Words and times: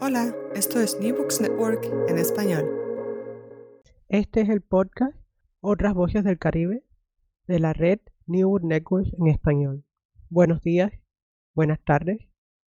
Hola, 0.00 0.32
esto 0.54 0.80
es 0.80 0.96
New 1.00 1.16
Books 1.16 1.40
Network 1.40 1.84
en 2.08 2.18
español. 2.18 2.64
Este 4.08 4.42
es 4.42 4.48
el 4.48 4.60
podcast 4.60 5.16
Otras 5.60 5.92
Voces 5.92 6.22
del 6.22 6.38
Caribe 6.38 6.84
de 7.48 7.58
la 7.58 7.72
red 7.72 7.98
New 8.28 8.48
Books 8.48 8.64
Network 8.64 9.08
en 9.18 9.26
español. 9.26 9.84
Buenos 10.30 10.62
días, 10.62 10.92
buenas 11.52 11.80
tardes, 11.84 12.20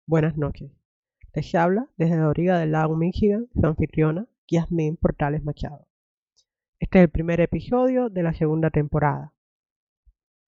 buenas 0.06 0.38
noches. 0.38 0.72
Les 1.34 1.54
habla 1.54 1.90
desde 1.98 2.16
la 2.16 2.28
orilla 2.28 2.56
del 2.56 2.72
lago 2.72 2.96
Michigan 2.96 3.46
su 3.54 3.66
anfitriona, 3.66 4.26
Yasmin 4.48 4.96
Portales 4.96 5.44
Machado. 5.44 5.86
Este 6.80 6.98
es 6.98 7.04
el 7.04 7.10
primer 7.10 7.42
episodio 7.42 8.08
de 8.08 8.22
la 8.22 8.32
segunda 8.32 8.70
temporada. 8.70 9.34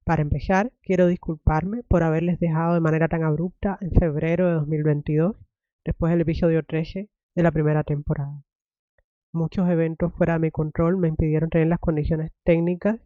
Para 0.03 0.23
empezar, 0.23 0.73
quiero 0.81 1.09
disculparme 1.09 1.83
por 1.83 2.03
haberles 2.03 2.41
dejado 2.41 2.73
de 2.73 2.81
manera 2.81 3.07
tan 3.07 3.23
abrupta 3.23 3.77
en 3.83 3.93
febrero 3.93 4.49
de 4.49 4.55
2022 4.55 5.37
después 5.85 6.11
del 6.11 6.23
episodio 6.23 6.63
13 6.63 7.09
de 7.35 7.43
la 7.43 7.53
primera 7.53 7.85
temporada. 7.85 8.43
Muchos 9.33 9.69
eventos 9.69 10.13
fuera 10.15 10.35
de 10.35 10.41
mi 10.41 10.51
control 10.51 10.97
me 10.97 11.09
impidieron 11.09 11.51
tener 11.51 11.69
las 11.69 11.79
condiciones 11.79 12.33
técnicas 12.45 13.01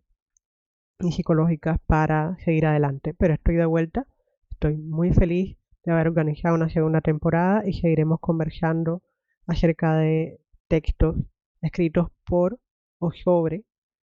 y 1.01 1.13
psicológicas 1.13 1.79
para 1.87 2.37
seguir 2.45 2.67
adelante, 2.67 3.15
pero 3.15 3.35
estoy 3.35 3.57
de 3.57 3.67
vuelta, 3.67 4.07
estoy 4.51 4.77
muy 4.77 5.13
feliz 5.13 5.59
de 5.85 5.93
haber 5.93 6.09
organizado 6.09 6.55
una 6.55 6.69
segunda 6.69 7.01
temporada 7.01 7.63
y 7.67 7.75
seguiremos 7.75 8.21
conversando 8.21 9.03
acerca 9.47 9.97
de 9.97 10.41
textos 10.69 11.17
escritos 11.61 12.11
por 12.27 12.59
o 12.99 13.13
sobre 13.13 13.65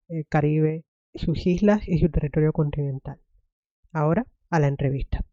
el 0.09 0.27
Caribe, 0.27 0.83
sus 1.13 1.47
islas 1.47 1.87
y 1.87 1.99
su 1.99 2.09
territorio 2.09 2.51
continental. 2.51 3.21
Ahora 3.93 4.25
a 4.49 4.59
la 4.59 4.67
entrevista. 4.67 5.23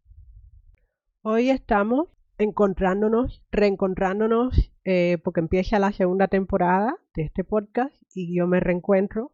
Hoy 1.21 1.49
estamos 1.49 2.07
encontrándonos, 2.39 3.43
reencontrándonos, 3.51 4.71
eh, 4.85 5.17
porque 5.23 5.41
empieza 5.41 5.77
la 5.77 5.91
segunda 5.91 6.27
temporada 6.29 6.95
de 7.13 7.23
este 7.23 7.43
podcast 7.43 7.93
y 8.15 8.35
yo 8.35 8.47
me 8.47 8.61
reencuentro 8.61 9.33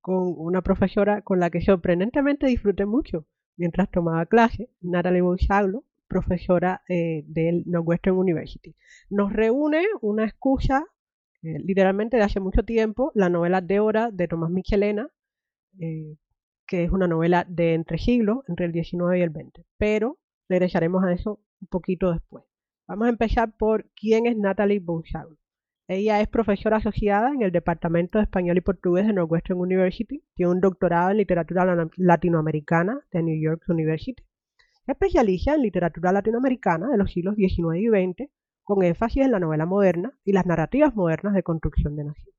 con 0.00 0.34
una 0.36 0.62
profesora 0.62 1.20
con 1.20 1.38
la 1.38 1.50
que 1.50 1.60
sorprendentemente 1.60 2.46
disfruté 2.46 2.86
mucho 2.86 3.26
mientras 3.56 3.90
tomaba 3.90 4.26
clase, 4.26 4.70
Natalie 4.80 5.20
Boisaglo, 5.20 5.84
profesora 6.08 6.82
eh, 6.88 7.22
del 7.26 7.64
Northwestern 7.66 8.16
University. 8.16 8.74
Nos 9.10 9.32
reúne 9.32 9.84
una 10.00 10.24
excusa, 10.24 10.86
eh, 11.42 11.58
literalmente 11.58 12.16
de 12.16 12.22
hace 12.22 12.40
mucho 12.40 12.64
tiempo, 12.64 13.12
la 13.14 13.28
novela 13.28 13.60
de 13.60 13.78
Hora 13.78 14.10
de 14.10 14.26
Tomás 14.26 14.50
Michelena, 14.50 15.08
que 16.66 16.84
es 16.84 16.90
una 16.90 17.08
novela 17.08 17.44
de 17.48 17.74
entre 17.74 17.98
siglos, 17.98 18.38
entre 18.48 18.66
el 18.66 18.72
19 18.72 19.18
y 19.18 19.22
el 19.22 19.30
20. 19.30 19.64
Pero 19.78 20.18
regresaremos 20.48 21.02
a 21.04 21.12
eso 21.12 21.40
un 21.62 21.68
poquito 21.68 22.12
después. 22.12 22.44
Vamos 22.86 23.06
a 23.06 23.10
empezar 23.10 23.56
por 23.56 23.88
quién 23.94 24.26
es 24.26 24.36
Natalie 24.36 24.80
Bouchard. 24.80 25.28
Ella 25.88 26.20
es 26.20 26.28
profesora 26.28 26.76
asociada 26.76 27.30
en 27.32 27.42
el 27.42 27.52
Departamento 27.52 28.18
de 28.18 28.24
Español 28.24 28.56
y 28.58 28.60
Portugués 28.60 29.06
de 29.06 29.12
Northwestern 29.12 29.60
University. 29.60 30.22
Tiene 30.34 30.52
un 30.52 30.60
doctorado 30.60 31.10
en 31.10 31.16
literatura 31.18 31.88
latinoamericana 31.96 33.00
de 33.12 33.22
New 33.22 33.40
York 33.40 33.62
University. 33.68 34.22
Especializa 34.86 35.54
en 35.54 35.62
literatura 35.62 36.12
latinoamericana 36.12 36.88
de 36.88 36.98
los 36.98 37.12
siglos 37.12 37.36
XIX 37.36 37.76
y 37.76 37.88
XX, 37.88 38.30
con 38.62 38.82
énfasis 38.84 39.24
en 39.24 39.32
la 39.32 39.40
novela 39.40 39.66
moderna 39.66 40.12
y 40.24 40.32
las 40.32 40.46
narrativas 40.46 40.94
modernas 40.94 41.34
de 41.34 41.42
construcción 41.42 41.96
de 41.96 42.04
nación. 42.04 42.34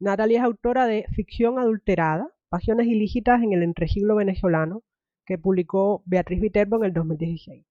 Natalie 0.00 0.38
es 0.38 0.42
autora 0.42 0.86
de 0.86 1.06
Ficción 1.14 1.58
adulterada, 1.58 2.32
Pasiones 2.48 2.86
ilícitas 2.86 3.42
en 3.42 3.52
el 3.52 3.62
entresiglo 3.62 4.16
venezolano, 4.16 4.82
que 5.26 5.36
publicó 5.36 6.02
Beatriz 6.06 6.40
Viterbo 6.40 6.76
en 6.76 6.84
el 6.84 6.92
2016. 6.94 7.67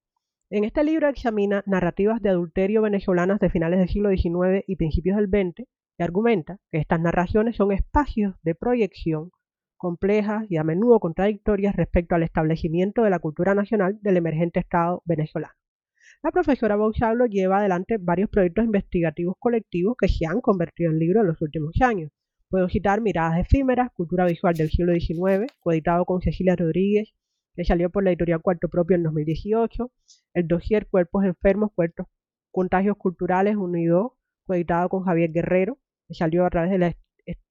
En 0.50 0.64
este 0.64 0.82
libro 0.82 1.08
examina 1.08 1.62
narrativas 1.66 2.22
de 2.22 2.30
adulterio 2.30 2.80
venezolanas 2.80 3.38
de 3.38 3.50
finales 3.50 3.80
del 3.80 3.88
siglo 3.90 4.08
XIX 4.08 4.64
y 4.66 4.76
principios 4.76 5.18
del 5.18 5.28
XX 5.28 5.68
y 5.98 6.02
argumenta 6.02 6.56
que 6.72 6.78
estas 6.78 7.02
narraciones 7.02 7.56
son 7.56 7.70
espacios 7.70 8.34
de 8.42 8.54
proyección 8.54 9.30
complejas 9.76 10.46
y 10.48 10.56
a 10.56 10.64
menudo 10.64 11.00
contradictorias 11.00 11.76
respecto 11.76 12.14
al 12.14 12.22
establecimiento 12.22 13.02
de 13.02 13.10
la 13.10 13.18
cultura 13.18 13.54
nacional 13.54 13.98
del 14.00 14.16
emergente 14.16 14.58
Estado 14.58 15.02
venezolano. 15.04 15.52
La 16.22 16.30
profesora 16.30 16.76
Bauchablo 16.76 17.26
lleva 17.26 17.58
adelante 17.58 17.98
varios 18.00 18.30
proyectos 18.30 18.64
investigativos 18.64 19.34
colectivos 19.38 19.96
que 20.00 20.08
se 20.08 20.24
han 20.24 20.40
convertido 20.40 20.90
en 20.90 20.98
libros 20.98 21.20
en 21.20 21.28
los 21.28 21.42
últimos 21.42 21.74
años. 21.82 22.10
Puedo 22.48 22.70
citar 22.70 23.02
Miradas 23.02 23.38
efímeras, 23.38 23.90
Cultura 23.92 24.24
visual 24.24 24.54
del 24.54 24.70
siglo 24.70 24.94
XIX, 24.94 25.52
coeditado 25.60 26.06
con 26.06 26.22
Cecilia 26.22 26.56
Rodríguez 26.56 27.12
que 27.58 27.64
salió 27.64 27.90
por 27.90 28.04
la 28.04 28.10
editorial 28.10 28.40
Cuarto 28.40 28.68
Propio 28.68 28.94
en 28.94 29.02
2018, 29.02 29.90
el 30.34 30.46
dossier 30.46 30.86
Cuerpos 30.86 31.24
Enfermos, 31.24 31.72
Cuerpos 31.74 32.06
Contagios 32.52 32.96
Culturales 32.96 33.56
Unido, 33.56 34.16
editado 34.48 34.88
con 34.88 35.02
Javier 35.02 35.32
Guerrero, 35.32 35.76
que 36.06 36.14
salió 36.14 36.46
a 36.46 36.50
través 36.50 36.70
de 36.70 36.78
la, 36.78 36.94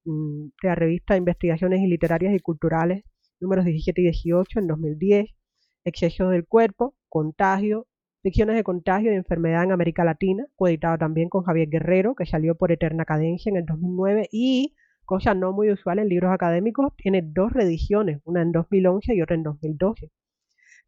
mm, 0.05 0.47
revista 0.61 1.17
Investigaciones 1.17 1.81
y 1.81 1.87
Literarias 1.87 2.33
y 2.33 2.39
Culturales 2.39 3.03
números 3.41 3.65
17 3.65 3.99
y 3.99 4.05
18 4.05 4.59
en 4.59 4.67
2010, 4.67 5.35
Excesos 5.83 6.31
del 6.31 6.47
Cuerpo, 6.47 6.95
Contagio, 7.09 7.85
Ficciones 8.23 8.55
de 8.55 8.63
Contagio 8.63 9.11
y 9.11 9.15
Enfermedad 9.15 9.65
en 9.65 9.73
América 9.73 10.05
Latina, 10.05 10.45
coeditado 10.55 10.97
también 10.97 11.27
con 11.27 11.43
Javier 11.43 11.67
Guerrero, 11.67 12.15
que 12.15 12.25
salió 12.25 12.55
por 12.55 12.71
Eterna 12.71 13.03
Cadencia 13.03 13.49
en 13.49 13.57
el 13.57 13.65
2009, 13.65 14.29
y 14.31 14.73
cosa 15.07 15.33
no 15.33 15.53
muy 15.53 15.71
usual 15.71 15.99
en 15.99 16.09
libros 16.09 16.31
académicos, 16.31 16.93
tiene 16.97 17.23
dos 17.23 17.51
reediciones, 17.53 18.19
una 18.25 18.41
en 18.43 18.51
2011 18.51 19.15
y 19.15 19.21
otra 19.21 19.35
en 19.35 19.43
2012. 19.43 20.11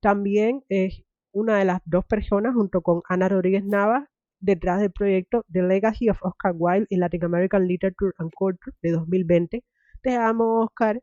También 0.02 0.64
es 0.70 1.04
una 1.32 1.58
de 1.58 1.66
las 1.66 1.82
dos 1.86 2.06
personas, 2.06 2.54
junto 2.54 2.82
con 2.82 3.02
Ana 3.08 3.30
Rodríguez 3.30 3.64
Navas, 3.66 4.08
detrás 4.40 4.82
del 4.82 4.92
proyecto 4.92 5.46
The 5.52 5.64
Legacy 5.64 6.10
of 6.10 6.20
Oscar 6.22 6.54
Wilde 6.56 6.88
in 6.90 7.00
Latin 7.00 7.24
American 7.24 7.66
Literature 7.68 8.12
and 8.18 8.32
Culture 8.36 8.76
de 8.82 8.92
2020. 8.92 9.64
Te 10.02 10.16
amo, 10.16 10.64
Oscar. 10.64 11.02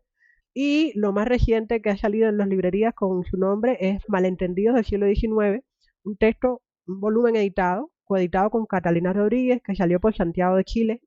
Y 0.55 0.93
lo 0.99 1.13
más 1.13 1.27
reciente 1.27 1.81
que 1.81 1.91
ha 1.91 1.97
salido 1.97 2.29
en 2.29 2.37
las 2.39 2.49
librerías 2.49 2.95
con 2.95 3.25
su 3.25 3.39
nombre 3.39 3.79
es 3.81 4.03
Malentendidos 4.09 4.75
del 4.75 4.85
siglo 4.85 5.07
XIX, 5.07 5.65
un 6.05 6.17
texto, 6.19 6.61
un 6.87 7.01
volumen 7.01 7.37
editado, 7.37 7.91
coeditado 8.05 8.51
con 8.51 8.67
Catalina 8.67 9.13
Rodríguez, 9.15 9.63
que 9.63 9.75
salió 9.75 10.01
por 10.01 10.15
Santiago 10.15 10.57
de 10.57 10.65
Chile 10.65 11.01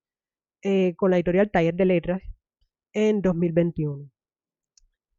eh, 0.61 0.95
con 0.95 1.11
la 1.11 1.17
editorial 1.17 1.51
Taller 1.51 1.75
de 1.75 1.85
Letras 1.85 2.21
en 2.93 3.21
2021. 3.21 4.09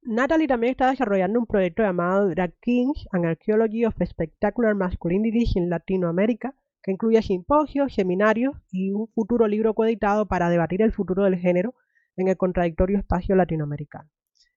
Natalie 0.02 0.48
también 0.48 0.70
está 0.70 0.90
desarrollando 0.90 1.38
un 1.38 1.46
proyecto 1.46 1.82
llamado 1.82 2.28
Drag 2.28 2.54
Kings, 2.60 3.06
An 3.12 3.26
Archaeology 3.26 3.84
of 3.84 3.94
Spectacular 4.02 4.74
Masculinity 4.74 5.44
in 5.56 5.68
Latinoamérica, 5.68 6.54
que 6.82 6.92
incluye 6.92 7.20
simposios, 7.22 7.94
seminarios 7.94 8.56
y 8.70 8.92
un 8.92 9.08
futuro 9.08 9.46
libro 9.46 9.74
coeditado 9.74 10.26
para 10.26 10.48
debatir 10.48 10.80
el 10.80 10.92
futuro 10.92 11.24
del 11.24 11.36
género 11.36 11.74
en 12.16 12.28
el 12.28 12.36
contradictorio 12.36 12.98
espacio 12.98 13.36
latinoamericano. 13.36 14.08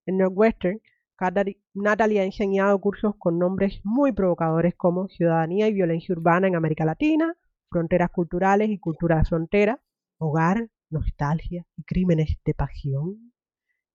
En 0.06 0.18
Northwestern, 0.18 0.80
Natalie 1.74 2.20
ha 2.20 2.26
enseñado 2.26 2.80
cursos 2.80 3.16
con 3.18 3.40
nombres 3.40 3.80
muy 3.84 4.12
provocadores 4.12 4.76
como 4.76 5.08
Ciudadanía 5.08 5.68
y 5.68 5.74
Violencia 5.74 6.14
Urbana 6.14 6.48
en 6.48 6.56
América 6.56 6.86
Latina, 6.86 7.36
Fronteras 7.70 8.10
Culturales 8.12 8.70
y 8.70 8.79
Cultura 8.79 9.18
de 9.18 9.26
Frontera, 9.26 9.82
Hogar, 10.18 10.70
nostalgia 10.93 11.66
y 11.75 11.84
crímenes 11.84 12.37
de 12.45 12.53
pasión. 12.53 13.34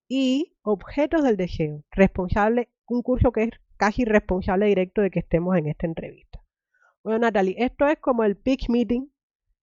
Y 0.08 0.56
objetos 0.62 1.22
del 1.22 1.36
deseo, 1.36 1.84
responsable, 1.90 2.70
un 2.86 3.02
curso 3.02 3.32
que 3.32 3.44
es 3.44 3.50
casi 3.76 4.04
responsable 4.04 4.66
directo 4.66 5.00
de 5.00 5.10
que 5.10 5.20
estemos 5.20 5.56
en 5.56 5.68
esta 5.68 5.86
entrevista. 5.86 6.44
Bueno, 7.02 7.20
Natalie, 7.20 7.54
esto 7.58 7.86
es 7.86 7.98
como 7.98 8.24
el 8.24 8.36
pitch 8.36 8.68
meeting 8.68 9.08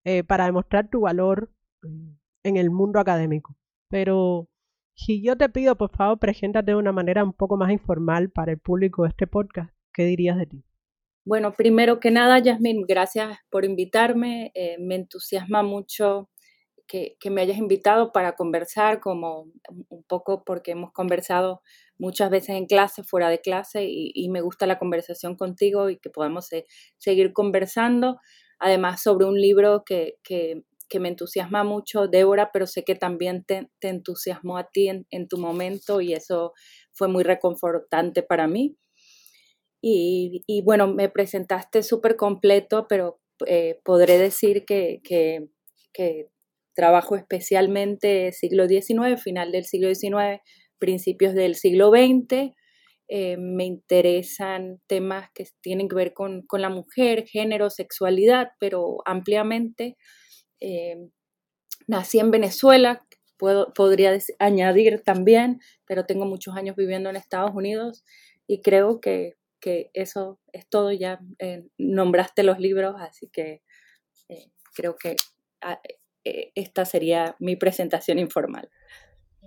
eh, 0.06 0.24
para 0.24 0.46
demostrar 0.46 0.90
tu 0.90 1.02
valor 1.02 1.52
eh, 1.84 1.88
en 2.44 2.58
el 2.58 2.70
mundo 2.70 3.00
académico. 3.00 3.58
Pero 3.90 4.48
si 4.96 5.24
yo 5.24 5.38
te 5.38 5.50
pido, 5.50 5.76
por 5.76 5.96
favor, 5.96 6.20
preséntate 6.20 6.72
de 6.72 6.78
una 6.78 6.92
manera 6.92 7.24
un 7.24 7.34
poco 7.34 7.58
más 7.58 7.72
informal 7.72 8.30
para 8.30 8.52
el 8.52 8.60
público 8.60 9.04
de 9.04 9.10
este 9.10 9.28
podcast, 9.28 9.74
¿qué 9.94 10.06
dirías 10.06 10.38
de 10.38 10.46
ti? 10.46 10.64
Bueno, 11.26 11.54
primero 11.54 12.00
que 12.00 12.12
nada, 12.12 12.40
Yasmin, 12.40 12.82
gracias 12.82 13.38
por 13.50 13.64
invitarme. 13.64 14.52
Eh, 14.56 14.78
me 14.80 14.96
entusiasma 14.96 15.64
mucho 15.64 16.30
que, 16.88 17.18
me 17.30 17.42
hayas 17.42 17.58
invitado 17.58 18.12
para 18.12 18.36
conversar, 18.36 19.00
como 19.00 19.48
un 19.90 20.04
poco 20.04 20.44
porque 20.44 20.72
hemos 20.72 20.92
conversado 20.92 21.62
muchas 21.98 22.30
veces 22.30 22.50
en 22.56 22.66
clase, 22.66 23.04
fuera 23.04 23.30
de 23.30 23.40
clase, 23.42 23.86
y, 23.88 24.30
me 24.30 24.42
gusta 24.42 24.66
la 24.68 24.80
conversación 24.80 25.36
contigo 25.36 25.90
y 25.90 25.98
que 25.98 26.10
podamos 26.10 26.50
seguir 26.98 27.34
conversando. 27.34 28.18
además 28.60 29.02
sobre 29.02 29.26
un 29.26 29.40
libro 29.40 29.84
que, 29.86 30.16
que, 30.24 30.64
me 31.00 31.10
entusiasma 31.10 31.64
mucho, 31.64 32.08
Débora, 32.08 32.52
pero 32.54 32.68
sé 32.68 32.84
que 32.84 32.94
también 32.96 33.44
te, 33.46 33.68
entusiasmó 33.82 34.58
a 34.58 34.70
ti 34.70 34.90
en, 34.90 35.28
tu 35.28 35.40
momento 35.40 36.02
y 36.02 36.14
eso 36.14 36.54
fue 36.92 37.08
muy 37.08 37.24
reconfortante 37.24 38.22
para 38.22 38.48
mí. 38.48 38.78
Y, 39.82 40.44
y 40.48 40.62
bueno, 40.62 40.88
me 40.88 41.10
presentaste 41.10 41.82
súper 41.82 42.16
completo, 42.16 42.86
pero 42.88 43.20
eh, 43.48 43.80
podré 43.84 44.18
decir 44.20 44.66
que, 44.66 45.02
que, 45.04 45.48
que 45.94 46.30
trabajo 46.74 47.16
especialmente 47.16 48.32
siglo 48.32 48.68
XIX, 48.68 49.22
final 49.22 49.52
del 49.52 49.66
siglo 49.66 49.94
XIX, 49.94 50.42
principios 50.80 51.34
del 51.34 51.56
siglo 51.56 51.92
XX. 51.92 52.54
Eh, 53.08 53.38
me 53.38 53.66
interesan 53.66 54.82
temas 54.88 55.30
que 55.34 55.46
tienen 55.62 55.88
que 55.88 55.96
ver 55.96 56.14
con, 56.14 56.46
la 56.52 56.70
mujer, 56.70 57.26
género, 57.28 57.70
sexualidad, 57.70 58.50
pero 58.60 58.98
ampliamente. 59.06 59.98
Eh, 60.60 60.96
nací 61.88 62.20
en 62.20 62.32
Venezuela, 62.32 63.06
puedo, 63.38 63.74
podría 63.74 64.18
añadir 64.40 65.02
también, 65.04 65.60
pero 65.86 66.06
tengo 66.06 66.26
muchos 66.26 66.56
años 66.56 66.76
viviendo 66.76 67.10
en 67.10 67.18
Estados 67.18 67.52
Unidos 67.54 68.04
y 68.48 68.62
creo 68.62 69.00
que, 69.00 69.36
eso 69.94 70.42
es 70.52 70.68
todo. 70.68 70.92
Ya 70.92 71.20
eh, 71.40 71.64
nombraste 71.78 72.44
los 72.44 72.60
libros, 72.60 72.96
así 73.00 73.30
que 73.32 73.62
creo 74.74 74.98
que 74.98 75.16
ah, 75.62 75.80
esta 76.24 76.86
sería 76.86 77.36
mi 77.40 77.56
presentación 77.56 78.20
informal 78.20 78.70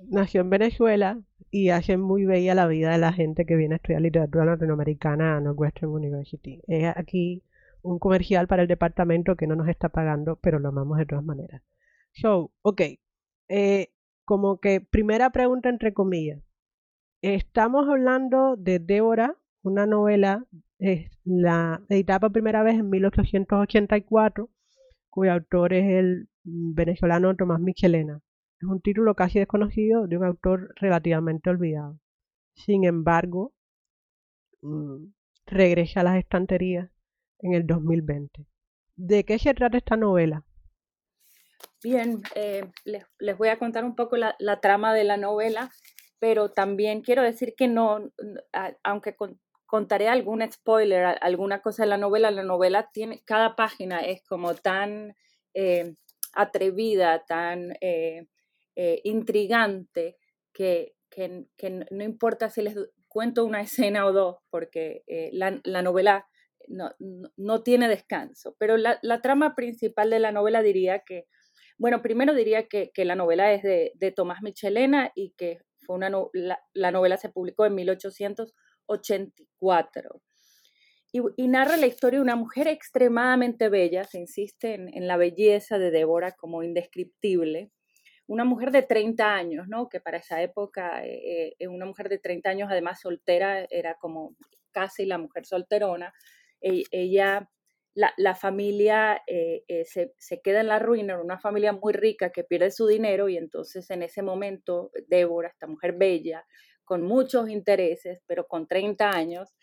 nació 0.09 0.41
en 0.43 0.51
Venezuela 0.51 1.21
y 1.51 1.71
hace 1.71 1.97
muy 1.97 2.25
bella 2.25 2.55
la 2.55 2.67
vida 2.67 2.91
de 2.91 2.99
la 2.99 3.13
gente 3.13 3.47
que 3.47 3.57
viene 3.57 3.75
a 3.75 3.77
estudiar 3.77 4.03
literatura 4.03 4.45
latinoamericana 4.45 5.37
a 5.37 5.41
Northwestern 5.41 5.91
University. 5.91 6.61
Es 6.67 6.93
aquí 6.97 7.43
un 7.83 7.99
comercial 7.99 8.47
para 8.47 8.63
el 8.63 8.69
departamento 8.69 9.37
que 9.37 9.47
no 9.47 9.57
nos 9.57 9.69
está 9.69 9.89
pagando, 9.89 10.37
pero 10.37 10.59
lo 10.59 10.69
amamos 10.69 10.99
de 10.99 11.07
todas 11.07 11.25
maneras. 11.25 11.63
So, 12.13 12.53
ok. 12.63 12.83
Eh, 13.49 13.89
como 14.25 14.59
que 14.59 14.81
primera 14.81 15.31
pregunta 15.31 15.69
entre 15.69 15.95
comillas. 15.95 16.43
Estamos 17.23 17.89
hablando 17.89 18.57
de 18.57 18.79
Débora, 18.79 19.37
una 19.63 19.87
novela 19.87 20.47
es 20.79 21.11
la 21.25 21.83
editada 21.89 22.21
por 22.21 22.33
primera 22.33 22.63
vez 22.63 22.75
en 22.75 22.91
1884, 22.91 24.51
cuyo 25.17 25.33
autor 25.33 25.73
es 25.73 25.87
el 25.95 26.29
venezolano 26.45 27.35
Tomás 27.35 27.59
Michelena. 27.59 28.21
Es 28.61 28.69
un 28.69 28.83
título 28.83 29.15
casi 29.15 29.39
desconocido 29.39 30.07
de 30.07 30.19
un 30.19 30.25
autor 30.25 30.75
relativamente 30.77 31.49
olvidado. 31.49 31.99
Sin 32.55 32.85
embargo, 32.85 33.55
mm, 34.61 35.07
regresa 35.47 36.01
a 36.01 36.05
las 36.05 36.19
estanterías 36.19 36.91
en 37.39 37.55
el 37.55 37.67
2020. 37.67 38.47
¿De 38.97 39.25
qué 39.25 39.39
se 39.39 39.55
trata 39.55 39.79
esta 39.79 39.97
novela? 39.97 40.45
Bien, 41.83 42.21
eh, 42.35 42.71
les, 42.85 43.39
voy 43.39 43.49
a 43.49 43.59
contar 43.59 43.87
un 43.87 43.97
poco 43.97 44.19
la, 44.19 44.61
trama 44.61 44.93
de 44.93 45.05
la 45.05 45.17
novela, 45.17 45.71
pero 46.19 46.51
también 46.51 47.01
quiero 47.01 47.23
decir 47.23 47.55
que 47.57 47.69
no, 47.69 48.13
aunque 48.83 49.17
contaré 49.67 50.09
algún 50.09 50.43
spoiler, 50.51 51.19
alguna 51.21 51.61
cosa 51.61 51.83
de 51.83 51.91
la 51.91 51.99
novela, 51.99 52.31
la 52.31 52.45
novela 52.45 52.91
tiene, 52.93 53.23
cada 53.25 53.57
página 53.57 54.01
es 54.01 54.23
como 54.25 54.55
tan 54.55 55.17
eh, 55.55 55.95
atrevida, 56.37 57.25
tan 57.27 57.73
eh, 57.81 58.29
eh, 58.77 59.01
intrigante 59.05 60.17
que, 60.53 60.95
no 61.91 62.05
importa 62.05 62.51
si 62.51 62.63
les 62.63 62.77
cuento 63.09 63.45
una 63.45 63.61
escena 63.63 64.07
o 64.07 64.13
dos, 64.13 64.37
porque 64.51 65.03
eh, 65.07 65.31
la, 65.33 65.83
novela 65.83 66.29
no, 66.69 67.63
tiene 67.63 67.89
descanso. 67.89 68.55
Pero 68.59 68.77
la, 68.77 69.21
trama 69.23 69.55
principal 69.55 70.11
de 70.11 70.21
la 70.21 70.31
novela 70.31 70.63
diría 70.63 71.01
que, 71.01 71.27
bueno, 71.79 72.03
primero 72.03 72.35
diría 72.35 72.69
que, 72.69 72.93
la 72.97 73.15
novela 73.15 73.53
es 73.53 73.63
de, 73.63 74.13
Tomás 74.15 74.43
Michelena 74.43 75.11
y 75.15 75.33
que 75.33 75.61
fue 75.79 75.97
una 75.97 76.11
la, 76.75 76.91
novela 76.91 77.17
se 77.17 77.31
publicó 77.31 77.65
en 77.65 77.75
1884. 78.89 80.21
Y, 81.37 81.49
narra 81.49 81.77
la 81.77 81.87
historia 81.87 82.19
de 82.19 82.23
una 82.23 82.37
mujer 82.37 82.69
extremadamente 82.69 83.69
bella, 83.69 84.05
se 84.05 84.19
insiste 84.19 84.75
en, 84.75 85.07
la 85.07 85.17
belleza 85.17 85.79
de 85.79 85.91
Débora 85.91 86.33
como 86.33 86.63
indescriptible, 86.63 87.71
una 88.27 88.45
mujer 88.45 88.71
de 88.71 88.83
30 88.83 89.35
años, 89.35 89.69
¿no? 89.69 89.89
Que 89.89 90.01
para 90.01 90.19
esa 90.19 90.43
época, 90.43 91.07
eh, 91.07 91.55
eh, 91.59 91.69
una 91.69 91.87
mujer 91.87 92.09
de 92.09 92.19
30 92.19 92.51
años, 92.51 92.69
además 92.71 93.01
soltera, 93.01 93.67
era 93.71 93.95
como 93.95 94.37
casi 94.73 95.07
la 95.07 95.17
mujer 95.17 95.47
solterona. 95.47 96.13
E, 96.61 96.83
ella, 96.91 97.49
la, 97.95 98.35
familia 98.35 99.23
eh, 99.27 99.63
se, 99.87 100.13
se, 100.19 100.43
queda 100.43 100.61
en 100.61 100.67
la 100.67 100.81
ruina, 100.81 101.15
era 101.15 101.23
una 101.23 101.39
familia 101.39 101.73
muy 101.73 101.95
rica 101.95 102.31
que 102.31 102.45
pierde 102.45 102.71
su 102.71 102.87
dinero 102.87 103.29
y 103.31 103.39
entonces 103.39 103.89
en 103.91 104.03
ese 104.03 104.23
momento 104.23 104.91
Débora, 105.07 105.49
esta 105.49 105.67
mujer 105.67 105.95
bella, 105.97 106.45
con 106.87 107.03
muchos 107.03 107.51
intereses, 107.51 108.21
pero 108.27 108.47
con 108.47 108.67
30 108.67 109.11
años, 109.11 109.55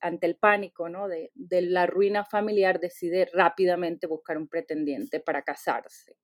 ante 0.00 0.26
el 0.26 0.36
pánico 0.36 0.88
¿no? 0.88 1.08
de, 1.08 1.30
la 1.62 1.86
ruina 1.86 2.24
familiar, 2.24 2.80
decide 2.80 3.28
rápidamente 3.32 4.06
buscar 4.06 4.36
un 4.38 4.48
pretendiente 4.48 5.20
para 5.20 5.42
casarse. 5.42 6.16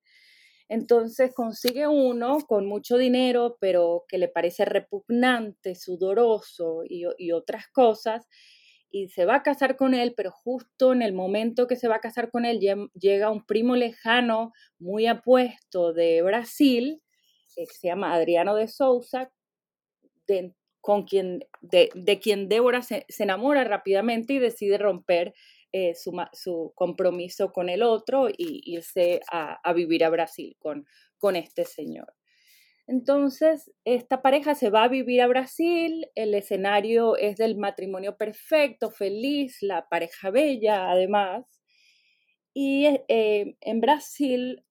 Entonces 0.68 1.34
consigue 1.34 1.86
uno 1.86 2.38
con 2.46 2.66
mucho 2.66 2.96
dinero, 2.96 3.58
pero 3.60 4.04
que 4.08 4.18
le 4.18 4.28
parece 4.28 4.64
repugnante, 4.64 5.74
sudoroso 5.74 6.82
y, 6.84 7.32
otras 7.32 7.68
cosas, 7.68 8.26
y 8.90 9.08
se 9.08 9.26
va 9.26 9.36
a 9.36 9.42
casar 9.42 9.76
con 9.76 9.92
él, 9.92 10.14
pero 10.16 10.30
justo 10.30 10.92
en 10.92 11.02
el 11.02 11.12
momento 11.12 11.66
que 11.66 11.76
se 11.76 11.88
va 11.88 11.96
a 11.96 12.00
casar 12.00 12.30
con 12.30 12.44
él 12.44 12.60
llega 12.94 13.30
un 13.30 13.44
primo 13.44 13.76
lejano, 13.76 14.52
muy 14.78 15.06
apuesto 15.06 15.92
de 15.92 16.22
Brasil, 16.22 17.02
eh, 17.56 17.66
que 17.66 17.74
se 17.74 17.88
llama 17.88 18.14
Adriano 18.14 18.54
de 18.54 18.68
Souza, 18.68 19.30
de, 20.26 20.52
con 20.80 21.04
quien, 21.04 21.44
de, 21.60 22.20
quien 22.20 22.48
Débora 22.48 22.82
se, 22.82 23.06
se, 23.08 23.22
enamora 23.22 23.64
rápidamente 23.64 24.34
y 24.34 24.38
decide 24.38 24.78
romper 24.78 25.34
eh, 25.72 25.94
su, 25.94 26.72
compromiso 26.76 27.52
con 27.52 27.68
el 27.68 27.82
otro 27.82 28.28
y 28.28 28.60
irse 28.64 29.20
a, 29.32 29.72
vivir 29.72 30.04
a 30.04 30.10
Brasil 30.10 30.56
con, 30.60 30.86
con 31.18 31.34
este 31.34 31.64
señor. 31.64 32.14
Entonces, 32.86 33.72
esta 33.84 34.22
pareja 34.22 34.54
se 34.54 34.70
va 34.70 34.84
a 34.84 34.88
vivir 34.88 35.22
a 35.22 35.26
Brasil, 35.26 36.06
el 36.14 36.34
escenario 36.34 37.16
es 37.16 37.38
del 37.38 37.56
matrimonio 37.56 38.16
perfecto, 38.16 38.90
feliz, 38.90 39.62
la 39.62 39.88
pareja 39.88 40.30
bella 40.30 40.90
además, 40.90 41.44
y 42.54 42.86
eh, 43.08 43.56
en 43.60 43.80
Brasil 43.80 44.64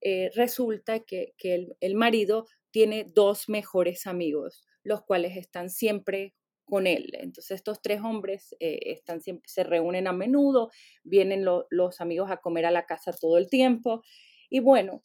eh, 0.00 0.30
resulta 0.34 1.00
que, 1.00 1.34
el, 1.42 1.94
marido 1.96 2.46
tiene 2.70 3.04
dos 3.12 3.48
mejores 3.48 4.06
amigos, 4.06 4.64
los 4.84 5.02
cuales 5.02 5.36
están 5.36 5.70
siempre 5.70 6.34
con 6.64 6.86
él. 6.86 7.10
Entonces 7.14 7.52
estos 7.56 7.82
tres 7.82 8.00
hombres 8.00 8.54
eh, 8.60 8.78
están 8.86 9.20
siempre, 9.20 9.44
se 9.46 9.64
reúnen 9.64 10.06
a 10.06 10.12
menudo, 10.12 10.70
vienen 11.02 11.44
los 11.44 12.00
amigos 12.00 12.30
a 12.30 12.38
comer 12.38 12.66
a 12.66 12.70
la 12.70 12.86
casa 12.86 13.12
todo 13.12 13.38
el 13.38 13.48
tiempo 13.48 14.02
y 14.48 14.60
bueno, 14.60 15.04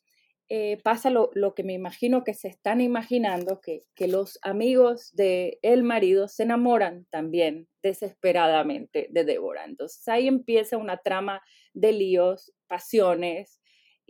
eh, 0.51 0.77
pasa 0.83 1.11
lo, 1.11 1.29
que 1.55 1.63
me 1.63 1.73
imagino 1.73 2.23
que 2.23 2.33
se 2.33 2.47
están 2.47 2.81
imaginando, 2.81 3.61
que, 3.61 3.83
que 3.93 4.07
los 4.07 4.39
amigos 4.41 5.11
del 5.13 5.59
el 5.61 5.83
marido 5.83 6.27
se 6.27 6.43
enamoran 6.43 7.05
también 7.11 7.67
desesperadamente 7.83 9.07
de 9.11 9.25
Débora. 9.25 9.65
Entonces 9.65 10.07
ahí 10.07 10.27
empieza 10.27 10.77
una 10.77 10.97
trama 10.97 11.41
de 11.73 11.91
líos, 11.91 12.51
pasiones 12.67 13.61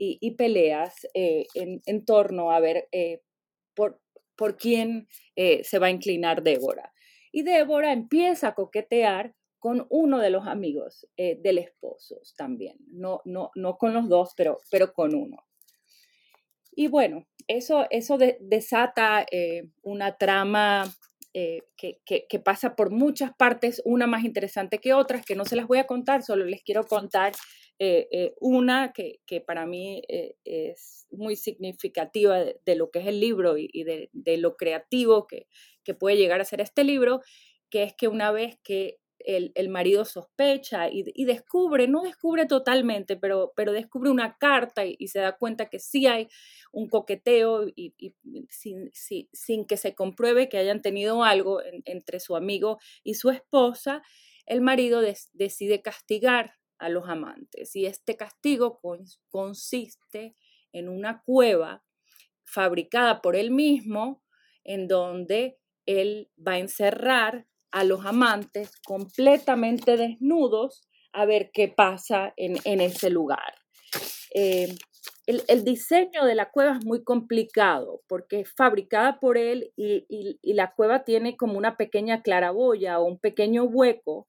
y, 0.01 0.31
peleas 0.35 0.95
eh, 1.13 1.45
en, 1.55 2.05
torno 2.05 2.51
a 2.51 2.61
ver 2.61 2.87
por, 3.75 3.99
por 4.39 4.55
quién 4.55 5.07
se 5.35 5.79
va 5.79 5.87
a 5.87 5.91
inclinar 5.91 6.41
Débora 6.41 6.93
y 7.31 7.43
Débora 7.43 7.91
empieza 7.91 8.49
a 8.49 8.55
coquetear 8.55 9.35
con 9.59 9.85
uno 9.89 10.19
de 10.19 10.29
los 10.29 10.47
amigos 10.47 11.07
eh, 11.17 11.37
del 11.41 11.57
esposo 11.57 12.21
también, 12.37 12.77
no, 12.87 13.21
no, 13.25 13.51
no 13.55 13.77
con 13.77 13.93
los 13.93 14.07
dos, 14.07 14.33
pero, 14.35 14.57
pero 14.71 14.93
con 14.93 15.13
uno. 15.13 15.45
Y 16.71 16.87
bueno, 16.87 17.27
eso, 17.47 17.85
eso 17.89 18.17
desata 18.39 19.25
eh, 19.29 19.69
una 19.81 20.17
trama 20.17 20.85
eh, 21.33 21.59
que, 21.75 21.99
que, 22.05 22.39
pasa 22.39 22.75
por 22.75 22.89
muchas 22.89 23.31
partes, 23.35 23.81
una 23.83 24.07
más 24.07 24.23
interesante 24.23 24.79
que 24.79 24.93
otras, 24.93 25.25
que 25.25 25.35
no 25.35 25.43
se 25.43 25.57
las 25.57 25.67
voy 25.67 25.79
a 25.79 25.87
contar, 25.87 26.23
solo 26.23 26.45
les 26.45 26.63
quiero 26.63 26.85
contar 26.85 27.33
una 28.39 28.93
que, 28.93 29.41
para 29.45 29.65
mí 29.65 30.01
es 30.43 31.07
muy 31.11 31.35
significativa 31.35 32.39
de, 32.39 32.75
lo 32.75 32.91
que 32.91 32.99
es 32.99 33.07
el 33.07 33.19
libro 33.19 33.55
y, 33.57 33.83
de, 33.83 34.37
lo 34.37 34.57
creativo 34.57 35.27
que, 35.27 35.47
puede 35.97 36.17
llegar 36.17 36.39
a 36.39 36.45
ser 36.45 36.61
este 36.61 36.83
libro, 36.83 37.21
que 37.71 37.81
es 37.81 37.95
que 37.95 38.07
una 38.07 38.31
vez 38.31 38.59
que 38.63 38.99
el, 39.19 39.69
marido 39.69 40.05
sospecha 40.05 40.89
y, 40.89 41.25
descubre, 41.25 41.87
no 41.87 42.01
descubre 42.01 42.45
totalmente, 42.45 43.17
pero, 43.17 43.53
pero 43.55 43.71
descubre 43.71 44.09
una 44.09 44.37
carta 44.37 44.85
y, 44.85 45.07
se 45.07 45.19
da 45.19 45.37
cuenta 45.37 45.69
que 45.69 45.79
sí 45.79 46.05
hay 46.07 46.27
un 46.71 46.89
coqueteo 46.89 47.65
y, 47.75 47.93
sin, 48.49 49.65
que 49.65 49.77
se 49.77 49.95
compruebe 49.95 50.49
que 50.49 50.57
hayan 50.57 50.81
tenido 50.81 51.23
algo 51.23 51.61
entre 51.85 52.19
su 52.19 52.35
amigo 52.35 52.79
y 53.03 53.15
su 53.15 53.29
esposa, 53.29 54.01
el 54.45 54.61
marido 54.61 55.01
decide 55.33 55.81
castigar 55.81 56.58
a 56.79 56.89
los 56.89 57.07
amantes. 57.07 57.75
Y 57.75 57.85
este 57.85 58.17
castigo 58.17 58.81
consiste 59.29 60.35
en 60.71 60.89
una 60.89 61.21
cueva 61.23 61.83
fabricada 62.45 63.21
por 63.21 63.35
él 63.35 63.51
mismo, 63.51 64.23
en 64.63 64.87
donde 64.87 65.59
él 65.85 66.29
va 66.45 66.53
a 66.53 66.59
encerrar 66.59 67.47
a 67.71 67.83
los 67.83 68.05
amantes 68.05 68.71
completamente 68.85 69.97
desnudos 69.97 70.87
a 71.13 71.25
ver 71.25 71.51
qué 71.53 71.67
pasa 71.67 72.33
en, 72.37 72.81
ese 72.81 73.09
lugar. 73.09 73.55
Eh, 74.33 74.75
el, 75.25 75.63
diseño 75.63 76.25
de 76.25 76.35
la 76.35 76.49
cueva 76.49 76.77
es 76.77 76.85
muy 76.85 77.03
complicado 77.03 78.01
porque 78.07 78.41
es 78.41 78.51
fabricada 78.51 79.19
por 79.19 79.37
él 79.37 79.71
y, 79.75 80.39
la 80.53 80.73
cueva 80.73 81.03
tiene 81.03 81.37
como 81.37 81.57
una 81.57 81.77
pequeña 81.77 82.21
claraboya 82.21 82.99
o 82.99 83.05
un 83.05 83.19
pequeño 83.19 83.63
hueco 83.65 84.27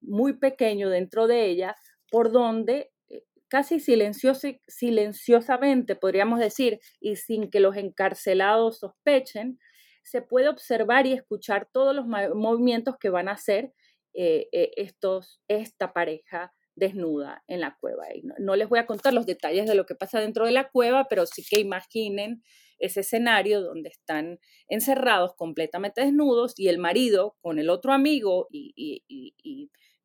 muy 0.00 0.32
pequeño 0.32 0.88
dentro 0.88 1.26
de 1.26 1.46
ella 1.46 1.76
por 2.10 2.32
donde 2.32 2.90
eh, 3.08 3.24
casi 3.48 3.80
silenciosamente, 3.80 5.96
podríamos 5.96 6.38
decir, 6.38 6.80
y 7.00 7.16
sin 7.16 7.50
que 7.50 7.60
los 7.60 7.76
encarcelados 7.76 8.80
sospechen, 8.80 9.58
se 10.02 10.22
puede 10.22 10.48
observar 10.48 11.06
y 11.06 11.12
escuchar 11.12 11.68
todos 11.72 11.94
los 11.94 12.06
movimientos 12.06 12.96
que 12.98 13.10
van 13.10 13.28
a 13.28 13.32
hacer 13.32 13.72
eh, 14.14 14.48
estos, 14.52 15.40
esta 15.46 15.92
pareja 15.92 16.52
desnuda 16.74 17.44
en 17.46 17.60
la 17.60 17.76
cueva. 17.78 18.06
Y 18.14 18.22
no, 18.38 18.56
les 18.56 18.68
voy 18.68 18.80
a 18.80 18.86
contar 18.86 19.12
los 19.12 19.26
detalles 19.26 19.66
de 19.66 19.74
lo 19.74 19.86
que 19.86 19.94
pasa 19.94 20.20
dentro 20.20 20.46
de 20.46 20.52
la 20.52 20.68
cueva, 20.68 21.06
pero 21.08 21.26
sí 21.26 21.44
que 21.48 21.60
imaginen 21.60 22.42
ese 22.78 23.00
escenario 23.00 23.60
donde 23.60 23.90
están 23.90 24.38
encerrados 24.68 25.34
completamente 25.36 26.00
desnudos 26.00 26.58
y 26.58 26.68
el 26.68 26.78
marido 26.78 27.36
con 27.40 27.58
el 27.58 27.68
otro 27.68 27.92
amigo 27.92 28.48
y, 28.50 29.04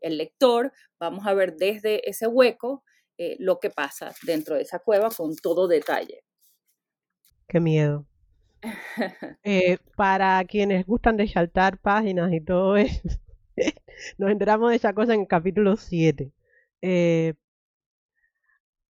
el 0.06 0.18
lector, 0.18 0.72
vamos 1.00 1.26
a 1.26 1.34
ver 1.34 1.56
desde 1.56 2.08
ese 2.08 2.28
hueco 2.28 2.84
eh, 3.18 3.36
lo 3.40 3.60
que 3.60 3.70
pasa 3.70 4.14
dentro 4.24 4.56
de 4.56 4.62
esa 4.62 4.80
cueva 4.80 5.10
con 5.10 5.36
todo 5.36 5.68
detalle. 5.68 6.24
Qué 7.48 7.60
miedo. 7.60 8.06
Eh, 9.44 9.78
para 9.96 10.44
quienes 10.46 10.86
gustan 10.88 11.18
de 11.18 11.28
saltar 11.28 11.78
páginas 11.78 12.34
y 12.34 12.42
todo 12.42 12.78
eso, 12.78 13.02
nos 14.18 14.32
enteramos 14.32 14.72
de 14.72 14.78
esa 14.78 14.94
cosa 14.94 15.14
en 15.14 15.22
el 15.22 15.28
capítulo 15.28 15.78
7. 15.78 16.32
Eh, 16.82 17.36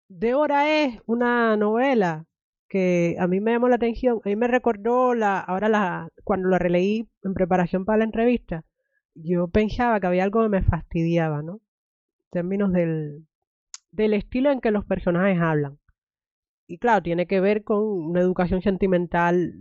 Débora 0.07 0.84
es 0.84 1.00
una 1.05 1.57
novela 1.57 2.25
que 2.69 3.15
a 3.19 3.27
mí 3.27 3.41
me 3.41 3.51
llamó 3.51 3.67
la 3.67 3.75
atención, 3.75 4.22
a 4.24 4.29
mí 4.29 4.36
me 4.36 4.48
recordó 4.48 5.13
la, 5.13 5.39
ahora 5.39 5.67
la, 5.67 6.10
cuando 6.24 6.48
la 6.50 6.57
releí 6.57 7.10
en 7.24 7.34
preparación 7.34 7.86
para 7.86 8.00
la 8.00 8.05
entrevista, 8.05 8.63
yo 9.15 9.48
pensaba 9.48 10.00
que 10.00 10.07
había 10.07 10.24
algo 10.24 10.43
que 10.43 10.50
me 10.50 10.62
fastidiaba, 10.62 11.41
¿no? 11.41 11.53
En 11.53 12.29
términos 12.31 12.72
del, 12.72 13.25
del 13.91 14.13
estilo 14.13 14.51
en 14.51 14.62
que 14.62 14.72
los 14.72 14.86
personajes 14.86 15.39
hablan. 15.41 15.79
Y 16.67 16.77
claro, 16.77 17.01
tiene 17.03 17.27
que 17.27 17.39
ver 17.39 17.63
con 17.63 17.84
una 17.84 18.22
educación 18.22 18.62
sentimental 18.62 19.53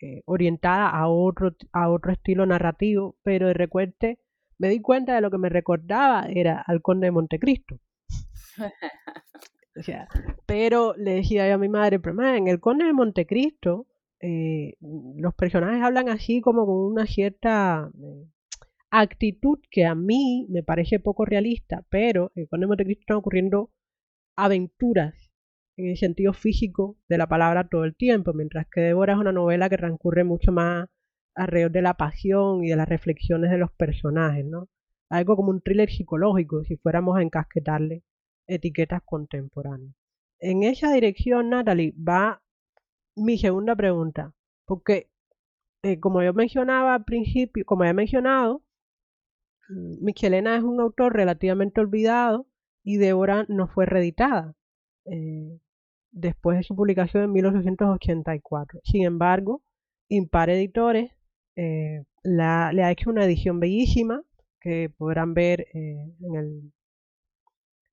eh, 0.00 0.22
orientada 0.26 0.90
a 0.90 1.08
otro, 1.08 1.52
a 1.72 1.88
otro 1.88 2.12
estilo 2.12 2.44
narrativo, 2.46 3.16
pero 3.22 3.46
de 3.48 3.54
recuerde 3.54 4.18
me 4.58 4.68
di 4.68 4.80
cuenta 4.80 5.14
de 5.14 5.20
lo 5.20 5.30
que 5.30 5.38
me 5.38 5.48
recordaba 5.48 6.26
era 6.28 6.62
al 6.66 6.82
conde 6.82 7.06
de 7.06 7.12
Montecristo. 7.12 7.80
o 9.78 9.82
sea, 9.82 10.08
pero 10.46 10.94
le 10.96 11.14
decía 11.14 11.48
yo 11.48 11.54
a 11.54 11.58
mi 11.58 11.68
madre, 11.68 11.98
pero 11.98 12.20
en 12.22 12.48
el 12.48 12.60
conde 12.60 12.84
de 12.84 12.92
Montecristo 12.92 13.86
eh, 14.20 14.76
los 14.80 15.34
personajes 15.34 15.82
hablan 15.82 16.08
así 16.08 16.40
como 16.40 16.66
con 16.66 16.76
una 16.76 17.06
cierta 17.06 17.90
eh, 18.00 18.26
actitud 18.92 19.58
que 19.70 19.86
a 19.86 19.94
mí 19.94 20.46
me 20.50 20.62
parece 20.62 21.00
poco 21.00 21.24
realista, 21.24 21.84
pero 21.88 22.30
en 22.34 22.42
el 22.42 22.48
conde 22.48 22.92
están 22.92 23.16
ocurriendo 23.16 23.70
aventuras 24.36 25.14
en 25.78 25.88
el 25.88 25.96
sentido 25.96 26.34
físico 26.34 26.98
de 27.08 27.16
la 27.16 27.26
palabra 27.26 27.68
todo 27.68 27.84
el 27.84 27.96
tiempo, 27.96 28.34
mientras 28.34 28.66
que 28.70 28.82
Débora 28.82 29.14
es 29.14 29.18
una 29.18 29.32
novela 29.32 29.70
que 29.70 29.78
transcurre 29.78 30.24
mucho 30.24 30.52
más 30.52 30.88
alrededor 31.34 31.72
de 31.72 31.80
la 31.80 31.94
pasión 31.94 32.62
y 32.64 32.68
de 32.68 32.76
las 32.76 32.88
reflexiones 32.88 33.50
de 33.50 33.56
los 33.56 33.72
personajes, 33.72 34.44
¿no? 34.44 34.68
Algo 35.08 35.36
como 35.36 35.50
un 35.50 35.62
thriller 35.62 35.90
psicológico, 35.90 36.62
si 36.64 36.76
fuéramos 36.76 37.16
a 37.16 37.22
encasquetarle 37.22 38.02
etiquetas 38.46 39.00
contemporáneas. 39.04 39.94
En 40.38 40.64
esa 40.64 40.92
dirección, 40.92 41.48
Natalie, 41.48 41.94
va 41.96 42.42
mi 43.16 43.38
segunda 43.38 43.74
pregunta, 43.74 44.34
porque 44.66 45.08
eh, 45.82 45.98
como 45.98 46.22
yo 46.22 46.34
mencionaba 46.34 46.94
al 46.94 47.04
principio, 47.04 47.64
como 47.64 47.84
he 47.84 47.94
mencionado, 47.94 48.62
Michelena 49.72 50.56
es 50.56 50.62
un 50.62 50.80
autor 50.80 51.14
relativamente 51.14 51.80
olvidado 51.80 52.46
y 52.84 52.96
Débora 52.96 53.46
no 53.48 53.68
fue 53.68 53.86
reeditada 53.86 54.54
eh, 55.06 55.58
después 56.10 56.58
de 56.58 56.64
su 56.64 56.76
publicación 56.76 57.24
en 57.24 57.32
1884. 57.32 58.80
Sin 58.84 59.04
embargo, 59.04 59.62
Impar 60.08 60.50
Editores 60.50 61.12
eh, 61.56 62.04
la, 62.22 62.72
le 62.72 62.84
ha 62.84 62.90
hecho 62.90 63.10
una 63.10 63.24
edición 63.24 63.60
bellísima 63.60 64.22
que 64.60 64.90
podrán 64.96 65.34
ver 65.34 65.62
eh, 65.74 66.14
en, 66.20 66.34
el, 66.36 66.72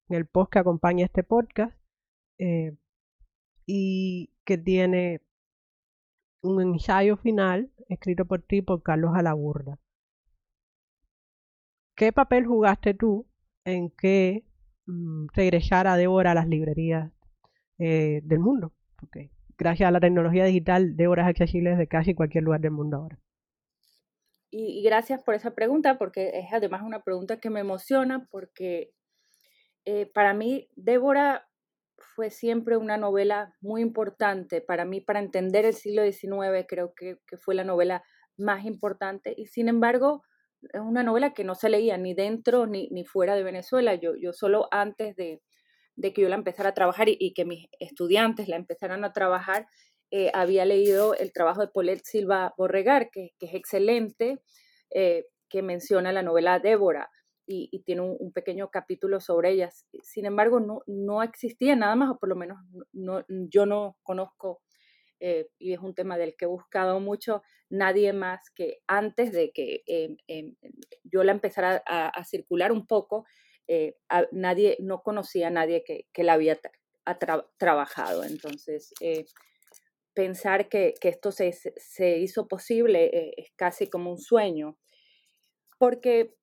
en 0.10 0.16
el 0.16 0.26
post 0.26 0.52
que 0.52 0.60
acompaña 0.60 1.06
este 1.06 1.24
podcast 1.24 1.76
y 3.66 4.30
que 4.46 4.58
tiene 4.58 5.22
un 6.42 6.62
ensayo 6.62 7.18
final 7.18 7.70
escrito 7.90 8.26
por 8.26 8.42
ti 8.42 8.62
por 8.62 8.82
Carlos 8.82 9.12
Alaburda. 9.16 9.78
¿Qué 12.00 12.14
papel 12.14 12.46
jugaste 12.46 12.94
tú 12.94 13.28
en 13.66 13.90
que 13.90 14.46
mm, 14.86 15.28
regresara 15.34 15.98
Débora 15.98 16.32
a 16.32 16.34
las 16.34 16.48
librerías 16.48 17.12
del 17.78 18.40
mundo? 18.40 18.72
Porque 18.96 19.32
gracias 19.58 19.90
a 19.90 19.92
la 19.92 20.00
tecnología 20.00 20.46
digital, 20.46 20.96
Débora 20.96 21.24
es 21.24 21.30
accesible 21.30 21.72
desde 21.72 21.88
casi 21.88 22.16
cualquier 22.16 22.46
lugar 22.46 22.62
del 22.62 22.72
mundo 22.72 22.96
ahora. 22.96 23.20
Y, 24.50 24.82
gracias 24.82 25.22
por 25.22 25.36
esa 25.36 25.52
pregunta, 25.52 25.98
porque 25.98 26.32
es 26.36 26.54
además 26.54 26.84
una 26.84 27.04
pregunta 27.04 27.42
que 27.42 27.50
me 27.50 27.60
emociona, 27.60 28.30
porque 28.32 28.94
eh, 29.84 30.06
para 30.06 30.34
mí 30.34 30.70
Débora 30.78 31.50
fue 31.98 32.30
siempre 32.30 32.78
una 32.78 32.96
novela 32.96 33.54
muy 33.60 33.82
importante. 33.82 34.62
Para 34.62 34.86
mí, 34.86 35.02
para 35.02 35.20
entender 35.20 35.66
el 35.66 35.74
siglo 35.74 36.04
XIX, 36.10 36.66
creo 36.66 36.94
que, 36.96 37.18
fue 37.36 37.56
la 37.56 37.66
novela 37.66 38.06
más 38.38 38.64
importante. 38.64 39.34
Y 39.36 39.48
sin 39.48 39.68
embargo, 39.68 40.24
es 40.62 40.82
una 40.82 41.04
novela 41.04 41.34
que 41.34 41.44
no 41.44 41.56
se 41.56 41.70
leía 41.70 41.98
ni 41.98 42.14
dentro 42.14 42.68
ni, 42.68 42.90
ni 42.92 43.06
fuera 43.06 43.36
de 43.36 43.44
Venezuela. 43.44 43.96
Yo, 43.96 44.16
yo 44.16 44.34
solo 44.34 44.68
antes 44.72 45.16
de, 45.16 45.42
de 46.00 46.14
que 46.14 46.22
yo 46.22 46.30
la 46.30 46.36
empezara 46.36 46.70
a 46.70 46.74
trabajar 46.74 47.08
y, 47.10 47.34
que 47.34 47.44
mis 47.44 47.68
estudiantes 47.80 48.48
la 48.48 48.56
empezaran 48.56 49.04
a 49.04 49.12
trabajar, 49.12 49.68
eh, 50.12 50.32
había 50.34 50.64
leído 50.64 51.14
el 51.14 51.34
trabajo 51.34 51.62
de 51.62 51.68
Paulette 51.68 52.06
Silva 52.06 52.54
Borregar, 52.58 53.10
que, 53.12 53.34
es 53.40 53.54
excelente, 53.54 54.42
eh, 54.92 55.26
que 55.50 55.62
menciona 55.62 56.14
la 56.14 56.24
novela 56.24 56.60
Débora 56.60 57.10
y, 57.46 57.84
tiene 57.84 58.02
un, 58.02 58.32
pequeño 58.32 58.70
capítulo 58.70 59.20
sobre 59.20 59.52
ellas. 59.52 59.86
Sin 60.02 60.26
embargo, 60.26 60.62
no, 60.62 60.84
no 60.88 61.22
existía 61.22 61.76
nada 61.76 61.96
más, 61.96 62.12
o 62.12 62.18
por 62.18 62.30
lo 62.30 62.36
menos 62.36 62.60
no, 62.94 63.26
yo 63.28 63.66
no 63.66 63.98
conozco, 64.02 64.62
eh, 65.20 65.50
y 65.58 65.74
es 65.74 65.80
un 65.80 65.96
tema 65.96 66.18
del 66.18 66.36
que 66.38 66.46
he 66.46 66.48
buscado 66.48 67.00
mucho, 67.02 67.42
nadie 67.70 68.14
más 68.14 68.50
que 68.52 68.82
antes 68.88 69.32
de 69.32 69.52
que 69.52 69.84
em, 69.86 70.18
em, 70.28 70.56
yo 71.04 71.24
la 71.24 71.32
empezara 71.32 71.84
a, 71.86 72.24
circular 72.24 72.72
un 72.72 72.88
poco, 72.88 73.26
nadie, 74.32 74.78
no 74.80 75.04
conocía 75.04 75.48
a 75.48 75.52
nadie 75.52 75.84
que, 75.84 76.24
la 76.24 76.34
había 76.34 76.60
trabajado. 77.58 78.24
Entonces, 78.24 78.94
pensar 80.20 80.68
que, 80.68 80.96
esto 81.02 81.32
se, 81.32 82.18
hizo 82.18 82.50
posible 82.50 83.06
eh, 83.06 83.34
es 83.38 83.52
casi 83.56 83.90
como 83.90 84.12
un 84.12 84.20
sueño, 84.20 84.78
porque, 85.78 86.36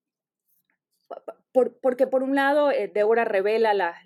porque 1.83 2.06
por 2.06 2.23
un 2.23 2.35
lado, 2.35 2.71
eh, 2.71 2.88
Débora 2.88 3.26
revela 3.26 3.75
las, 3.75 3.99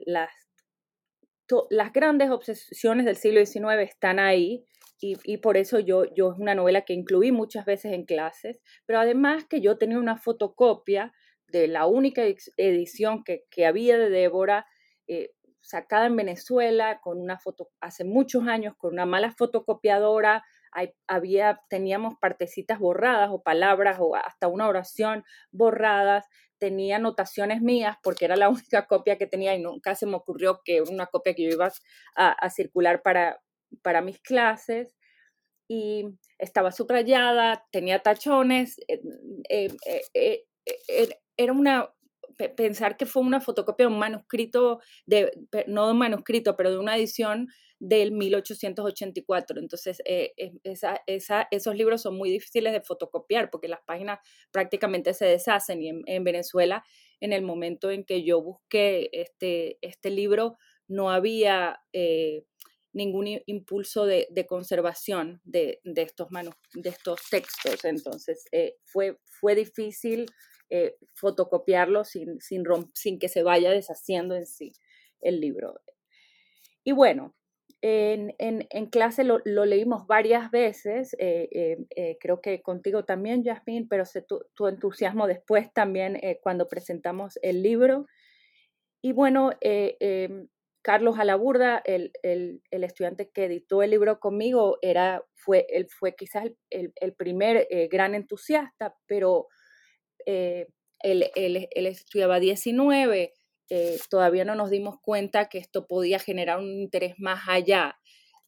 las 1.71 1.93
grandes 1.93 2.31
obsesiones 2.31 3.07
del 3.07 3.15
siglo 3.15 3.47
XIX 3.47 3.89
están 3.89 4.19
ahí, 4.19 4.65
y, 5.00 5.37
por 5.38 5.57
eso 5.57 5.78
yo, 5.78 6.04
yo 6.14 6.33
es 6.33 6.38
una 6.38 6.54
novela 6.54 6.83
que 6.83 6.92
incluí 6.92 7.33
muchas 7.33 7.64
veces 7.64 7.92
en 7.92 8.04
clases, 8.04 8.61
pero 8.87 9.00
además 9.00 9.47
que 9.47 9.61
yo 9.61 9.78
tenía 9.78 9.99
una 9.99 10.19
fotocopia 10.19 11.12
de 11.49 11.69
la 11.69 11.87
única 11.87 12.23
edición 12.57 13.25
que, 13.25 13.45
que 13.50 13.66
había 13.66 13.99
de 13.99 14.11
Débora, 14.11 14.66
eh, 15.09 15.30
sacada 15.61 16.07
en 16.07 16.16
Venezuela 16.16 17.00
con 17.02 17.21
una 17.21 17.38
foto 17.38 17.71
hace 17.80 18.04
muchos 18.04 18.47
años 18.47 18.75
con 18.76 18.92
una 18.92 19.07
mala 19.07 19.33
fotocopiadora, 19.33 20.45
había 21.07 21.61
teníamos 21.69 22.14
partecitas 22.21 22.78
borradas 22.78 23.30
o 23.33 23.42
palabras 23.42 23.99
o 24.00 24.14
hasta 24.14 24.49
una 24.49 24.69
oración 24.69 25.25
borradas, 25.50 26.26
tenía 26.59 26.97
anotaciones 26.97 27.61
mías 27.61 27.97
porque 28.02 28.25
era 28.25 28.37
la 28.37 28.49
única 28.50 28.87
copia 28.87 29.19
que 29.19 29.26
tenía 29.26 29.54
y 29.54 29.62
nunca 29.62 29.95
se 29.95 30.07
me 30.07 30.16
ocurrió 30.16 30.61
que 30.64 30.83
una 30.83 31.07
copia 31.07 31.35
que 31.35 31.45
yo 31.45 31.50
iba 31.50 31.71
a, 32.14 32.50
circular 32.50 33.02
para, 33.02 33.40
para 33.83 34.03
mis 34.03 34.21
clases 34.21 34.97
y 35.69 36.05
estaba 36.39 36.73
subrayada, 36.73 37.65
tenía 37.71 38.00
tachones, 38.00 38.77
eh, 38.89 39.00
eh, 39.49 40.45
eh, 40.89 41.19
era 41.37 41.53
una 41.53 41.91
pensar 42.49 42.97
que 42.97 43.07
fue 43.07 43.23
una 43.23 43.41
fotocopia 43.41 43.87
de 43.87 43.93
un 43.93 43.99
manuscrito, 43.99 44.81
de, 45.07 45.31
no 45.67 45.87
de 45.87 45.93
un 45.93 45.99
manuscrito, 45.99 46.57
pero 46.57 46.71
de 46.71 46.79
una 46.79 46.97
edición 46.97 47.49
del 47.79 48.12
1884. 48.12 49.59
Entonces, 49.59 50.03
eh, 50.05 50.33
esa, 50.65 51.00
esa, 51.07 51.49
esos 51.50 51.75
libros 51.75 52.03
son 52.03 52.17
muy 52.17 52.31
difíciles 52.31 52.73
de 52.73 52.83
fotocopiar 52.83 53.50
porque 53.50 53.69
las 53.69 53.81
páginas 53.87 54.21
prácticamente 54.50 55.15
se 55.15 55.27
deshacen 55.27 55.83
y 55.83 55.91
en, 56.07 56.25
Venezuela, 56.25 56.85
en 57.21 57.33
el 57.33 57.43
momento 57.43 57.91
en 57.91 58.05
que 58.05 58.23
yo 58.25 58.43
busqué 58.43 59.09
este, 59.12 59.79
este 59.83 60.11
libro, 60.11 60.57
no 60.89 61.11
había 61.11 61.81
ningún 62.93 63.27
impulso 63.47 64.07
de, 64.07 64.47
conservación 64.49 65.41
de, 65.45 65.81
estos 65.85 66.29
de 66.75 66.89
estos 66.89 67.21
textos. 67.31 67.85
Entonces, 67.85 68.45
eh, 68.53 68.77
fue, 68.85 69.19
fue 69.25 69.55
difícil 69.55 70.27
fotocopiarlo 71.15 72.05
sin, 72.05 72.41
sin, 72.41 72.63
sin 72.95 73.19
que 73.19 73.29
se 73.29 73.43
vaya 73.43 73.73
deshaciendo 73.73 74.37
en 74.37 74.47
sí 74.47 74.73
el 75.21 75.41
libro. 75.41 75.81
Y 76.85 76.93
bueno, 76.93 77.35
en, 77.83 78.35
en, 78.39 78.87
clase 78.87 79.25
lo, 79.25 79.41
leímos 79.45 80.07
varias 80.07 80.51
veces, 80.51 81.15
eh, 81.19 81.49
eh, 81.51 81.79
eh, 81.97 82.19
creo 82.21 82.41
que 82.41 82.61
contigo 82.63 83.05
también, 83.05 83.43
Jasmine, 83.43 83.87
pero 83.89 84.05
tu 84.55 84.67
entusiasmo 84.67 85.27
después 85.27 85.73
también 85.73 86.21
cuando 86.43 86.69
presentamos 86.69 87.39
el 87.43 87.63
libro. 87.63 88.07
Y 89.03 89.13
bueno, 89.13 89.53
em, 89.61 90.49
Carlos 90.83 91.19
Alaburda, 91.19 91.83
el, 91.85 92.13
el, 92.23 92.63
el, 92.71 92.85
estudiante 92.85 93.31
que 93.31 93.45
editó 93.45 93.83
el 93.83 93.91
libro 93.91 94.19
conmigo, 94.19 94.79
era, 94.83 95.23
fue, 95.35 95.67
él 95.71 95.89
fue 95.89 96.15
quizás 96.15 96.45
el, 96.71 96.93
el 96.97 97.15
primer 97.15 97.69
gran 97.91 98.15
entusiasta, 98.15 98.95
pero 99.07 99.49
él, 100.27 100.67
él, 101.03 101.69
él, 101.71 101.87
estudiaba 101.87 102.41
19, 102.41 103.33
eh, 103.73 103.99
todavía 104.11 104.45
no 104.45 104.57
nos 104.57 104.69
dimos 104.69 104.97
cuenta 105.01 105.49
que 105.49 105.59
esto 105.59 105.87
podía 105.87 106.19
generar 106.19 106.59
un 106.59 106.73
interés 106.81 107.15
más 107.19 107.43
allá. 107.49 107.97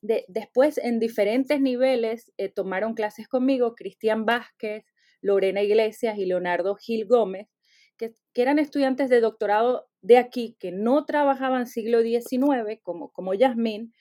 después, 0.01 0.79
en 0.79 0.99
diferentes 0.99 1.61
niveles, 1.61 2.33
eh, 2.37 2.49
tomaron 2.49 2.95
clases 2.95 3.29
conmigo 3.29 3.77
Cristian 3.77 4.27
Vázquez, 4.27 4.85
Lorena 5.21 5.63
Iglesias 5.63 6.19
y 6.19 6.27
Leonardo 6.27 6.75
Gil 6.75 7.07
Gómez, 7.07 7.47
que, 7.99 8.15
eran 8.35 8.59
estudiantes 8.59 9.11
de 9.11 9.21
doctorado 9.21 9.89
de 10.01 10.19
aquí, 10.19 10.57
que 10.59 10.73
no 10.73 11.05
trabajaban 11.05 11.67
siglo 11.67 12.03
XIX, 12.03 12.81
como, 12.83 13.13
como 13.13 13.35
Yasmín, 13.35 13.93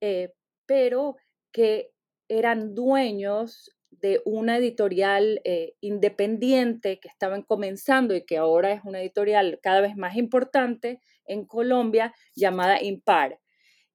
eh, 0.00 0.32
pero 0.66 1.16
que 1.52 1.90
eran 2.28 2.74
dueños 2.74 3.70
de 3.90 4.20
una 4.24 4.56
editorial 4.56 5.40
eh, 5.44 5.74
independiente 5.80 7.00
que 7.00 7.08
estaban 7.08 7.42
comenzando 7.42 8.14
y 8.14 8.24
que 8.24 8.38
ahora 8.38 8.72
es 8.72 8.82
una 8.84 9.00
editorial 9.00 9.58
cada 9.62 9.80
vez 9.80 9.96
más 9.96 10.16
importante 10.16 11.00
en 11.24 11.44
Colombia 11.44 12.14
llamada 12.34 12.82
Impar. 12.82 13.40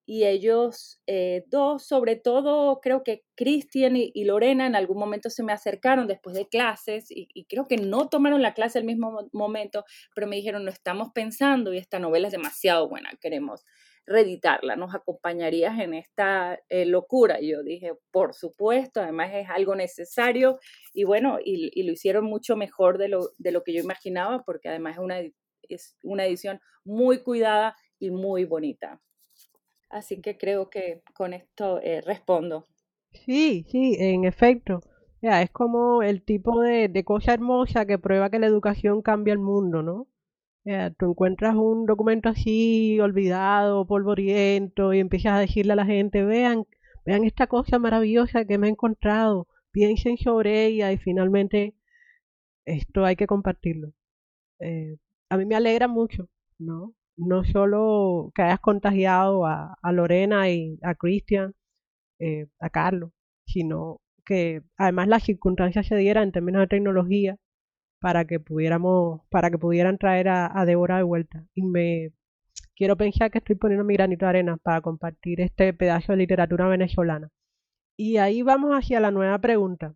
Y 0.05 0.25
ellos 0.25 1.01
eh, 1.07 1.43
dos, 1.47 1.87
sobre 1.87 2.15
todo 2.15 2.79
creo 2.81 3.03
que 3.03 3.23
Cristian 3.35 3.95
y, 3.95 4.23
Lorena 4.23 4.67
en 4.67 4.75
algún 4.75 4.99
momento 4.99 5.29
se 5.29 5.43
me 5.43 5.53
acercaron 5.53 6.07
después 6.07 6.35
de 6.35 6.47
clases 6.47 7.09
y, 7.09 7.27
y 7.33 7.45
creo 7.45 7.67
que 7.67 7.77
no 7.77 8.07
tomaron 8.07 8.41
la 8.41 8.53
clase 8.53 8.79
al 8.79 8.85
mismo 8.85 9.27
momento, 9.33 9.83
pero 10.13 10.27
me 10.27 10.35
dijeron, 10.35 10.65
no 10.65 10.71
estamos 10.71 11.09
pensando 11.13 11.73
y 11.73 11.77
esta 11.77 11.99
novela 11.99 12.27
es 12.27 12.33
demasiado 12.33 12.87
buena, 12.87 13.09
queremos 13.19 13.65
reeditarla, 14.05 14.75
¿nos 14.75 14.93
acompañarías 14.93 15.79
en 15.79 15.93
esta 15.93 16.59
eh, 16.69 16.85
locura? 16.85 17.41
Y 17.41 17.51
yo 17.51 17.63
dije, 17.63 17.93
por 18.11 18.33
supuesto, 18.33 19.01
además 19.01 19.31
es 19.33 19.49
algo 19.49 19.75
necesario 19.75 20.59
y 20.93 21.03
bueno, 21.05 21.39
y, 21.43 21.83
lo 21.83 21.91
hicieron 21.91 22.25
mucho 22.25 22.55
mejor 22.55 22.97
de 22.97 23.09
lo, 23.09 23.31
de 23.37 23.51
lo 23.51 23.63
que 23.63 23.73
yo 23.73 23.81
imaginaba 23.81 24.43
porque 24.43 24.69
además 24.69 24.95
es 24.95 24.99
una, 24.99 25.19
es 25.63 25.97
una 26.03 26.25
edición 26.25 26.59
muy 26.83 27.23
cuidada 27.23 27.75
y 27.99 28.11
muy 28.11 28.45
bonita. 28.45 29.01
Así 29.89 30.21
que 30.21 30.37
creo 30.37 30.69
que 30.69 31.01
con 31.13 31.33
esto 31.33 31.79
eh, 31.81 32.01
respondo. 32.01 32.67
Sí, 33.11 33.65
sí, 33.69 33.95
en 33.99 34.25
efecto. 34.25 34.81
es 35.21 35.49
como 35.51 36.03
el 36.03 36.23
tipo 36.23 36.61
de, 36.61 36.89
de 36.89 37.03
cosa 37.03 37.33
hermosa 37.33 37.85
que 37.85 37.97
prueba 37.97 38.29
que 38.29 38.39
la 38.39 38.47
educación 38.47 39.01
cambia 39.01 39.33
el 39.33 39.39
mundo, 39.39 39.81
¿no? 39.83 40.07
tú 40.97 41.11
encuentras 41.11 41.55
un 41.55 41.85
documento 41.85 42.29
así 42.29 42.99
olvidado, 42.99 43.85
polvoriento, 43.85 44.93
y 44.93 44.99
empiezas 44.99 45.33
a 45.33 45.39
decirle 45.39 45.73
a 45.73 45.75
la 45.75 45.85
gente, 45.85 46.23
vean, 46.23 46.65
vean 47.05 47.23
esta 47.23 47.47
cosa 47.47 47.77
maravillosa 47.79 48.45
que 48.45 48.57
me 48.57 48.67
he 48.67 48.71
encontrado, 48.71 49.47
piensen 49.71 50.17
sobre 50.17 50.65
ella 50.65 50.91
y 50.91 50.97
finalmente 50.97 51.75
esto 52.65 53.05
hay 53.05 53.15
que 53.15 53.27
compartirlo. 53.27 53.93
Eh, 54.59 54.97
a 55.29 55.37
mí 55.37 55.45
me 55.45 55.55
alegra 55.55 55.87
mucho, 55.87 56.29
¿no? 56.57 56.93
No 57.17 57.43
solo 57.45 58.31
que 58.35 58.41
hayas 58.43 58.59
contagiado 58.59 59.45
a, 59.45 59.77
Lorena 59.91 60.49
y 60.49 60.79
a 60.83 60.95
Cristian, 60.95 61.53
eh, 62.19 62.47
a 62.59 62.69
Carlos, 62.69 63.11
sino 63.47 64.01
que 64.25 64.63
además 64.77 65.07
las 65.07 65.23
circunstancias 65.23 65.87
se 65.87 65.95
dieran 65.97 66.25
en 66.25 66.31
términos 66.33 66.61
de 66.61 66.67
tecnología 66.67 67.37
para 67.99 68.25
que 68.25 68.39
pudiéramos, 68.39 69.21
para 69.29 69.51
que 69.51 69.57
pudieran 69.57 69.97
traer 69.97 70.29
a, 70.29 70.59
a 70.59 70.65
Débora 70.65 70.97
de 70.97 71.03
vuelta. 71.03 71.45
Y 71.55 71.63
me 71.63 72.11
quiero 72.75 72.97
pensar 72.97 73.31
que 73.31 73.39
estoy 73.39 73.55
poniendo 73.55 73.85
mi 73.85 73.95
granito 73.95 74.25
de 74.25 74.29
arena 74.29 74.57
para 74.57 74.81
compartir 74.81 75.41
este 75.41 75.73
pedazo 75.73 76.13
de 76.13 76.17
literatura 76.19 76.67
venezolana. 76.67 77.29
Y 77.97 78.17
ahí 78.17 78.41
vamos 78.41 78.71
hacia 78.73 78.99
la 78.99 79.11
nueva 79.11 79.39
pregunta. 79.39 79.95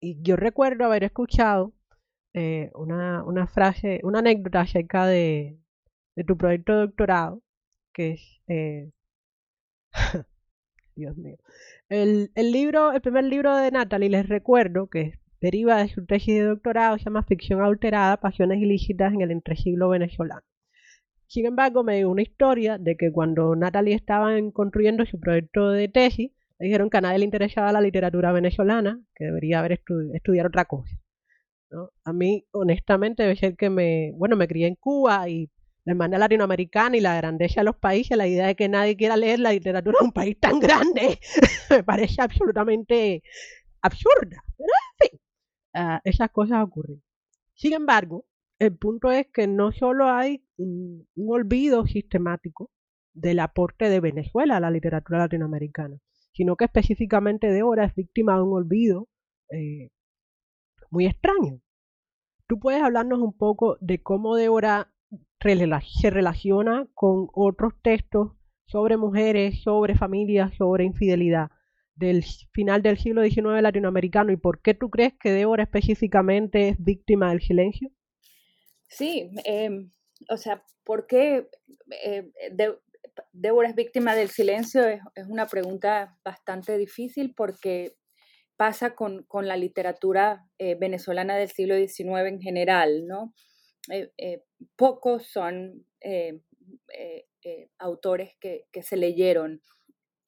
y 0.00 0.22
yo 0.22 0.36
recuerdo 0.36 0.84
haber 0.84 1.04
escuchado 1.04 1.72
eh, 2.34 2.70
una, 2.74 3.24
una, 3.24 3.46
frase, 3.46 4.00
una 4.02 4.20
anécdota 4.20 4.60
acerca 4.60 5.06
de, 5.06 5.58
tu 6.26 6.36
proyecto 6.36 6.74
de 6.74 6.80
doctorado, 6.80 7.42
que 7.92 8.12
es 8.12 8.40
eh, 8.48 8.90
Dios 10.96 11.16
mío. 11.16 11.36
El, 11.88 12.30
el, 12.34 12.52
libro, 12.52 12.92
el 12.92 13.00
primer 13.00 13.24
libro 13.24 13.56
de 13.56 13.70
Natalie, 13.70 14.10
les 14.10 14.28
recuerdo 14.28 14.88
que 14.88 15.14
deriva 15.40 15.78
de 15.78 15.88
su 15.88 16.04
tesis 16.06 16.34
de 16.34 16.44
doctorado, 16.44 16.98
se 16.98 17.04
llama 17.04 17.24
Ficción 17.24 17.62
alterada, 17.62 18.18
pasiones 18.18 18.60
ilícitas 18.60 19.12
en 19.12 19.22
el 19.22 19.30
entresiglo 19.30 19.88
venezolano. 19.88 20.42
Sin 21.26 21.46
embargo, 21.46 21.84
me 21.84 21.96
dio 21.96 22.10
una 22.10 22.22
historia 22.22 22.76
de 22.76 22.96
que 22.96 23.12
cuando 23.12 23.54
Natalie 23.54 23.94
estaba 23.94 24.32
construyendo 24.52 25.06
su 25.06 25.20
proyecto 25.20 25.70
de 25.70 25.88
tesis, 25.88 26.32
le 26.58 26.66
dijeron 26.66 26.90
que 26.90 26.98
a 26.98 27.00
nadie 27.00 27.20
le 27.20 27.24
interesaba 27.24 27.72
la 27.72 27.80
literatura 27.80 28.32
venezolana, 28.32 29.00
que 29.14 29.26
debería 29.26 29.60
haber 29.60 29.80
estudiado 30.12 30.48
otra 30.48 30.64
cosa. 30.64 30.94
A 32.04 32.12
mí, 32.12 32.44
honestamente, 32.52 33.22
debe 33.22 33.56
que 33.56 33.70
me, 33.70 34.12
bueno, 34.16 34.36
me 34.36 34.48
crié 34.48 34.66
en 34.66 34.74
Cuba 34.74 35.28
y 35.28 35.50
la 35.84 35.92
hermana 35.92 36.18
latinoamericana 36.18 36.96
y 36.96 37.00
la 37.00 37.16
grandeza 37.16 37.60
de 37.60 37.64
los 37.64 37.76
países, 37.76 38.16
la 38.16 38.26
idea 38.26 38.48
de 38.48 38.56
que 38.56 38.68
nadie 38.68 38.96
quiera 38.96 39.16
leer 39.16 39.38
la 39.38 39.52
literatura 39.52 39.98
de 40.00 40.06
un 40.06 40.12
país 40.12 40.38
tan 40.40 40.60
grande, 40.60 41.18
me 41.70 41.82
parece 41.84 42.20
absolutamente 42.22 43.22
absurda. 43.82 44.42
Pero 44.56 44.68
en 44.68 45.08
fin, 45.08 45.20
Ah, 45.74 46.00
esas 46.04 46.30
cosas 46.30 46.62
ocurren. 46.64 47.02
Sin 47.54 47.72
embargo, 47.74 48.26
el 48.58 48.76
punto 48.76 49.10
es 49.10 49.26
que 49.32 49.46
no 49.46 49.72
solo 49.72 50.08
hay 50.08 50.44
un, 50.56 51.06
olvido 51.16 51.86
sistemático 51.86 52.70
del 53.14 53.40
aporte 53.40 53.88
de 53.88 54.00
Venezuela 54.00 54.56
a 54.56 54.60
la 54.60 54.70
literatura 54.70 55.18
latinoamericana, 55.20 55.98
sino 56.32 56.56
que 56.56 56.64
específicamente 56.66 57.52
Débora 57.52 57.84
es 57.86 57.94
víctima 57.94 58.36
de 58.36 58.42
un 58.42 58.52
olvido 58.54 59.08
eh, 59.50 59.90
muy 60.90 61.06
extraño. 61.06 61.60
¿Tú 62.46 62.58
puedes 62.58 62.82
hablarnos 62.82 63.20
un 63.20 63.36
poco 63.36 63.78
de 63.80 64.02
cómo 64.02 64.36
Débora 64.36 64.92
se 65.40 66.10
relaciona 66.10 66.86
con 66.94 67.28
otros 67.32 67.72
textos 67.82 68.32
sobre 68.66 68.96
mujeres, 68.96 69.62
sobre 69.62 69.96
familias, 69.96 70.54
sobre 70.56 70.84
infidelidad? 70.84 71.50
del 72.00 72.24
final 72.52 72.82
del 72.82 72.98
siglo 72.98 73.22
XIX 73.22 73.60
latinoamericano 73.60 74.32
y 74.32 74.36
por 74.38 74.62
qué 74.62 74.72
tú 74.74 74.88
crees 74.88 75.12
que 75.20 75.30
Débora 75.30 75.64
específicamente 75.64 76.70
es 76.70 76.82
víctima 76.82 77.28
del 77.28 77.42
silencio? 77.42 77.90
Sí, 78.88 79.30
em, 79.44 79.92
o 80.30 80.36
sea, 80.38 80.64
¿por 80.82 81.06
qué 81.06 81.48
eh, 82.02 82.32
Débora 83.32 83.68
es 83.68 83.74
víctima 83.74 84.14
del 84.14 84.30
silencio? 84.30 84.88
Es, 84.88 85.02
una 85.28 85.46
pregunta 85.46 86.18
bastante 86.24 86.78
difícil 86.78 87.34
porque 87.34 87.96
pasa 88.60 88.94
con, 88.94 89.24
la 89.32 89.56
literatura 89.56 90.44
eh, 90.58 90.74
venezolana 90.74 91.34
del 91.34 91.48
siglo 91.48 91.76
XIX 91.76 92.26
en 92.26 92.42
general, 92.42 93.06
¿no? 93.06 93.32
Eh, 93.88 94.44
pocos 94.76 95.24
son 95.26 95.86
autores 97.78 98.36
que, 98.38 98.66
que 98.70 98.82
se 98.82 98.98
leyeron 98.98 99.62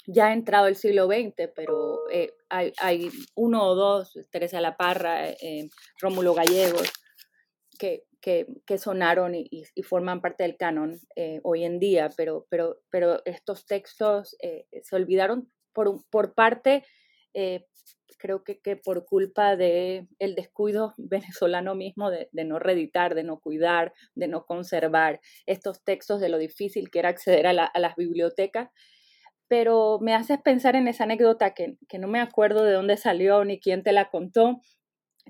ya 0.07 0.29
ha 0.29 0.33
entrado 0.33 0.67
el 0.67 0.77
siglo 0.77 1.07
XX, 1.07 1.51
pero 1.55 2.09
eh, 2.11 2.33
hay, 2.49 3.11
uno 3.35 3.65
o 3.65 3.75
dos, 3.75 4.19
Teresa 4.31 4.63
La 4.63 4.77
Parra, 4.77 5.29
eh, 5.29 5.69
Rómulo 6.01 6.35
Gallegos, 6.35 6.91
que, 7.79 8.05
que, 8.21 8.79
sonaron 8.79 9.35
y, 9.35 9.65
forman 9.83 10.21
parte 10.21 10.45
del 10.45 10.57
canon 10.57 10.99
eh, 11.17 11.41
hoy 11.43 11.65
en 11.65 11.79
día, 11.79 12.11
pero, 12.17 12.47
pero, 12.49 12.81
pero 12.91 13.21
estos 13.25 13.67
textos 13.67 14.37
se 14.41 14.97
olvidaron 14.97 15.51
por, 15.73 16.05
por 16.09 16.35
parte 16.35 16.85
eh, 17.35 17.67
creo 18.23 18.45
que, 18.45 18.61
que, 18.61 18.77
por 18.77 19.05
culpa 19.05 19.57
del 19.57 20.09
el 20.21 20.35
descuido 20.35 20.95
venezolano 20.99 21.75
mismo 21.75 22.11
de, 22.11 22.29
de, 22.33 22.45
no 22.45 22.59
reeditar, 22.59 23.15
de 23.15 23.25
no 23.25 23.41
cuidar, 23.41 23.93
de 24.15 24.29
no 24.29 24.47
conservar 24.47 25.21
estos 25.47 25.83
textos, 25.83 26.21
de 26.21 26.29
lo 26.29 26.39
difícil 26.39 26.91
que 26.91 27.01
era 27.01 27.09
acceder 27.09 27.47
a, 27.47 27.53
la, 27.53 27.65
a 27.65 27.81
las 27.81 27.97
bibliotecas. 27.97 28.71
Pero 29.49 29.99
me 30.01 30.15
haces 30.15 30.39
pensar 30.41 30.77
en 30.77 30.89
esa 30.89 31.05
anécdota 31.05 31.53
que, 31.53 31.77
que, 31.89 31.99
no 31.99 32.09
me 32.09 32.21
acuerdo 32.21 32.65
de 32.65 32.73
dónde 32.73 32.97
salió 32.97 33.45
ni 33.45 33.61
quién 33.61 33.83
te 33.83 33.93
la 33.93 34.09
contó, 34.09 34.61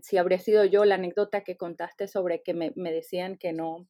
si 0.01 0.17
habría 0.17 0.39
sido 0.39 0.65
yo 0.65 0.85
la 0.85 0.95
anécdota 0.95 1.43
que 1.45 1.57
contaste 1.57 2.09
sobre 2.09 2.43
que 2.43 2.55
me, 2.55 2.73
me 2.77 2.93
decían 2.93 3.37
que 3.37 3.53
no 3.53 3.89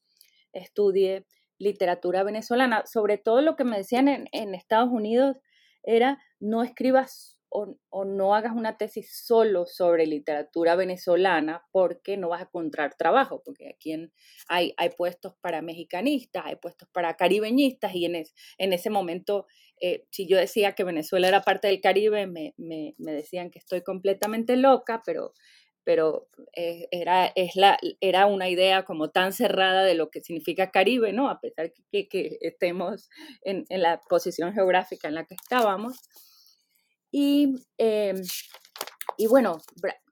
estudie 0.53 1.27
literatura 1.59 2.25
venezolana, 2.25 2.85
sobre 2.87 3.19
todo 3.19 3.41
lo 3.41 3.57
que 3.57 3.65
me 3.65 3.77
decían 3.77 4.09
en 4.09 4.55
Estados 4.55 4.91
Unidos 4.91 5.37
era 5.85 6.19
no 6.41 6.63
escribas 6.63 7.42
o, 7.53 7.77
o, 7.91 8.05
no 8.05 8.35
hagas 8.35 8.53
una 8.57 8.79
tesis 8.79 9.25
solo 9.25 9.67
sobre 9.67 10.07
literatura 10.07 10.75
venezolana 10.75 11.67
porque 11.71 12.17
no 12.17 12.31
vas 12.31 12.41
a 12.41 12.45
encontrar 12.45 12.97
trabajo, 12.97 13.43
porque 13.45 13.69
aquí 13.69 13.93
en, 13.93 14.13
hay, 14.49 14.75
hay 14.79 14.91
puestos 14.91 15.35
para 15.41 15.61
mexicanistas, 15.61 16.45
hay 16.47 16.57
puestos 16.57 16.89
para 16.93 17.15
caribeñistas 17.15 17.95
y 17.95 18.07
en, 18.07 18.17
es, 18.17 18.35
en 18.59 18.73
ese 18.73 18.89
momento, 18.89 19.47
eh, 19.81 20.07
si 20.11 20.27
yo 20.27 20.39
decía 20.39 20.73
que 20.73 20.85
Venezuela 20.85 21.29
era 21.29 21.43
parte 21.43 21.69
del 21.69 21.81
Caribe, 21.81 22.27
me, 22.27 22.55
me, 22.57 22.95
me 22.99 23.13
decían 23.13 23.51
que 23.51 23.59
estoy 23.59 23.83
completamente 23.83 24.57
loca, 24.57 25.03
pero 25.05 25.35
pero 25.85 26.29
eh, 26.55 26.87
era, 26.91 27.27
es 27.35 27.57
la, 27.57 27.77
era 28.01 28.27
una 28.27 28.49
idea 28.49 28.85
como 28.85 29.11
tan 29.11 29.33
cerrada 29.33 29.83
de 29.83 29.95
lo 29.95 30.11
que 30.11 30.21
significa 30.21 30.71
Caribe, 30.71 31.13
¿no? 31.13 31.29
A 31.29 31.41
pesar 31.41 31.73
que, 31.91 32.09
que 32.09 32.39
estemos 32.41 33.11
en, 33.43 33.65
en, 33.69 33.83
la 33.83 34.01
posición 34.09 34.53
geográfica 34.55 35.09
en 35.09 35.15
la 35.15 35.25
que 35.25 35.35
estábamos. 35.35 35.99
Y, 37.13 37.55
eh, 37.79 38.15
y 39.17 39.27
bueno, 39.29 39.59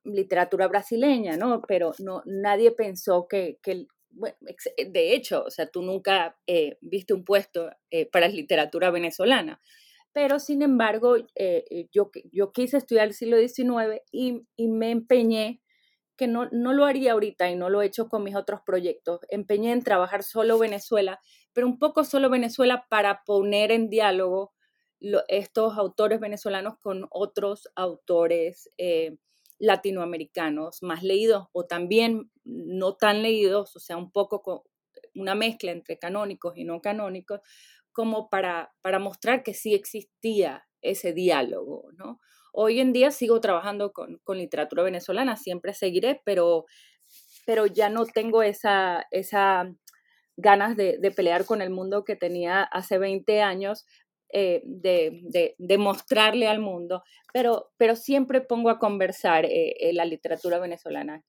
literatura 0.04 0.68
brasileña, 0.68 1.36
¿no? 1.36 1.62
Pero 1.62 1.94
no, 1.98 2.22
nadie 2.26 2.70
pensó 2.70 3.26
que, 3.26 3.58
que 3.62 3.86
de 4.10 5.14
hecho, 5.14 5.44
o 5.44 5.50
sea, 5.50 5.66
tú 5.66 5.82
nunca 5.82 6.38
eh, 6.46 6.78
viste 6.80 7.14
un 7.14 7.24
puesto 7.24 7.70
eh, 7.90 8.06
para 8.06 8.28
literatura 8.28 8.90
venezolana 8.90 9.60
pero 10.12 10.38
sin 10.38 10.62
embargo 10.62 11.16
eh, 11.34 11.88
yo, 11.92 12.10
yo 12.32 12.52
quise 12.52 12.78
estudiar 12.78 13.06
el 13.06 13.14
siglo 13.14 13.36
XIX 13.38 14.02
y, 14.10 14.46
y 14.56 14.68
me 14.68 14.90
empeñé, 14.90 15.62
que 16.16 16.26
no, 16.26 16.48
no, 16.52 16.74
lo 16.74 16.84
haría 16.84 17.12
ahorita 17.12 17.48
y 17.48 17.56
no 17.56 17.70
lo 17.70 17.80
he 17.80 17.86
hecho 17.86 18.08
con 18.08 18.24
mis 18.24 18.36
otros 18.36 18.60
proyectos, 18.60 19.20
empeñé 19.30 19.72
en 19.72 19.82
trabajar 19.82 20.22
solo 20.22 20.58
Venezuela, 20.58 21.20
pero 21.52 21.66
un 21.66 21.78
poco 21.78 22.04
solo 22.04 22.28
Venezuela 22.28 22.86
para 22.90 23.22
poner 23.24 23.72
en 23.72 23.88
diálogo 23.88 24.52
lo, 25.00 25.22
estos 25.28 25.76
autores 25.76 26.20
venezolanos 26.20 26.78
con 26.78 27.06
otros 27.10 27.68
autores 27.74 28.70
eh, 28.78 29.16
latinoamericanos 29.58 30.82
más 30.82 31.02
leídos 31.02 31.48
o 31.52 31.66
también 31.66 32.30
no 32.44 32.96
tan 32.96 33.22
leídos, 33.22 33.76
o 33.76 33.80
sea, 33.80 33.96
un 33.96 34.10
poco 34.10 34.42
con 34.42 34.60
una 35.14 35.34
mezcla 35.34 35.72
entre 35.72 35.98
canónicos 35.98 36.56
y 36.56 36.64
no 36.64 36.80
canónicos, 36.80 37.40
como 37.92 38.30
para, 38.30 38.72
para 38.82 38.98
mostrar 38.98 39.42
que 39.42 39.54
sí 39.54 39.74
existía 39.74 40.66
ese 40.80 41.12
diálogo, 41.12 41.90
¿no? 41.96 42.20
Hoy 42.52 42.80
en 42.80 42.92
día 42.92 43.10
sigo 43.10 43.40
trabajando 43.40 43.92
con, 43.92 44.18
con 44.24 44.38
literatura 44.38 44.82
venezolana, 44.82 45.36
siempre 45.36 45.74
seguiré, 45.74 46.20
pero, 46.24 46.64
pero 47.46 47.66
ya 47.66 47.88
no 47.88 48.06
tengo 48.06 48.42
esa, 48.42 49.06
esa 49.10 49.72
ganas 50.36 50.76
de, 50.76 50.98
de, 50.98 51.10
pelear 51.10 51.44
con 51.44 51.62
el 51.62 51.70
mundo 51.70 52.04
que 52.04 52.16
tenía 52.16 52.62
hace 52.62 52.98
20 52.98 53.42
años, 53.42 53.84
eh, 54.32 54.62
de, 54.64 55.20
de, 55.24 55.54
de, 55.58 55.78
mostrarle 55.78 56.46
al 56.46 56.60
mundo, 56.60 57.02
pero, 57.32 57.72
pero 57.76 57.96
siempre 57.96 58.40
pongo 58.40 58.70
a 58.70 58.78
conversar 58.78 59.44
eh, 59.44 59.74
eh, 59.80 59.92
la 59.92 60.04
literatura 60.04 60.58
venezolana 60.58 61.22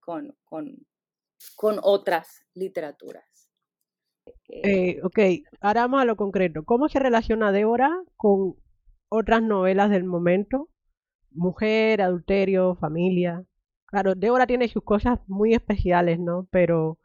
con, 0.00 0.36
con, 0.44 0.86
con 1.56 1.78
otras 1.82 2.44
literaturas. 2.54 3.24
Eh, 4.48 5.00
ok, 5.02 5.18
ahora 5.60 5.82
vamos 5.82 6.02
a 6.02 6.04
lo 6.04 6.16
concreto. 6.16 6.64
¿Cómo 6.64 6.88
se 6.88 6.98
relaciona 6.98 7.52
Débora 7.52 7.90
con 8.16 8.54
otras 9.08 9.42
novelas 9.42 9.90
del 9.90 10.04
momento? 10.04 10.68
Mujer, 11.30 12.02
adulterio, 12.02 12.76
familia. 12.76 13.44
Claro, 13.86 14.14
Débora 14.14 14.46
tiene 14.46 14.68
sus 14.68 14.82
cosas 14.82 15.18
muy 15.26 15.54
especiales, 15.54 16.18
¿no? 16.18 16.48
Pero 16.50 16.98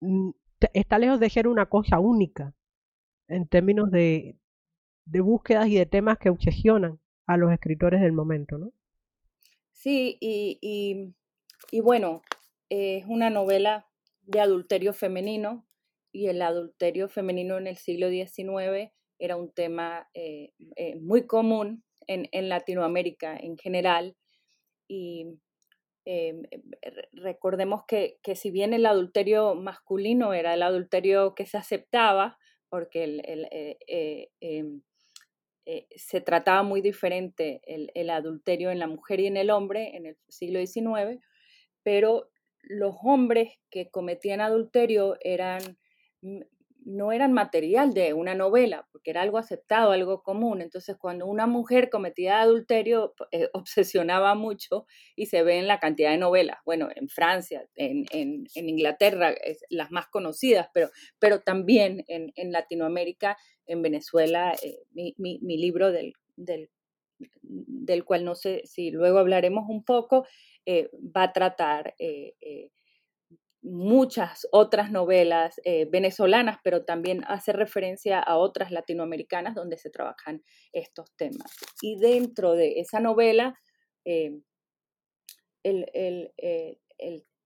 mm, 0.00 0.30
está 0.74 0.98
lejos 0.98 1.20
de 1.20 1.30
ser 1.30 1.48
una 1.48 1.66
cosa 1.66 1.98
única 1.98 2.54
en 3.28 3.46
términos 3.46 3.90
de, 3.90 4.36
de 5.04 5.20
búsquedas 5.20 5.68
y 5.68 5.76
de 5.76 5.86
temas 5.86 6.18
que 6.18 6.30
obsesionan 6.30 7.00
a 7.26 7.36
los 7.36 7.52
escritores 7.52 8.00
del 8.00 8.12
momento, 8.12 8.58
¿no? 8.58 8.72
Sí, 9.72 10.18
y, 10.20 10.58
y, 11.72 11.80
bueno, 11.80 12.22
es 12.68 13.04
una 13.06 13.30
novela 13.30 13.86
de 14.22 14.40
adulterio 14.40 14.92
femenino, 14.92 15.66
y 16.12 16.26
el 16.26 16.42
adulterio 16.42 17.08
femenino 17.08 17.56
en 17.58 17.66
el 17.66 17.76
siglo 17.76 18.08
XIX 18.10 18.92
era 19.18 19.36
un 19.36 19.52
tema 19.52 20.08
eh, 20.14 20.52
eh, 20.76 20.96
muy 20.96 21.26
común 21.26 21.84
en, 22.06 22.28
en, 22.32 22.48
Latinoamérica 22.48 23.36
en 23.36 23.56
general. 23.58 24.16
Y 24.88 25.38
eh, 26.04 26.42
recordemos 27.12 27.84
que, 27.86 28.18
que, 28.22 28.34
si 28.34 28.50
bien 28.50 28.72
el 28.72 28.86
adulterio 28.86 29.54
masculino 29.54 30.32
era 30.32 30.54
el 30.54 30.62
adulterio 30.62 31.34
que 31.34 31.46
se 31.46 31.58
aceptaba, 31.58 32.38
porque 32.68 33.04
el, 33.04 33.22
el, 34.40 34.82
em, 35.70 35.86
se 35.96 36.20
trataba 36.20 36.62
muy 36.62 36.80
diferente 36.80 37.60
el, 37.64 37.90
el 37.94 38.10
adulterio 38.10 38.70
en 38.70 38.78
la 38.78 38.86
mujer 38.86 39.20
y 39.20 39.26
en 39.26 39.36
el 39.36 39.50
hombre 39.50 39.96
en 39.96 40.06
el 40.06 40.16
siglo 40.28 40.58
XIX, 40.64 41.20
pero 41.82 42.30
los 42.62 42.94
hombres 43.02 43.58
que 43.70 43.90
cometían 43.90 44.40
adulterio 44.40 45.16
eran 45.20 45.78
no 46.84 47.12
eran 47.12 47.32
material 47.32 47.92
de 47.92 48.14
una 48.14 48.34
novela, 48.34 48.86
porque 48.92 49.10
era 49.10 49.22
algo 49.22 49.38
aceptado, 49.38 49.92
algo 49.92 50.22
común. 50.22 50.62
Entonces, 50.62 50.96
cuando 50.96 51.26
una 51.26 51.46
mujer 51.46 51.90
cometía 51.90 52.40
adulterio, 52.40 53.14
eh, 53.32 53.48
obsesionaba 53.52 54.34
mucho 54.34 54.86
y 55.16 55.26
se 55.26 55.42
ve 55.42 55.58
en 55.58 55.66
la 55.66 55.78
cantidad 55.80 56.10
de 56.10 56.18
novelas. 56.18 56.58
Bueno, 56.64 56.88
en 56.94 57.08
Francia, 57.08 57.66
en, 57.74 58.06
en, 58.10 58.46
en 58.54 58.68
Inglaterra, 58.68 59.30
es, 59.30 59.64
las 59.68 59.90
más 59.90 60.06
conocidas, 60.08 60.68
pero, 60.72 60.90
pero 61.18 61.40
también 61.40 62.04
en, 62.08 62.32
en 62.36 62.52
Latinoamérica, 62.52 63.36
en 63.66 63.82
Venezuela, 63.82 64.54
eh, 64.62 64.78
mi, 64.92 65.14
mi, 65.16 65.58
libro 65.58 65.92
del, 65.92 66.14
del, 66.36 66.70
del, 67.42 68.04
cual 68.04 68.24
no 68.24 68.34
sé 68.34 68.62
si 68.64 68.90
luego 68.90 69.18
hablaremos 69.18 69.68
un 69.68 69.84
poco, 69.84 70.26
eh, 70.66 70.90
va 70.94 71.24
a 71.24 71.32
tratar 71.32 71.94
muchas 73.62 74.48
otras 74.52 74.90
novelas 74.90 75.60
eh, 75.64 75.86
venezolanas, 75.90 76.58
pero 76.64 76.84
también 76.84 77.24
hace 77.26 77.52
referencia 77.52 78.18
a 78.18 78.36
otras 78.36 78.70
latinoamericanas 78.70 79.54
donde 79.54 79.76
se 79.76 79.90
trabajan 79.90 80.42
estos 80.72 81.14
temas. 81.16 81.52
Y 81.82 81.98
dentro 81.98 82.52
de 82.52 82.80
esa 82.80 83.00
novela, 83.00 83.58
eh, 84.04 84.40
eh, 85.62 86.32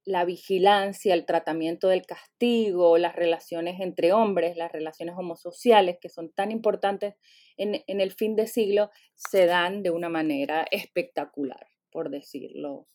la 0.05 0.25
vigilancia, 0.25 1.15
el 1.15 1.27
tratamiento 1.27 1.89
del 1.89 2.07
castigo, 2.07 2.99
las 2.99 3.17
relaciones 3.17 3.81
entre 3.81 4.13
hombres, 4.13 4.57
las 4.57 4.71
relaciones 4.71 5.17
homosociales, 5.19 5.99
que 6.01 6.11
son 6.11 6.31
tan 6.33 6.51
importantes 6.51 7.15
en, 7.57 7.83
en 7.87 8.01
el 8.01 8.13
fin 8.13 8.37
de 8.37 8.47
siglo, 8.47 8.91
se 9.15 9.47
dan 9.47 9.83
de 9.83 9.91
una 9.91 10.11
manera 10.11 10.67
espectacular, 10.71 11.67
por 11.91 12.11
decirlo 12.11 12.87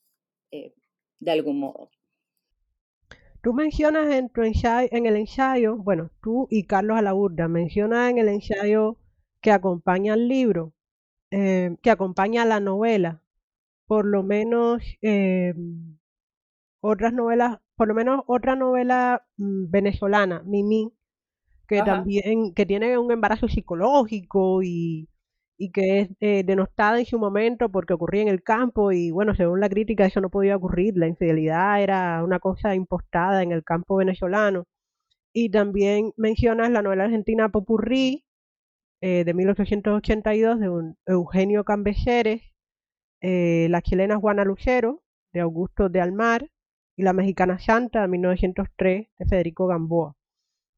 de 0.51 1.31
algún 1.31 1.59
modo. 1.59 1.91
Tú 3.41 3.53
mencionas 3.53 4.13
en, 4.13 4.29
tu 4.29 4.41
ensayo, 4.41 4.89
en 4.91 5.05
el 5.05 5.15
ensayo, 5.15 5.77
bueno, 5.77 6.09
tú 6.21 6.47
y 6.49 6.63
Carlos 6.65 6.97
Alaburda, 6.97 7.47
mencionas 7.47 8.11
en 8.11 8.17
el 8.17 8.27
ensayo 8.27 8.97
que 9.41 9.51
acompaña 9.51 10.13
al 10.13 10.27
libro, 10.27 10.73
eh, 11.31 11.77
que 11.81 11.89
acompaña 11.89 12.41
a 12.41 12.45
la 12.45 12.59
novela, 12.59 13.21
por 13.87 14.05
lo 14.05 14.23
menos 14.23 14.83
eh, 15.01 15.53
otras 16.81 17.13
novelas, 17.13 17.59
por 17.75 17.87
lo 17.87 17.93
menos 17.93 18.23
otra 18.27 18.55
novela 18.55 19.25
mmm, 19.37 19.69
venezolana, 19.69 20.43
Mimi, 20.45 20.93
que 21.67 21.77
Ajá. 21.77 21.85
también, 21.85 22.53
que 22.53 22.65
tiene 22.65 22.97
un 22.97 23.11
embarazo 23.11 23.47
psicológico 23.47 24.63
y, 24.63 25.07
y 25.59 25.71
que 25.71 25.99
es 25.99 26.09
eh, 26.21 26.43
denostada 26.45 26.99
en 26.99 27.05
su 27.05 27.19
momento 27.19 27.69
porque 27.69 27.93
ocurría 27.93 28.21
en 28.23 28.29
el 28.29 28.41
campo 28.43 28.93
y 28.93 29.11
bueno, 29.11 29.35
según 29.35 29.59
la 29.59 29.69
crítica 29.69 30.05
eso 30.05 30.21
no 30.21 30.29
podía 30.29 30.55
ocurrir, 30.55 30.97
la 30.97 31.07
infidelidad 31.07 31.83
era 31.83 32.23
una 32.23 32.39
cosa 32.39 32.75
impostada 32.75 33.43
en 33.43 33.51
el 33.51 33.63
campo 33.65 33.97
venezolano. 33.97 34.65
Y 35.33 35.49
también 35.51 36.13
mencionas 36.17 36.71
la 36.71 36.81
novela 36.81 37.05
argentina 37.05 37.49
Popurrí 37.49 38.25
eh, 39.01 39.23
de 39.25 39.33
1882 39.33 40.59
de 40.59 40.93
Eugenio 41.07 41.63
Cambeseres, 41.65 42.41
eh, 43.21 43.67
la 43.69 43.81
chilena 43.81 44.17
Juana 44.17 44.45
Lucero 44.45 45.03
de 45.33 45.41
Augusto 45.41 45.89
de 45.89 46.01
Almar 46.01 46.49
y 46.95 47.03
la 47.03 47.13
mexicana 47.13 47.59
Santa 47.59 48.01
de 48.03 48.07
1903 48.07 49.07
de 49.19 49.25
Federico 49.25 49.67
Gamboa, 49.67 50.15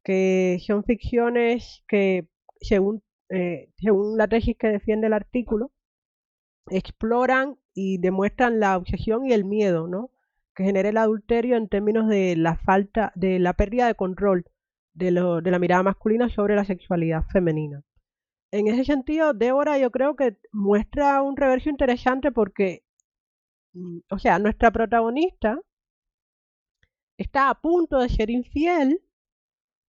que 0.04 0.60
son 0.66 0.84
ficciones 0.84 1.84
que 1.88 2.28
según 2.62 3.04
eh, 3.32 3.70
según 3.78 4.18
la 4.18 4.28
tesis 4.28 4.58
que 4.58 4.68
defiende 4.68 5.08
el 5.08 5.14
artículo, 5.14 5.72
exploran 6.70 7.58
y 7.74 7.98
demuestran 7.98 8.60
la 8.60 8.78
obsesión 8.78 9.26
y 9.26 9.34
el 9.34 9.46
miedo, 9.46 9.88
¿no? 9.88 10.12
Que 10.56 10.64
genera 10.64 10.90
el 10.90 10.98
adulterio 10.98 11.58
en 11.58 11.70
términos 11.70 12.08
de 12.08 12.36
la 12.36 12.58
falta, 12.58 13.12
de 13.16 13.40
la 13.40 13.54
pérdida 13.54 13.88
de 13.88 13.96
control 13.96 14.46
de, 14.94 15.12
de 15.44 15.52
la 15.52 15.60
mirada 15.60 15.84
masculina 15.84 16.30
sobre 16.30 16.56
la 16.56 16.66
sexualidad 16.66 17.24
femenina. 17.32 17.84
En 18.52 18.68
ese 18.68 18.84
sentido, 18.84 19.34
Débora 19.34 19.78
yo 19.78 19.92
creo 19.92 20.16
que 20.16 20.38
muestra 20.52 21.22
un 21.22 21.38
reverso 21.38 21.70
interesante 21.70 22.32
porque, 22.32 22.84
mm, 23.74 24.00
o 24.10 24.20
sea, 24.20 24.40
nuestra 24.40 24.72
protagonista 24.72 25.60
está 27.18 27.50
a 27.50 27.62
punto 27.62 28.00
de 28.00 28.10
ser 28.10 28.30
infiel, 28.30 29.02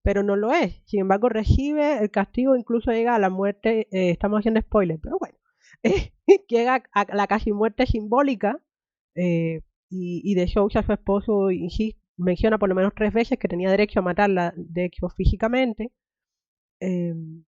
pero 0.03 0.23
no 0.23 0.37
lo 0.37 0.53
es. 0.53 0.83
Sin 0.87 1.01
embargo, 1.01 1.29
recibe 1.29 1.99
el 1.99 2.11
castigo, 2.11 2.57
incluso 2.57 2.91
llega 2.93 3.15
a 3.15 3.19
la 3.19 3.31
muerte, 3.31 3.88
eh, 3.93 4.11
estamos 4.11 4.41
haciendo 4.41 4.61
spoilers, 4.61 5.01
pero 5.03 5.19
bueno, 5.19 5.38
llega 6.49 6.83
a 6.93 7.15
la 7.15 7.27
casi 7.27 7.53
muerte 7.53 7.87
simbólica 7.87 8.61
eh, 9.15 9.62
y, 9.91 10.35
de 10.35 10.43
hecho 10.45 10.67
a 10.75 10.83
su 10.83 10.93
esposo 10.93 11.49
menciona 12.17 12.59
por 12.59 12.69
lo 12.69 12.75
menos 12.75 12.95
tres 12.95 13.12
veces 13.12 13.38
que 13.38 13.49
tenía 13.49 13.71
derecho 13.71 14.01
a 14.01 14.03
matarla, 14.03 14.55
de 14.57 14.87
hecho 14.87 15.09
físicamente, 15.11 15.93
em, 16.81 17.45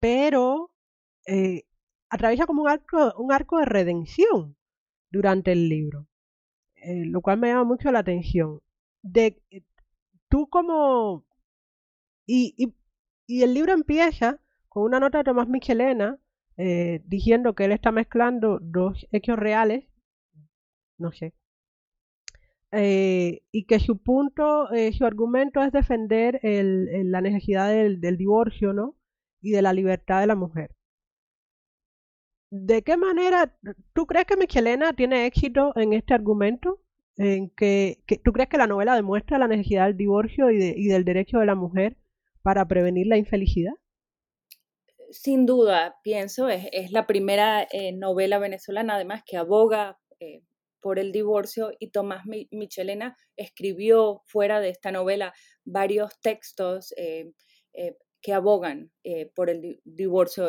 pero 0.00 0.70
eh, 1.26 1.64
atraviesa 2.10 2.46
como 2.46 2.62
un 2.62 2.68
arco, 2.68 3.14
un 3.18 3.32
arco 3.32 3.58
de 3.58 3.66
redención 3.66 4.56
durante 5.10 5.52
el 5.52 5.68
libro, 5.68 6.06
lo 6.84 7.20
cual 7.22 7.38
me 7.38 7.48
llama 7.48 7.64
mucho 7.64 7.90
la 7.90 8.00
atención. 8.00 8.60
De, 9.02 9.42
tú 10.28 10.48
como... 10.48 11.27
Y, 12.28 12.74
el 13.26 13.54
libro 13.54 13.72
empieza 13.72 14.40
con 14.68 14.84
una 14.84 15.00
nota 15.00 15.18
de 15.18 15.24
Tomás 15.24 15.48
Michelena 15.48 16.18
eh, 16.58 17.02
diciendo 17.06 17.54
que 17.54 17.64
él 17.64 17.72
está 17.72 17.90
mezclando 17.92 18.58
dos 18.60 19.06
hechos 19.12 19.38
reales, 19.38 19.86
no 20.98 21.12
sé, 21.12 21.34
eh, 22.72 23.42
y 23.50 23.64
que 23.64 23.80
su 23.80 23.98
punto, 24.02 24.70
eh, 24.72 24.92
su 24.92 25.06
argumento 25.06 25.62
es 25.62 25.72
defender 25.72 26.40
el, 26.42 27.10
la 27.10 27.20
necesidad 27.22 27.70
del, 27.70 28.00
divorcio, 28.18 28.72
¿no? 28.74 28.96
Y 29.40 29.52
de 29.52 29.62
la 29.62 29.72
libertad 29.72 30.20
de 30.20 30.26
la 30.26 30.36
mujer. 30.36 30.74
¿De 32.50 32.82
qué 32.82 32.96
manera 32.96 33.56
tú 33.94 34.06
crees 34.06 34.26
que 34.26 34.36
Michelena 34.36 34.92
tiene 34.94 35.26
éxito 35.26 35.72
en 35.76 35.92
este 35.94 36.14
argumento? 36.14 36.80
En 37.16 37.50
que, 37.50 38.02
¿Tú 38.24 38.32
crees 38.32 38.48
que 38.48 38.58
la 38.58 38.66
novela 38.66 38.94
demuestra 38.94 39.38
la 39.38 39.48
necesidad 39.48 39.86
del 39.86 39.96
divorcio 39.96 40.50
y 40.50 40.86
del 40.88 41.04
derecho 41.04 41.38
de 41.38 41.46
la 41.46 41.54
mujer 41.54 41.96
para 42.48 42.66
prevenir 42.66 43.06
la 43.06 43.18
infelicidad? 43.18 43.74
sin 45.10 45.44
duda, 45.44 45.96
pienso, 46.02 46.48
es, 46.48 46.66
es 46.72 46.92
la 46.92 47.06
primera 47.06 47.66
eh, 47.70 47.92
novela 47.92 48.38
venezolana, 48.38 48.94
además, 48.94 49.22
que 49.26 49.36
aboga 49.36 49.98
eh, 50.18 50.40
por 50.80 50.98
el 50.98 51.12
divorcio 51.12 51.72
y 51.78 51.90
Tomás 51.90 52.24
Michelena 52.50 53.18
escribió 53.36 54.22
fuera 54.24 54.60
de 54.60 54.70
esta 54.70 54.92
novela 54.92 55.34
varios 55.64 56.18
textos 56.22 56.94
eh, 56.96 57.32
que 58.22 58.32
abogan 58.32 58.90
por 59.34 59.50
el 59.50 59.80
divorcio. 59.84 60.48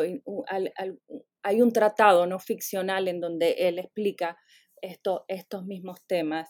hay 1.42 1.62
un 1.62 1.72
tratado 1.72 2.26
no 2.26 2.38
ficcional 2.38 3.08
en 3.08 3.20
donde 3.20 3.52
él 3.68 3.78
explica 3.78 4.38
esto, 4.80 5.24
estos 5.28 5.66
mismos 5.66 5.98
temas 6.06 6.48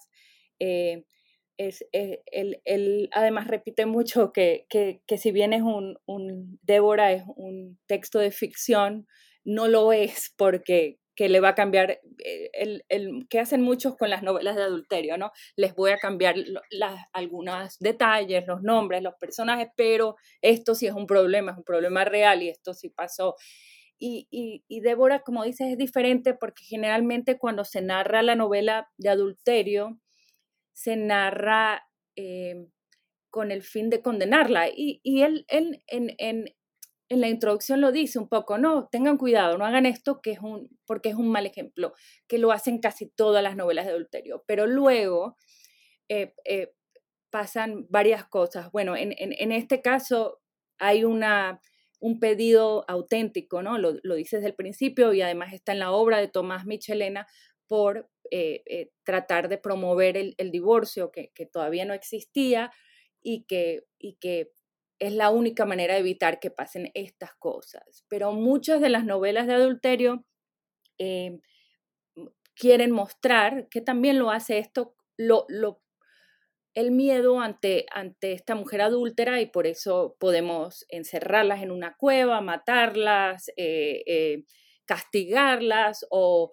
es, 1.60 1.84
eh, 1.92 2.22
él, 2.64 3.10
además 3.12 3.46
repite 3.46 3.84
mucho 3.84 4.32
que, 4.32 4.66
si 5.18 5.30
bien 5.30 5.52
es 5.52 5.62
un, 5.62 6.58
Débora 6.62 7.12
es 7.12 7.22
un 7.36 7.78
texto 7.86 8.18
de 8.18 8.30
ficción, 8.30 9.06
no 9.44 9.68
lo 9.68 9.92
es 9.92 10.32
porque 10.38 10.98
que 11.14 11.28
le 11.28 11.40
va 11.40 11.50
a 11.50 11.54
cambiar, 11.54 12.00
eh, 12.24 12.50
el, 12.88 13.26
que 13.28 13.40
hacen 13.40 13.60
muchos 13.60 13.94
con 13.98 14.08
las 14.08 14.22
novelas 14.22 14.56
de 14.56 14.62
adulterio, 14.62 15.18
¿no? 15.18 15.32
Les 15.54 15.74
voy 15.74 15.90
a 15.90 15.98
cambiar 15.98 16.34
las, 16.70 17.04
algunos 17.12 17.78
detalles, 17.78 18.46
los 18.46 18.62
nombres, 18.62 19.02
los 19.02 19.14
personajes, 19.20 19.68
pero 19.76 20.16
esto 20.40 20.74
sí 20.74 20.86
es 20.86 20.94
un 20.94 21.06
problema, 21.06 21.52
es 21.52 21.58
un 21.58 21.64
problema 21.64 22.06
real 22.06 22.42
y 22.42 22.48
esto 22.48 22.72
sí 22.72 22.88
pasó. 22.88 23.36
Y, 23.98 24.28
y, 24.30 24.64
y 24.66 24.80
Débora, 24.80 25.20
como 25.20 25.44
dices, 25.44 25.72
es 25.72 25.76
diferente 25.76 26.32
porque 26.32 26.64
generalmente 26.64 27.38
cuando 27.38 27.64
se 27.66 27.82
narra 27.82 28.22
la 28.22 28.34
novela 28.34 28.88
de 28.96 29.10
adulterio, 29.10 30.00
se 30.80 30.96
narra 30.96 31.86
eh, 32.16 32.66
con 33.28 33.50
el 33.50 33.62
fin 33.62 33.90
de 33.90 34.00
condenarla. 34.00 34.70
Y, 34.74 35.02
él, 35.04 35.44
en, 35.48 35.82
en, 35.88 36.54
la 37.10 37.28
introducción 37.28 37.82
lo 37.82 37.92
dice 37.92 38.18
un 38.18 38.30
poco, 38.30 38.56
no, 38.56 38.88
tengan 38.90 39.18
cuidado, 39.18 39.58
no 39.58 39.66
hagan 39.66 39.84
esto 39.84 40.22
que 40.22 40.30
es 40.30 40.38
un, 40.38 40.70
porque 40.86 41.10
es 41.10 41.16
un 41.16 41.28
mal 41.28 41.44
ejemplo, 41.44 41.92
que 42.26 42.38
lo 42.38 42.50
hacen 42.50 42.78
casi 42.78 43.10
todas 43.10 43.42
las 43.42 43.56
novelas 43.56 43.84
de 43.84 43.92
adulterio. 43.92 44.42
Pero 44.46 44.66
luego 44.66 45.36
eh, 46.08 46.32
eh, 46.46 46.72
pasan 47.28 47.86
varias 47.90 48.24
cosas. 48.26 48.72
Bueno, 48.72 48.96
en, 48.96 49.52
este 49.52 49.82
caso 49.82 50.40
hay 50.78 51.04
una, 51.04 51.60
un 51.98 52.20
pedido 52.20 52.86
auténtico, 52.88 53.62
¿no? 53.62 53.76
Lo, 53.76 53.96
lo 54.02 54.14
dice 54.14 54.36
desde 54.36 54.48
el 54.48 54.54
principio 54.54 55.12
y 55.12 55.20
además 55.20 55.52
está 55.52 55.72
en 55.72 55.80
la 55.80 55.92
obra 55.92 56.16
de 56.20 56.28
Tomás 56.28 56.64
Michelena 56.64 57.26
por 57.68 58.08
eh, 58.30 58.62
eh, 58.66 58.90
tratar 59.02 59.48
de 59.48 59.58
promover 59.58 60.16
el, 60.16 60.50
divorcio 60.50 61.10
que, 61.10 61.30
todavía 61.52 61.84
no 61.84 61.94
existía 61.94 62.70
y 63.20 63.44
que, 63.44 63.84
y 63.98 64.14
que 64.14 64.52
es 64.98 65.12
la 65.12 65.30
única 65.30 65.66
manera 65.66 65.94
de 65.94 66.00
evitar 66.00 66.40
que 66.40 66.50
pasen 66.50 66.90
estas 66.94 67.34
cosas. 67.34 68.04
Pero 68.08 68.32
muchas 68.32 68.80
de 68.80 68.88
las 68.88 69.04
novelas 69.04 69.46
de 69.46 69.54
adulterio 69.54 70.24
eh, 70.98 71.40
quieren 72.54 72.90
mostrar 72.90 73.68
que 73.68 73.80
también 73.80 74.18
lo 74.18 74.30
hace 74.30 74.58
esto, 74.58 74.94
lo, 75.16 75.46
lo, 75.48 75.82
el 76.74 76.92
miedo 76.92 77.40
ante, 77.40 77.86
ante 77.92 78.32
esta 78.32 78.54
mujer 78.54 78.82
adúltera 78.82 79.40
y 79.40 79.46
por 79.46 79.66
eso 79.66 80.16
podemos 80.20 80.86
encerrarlas 80.88 81.62
en 81.62 81.70
una 81.70 81.96
cueva, 81.96 82.40
matarlas, 82.40 83.50
castigarlas 84.90 86.04
o, 86.10 86.50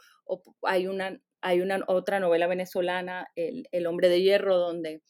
hay 0.62 0.88
una 0.88 1.20
hay 1.42 1.62
una 1.62 1.84
otra 1.88 2.20
novela 2.20 2.48
venezolana, 2.48 3.28
El, 3.36 3.88
hombre 3.88 4.10
de 4.10 4.22
hierro, 4.22 4.58
donde 4.58 5.02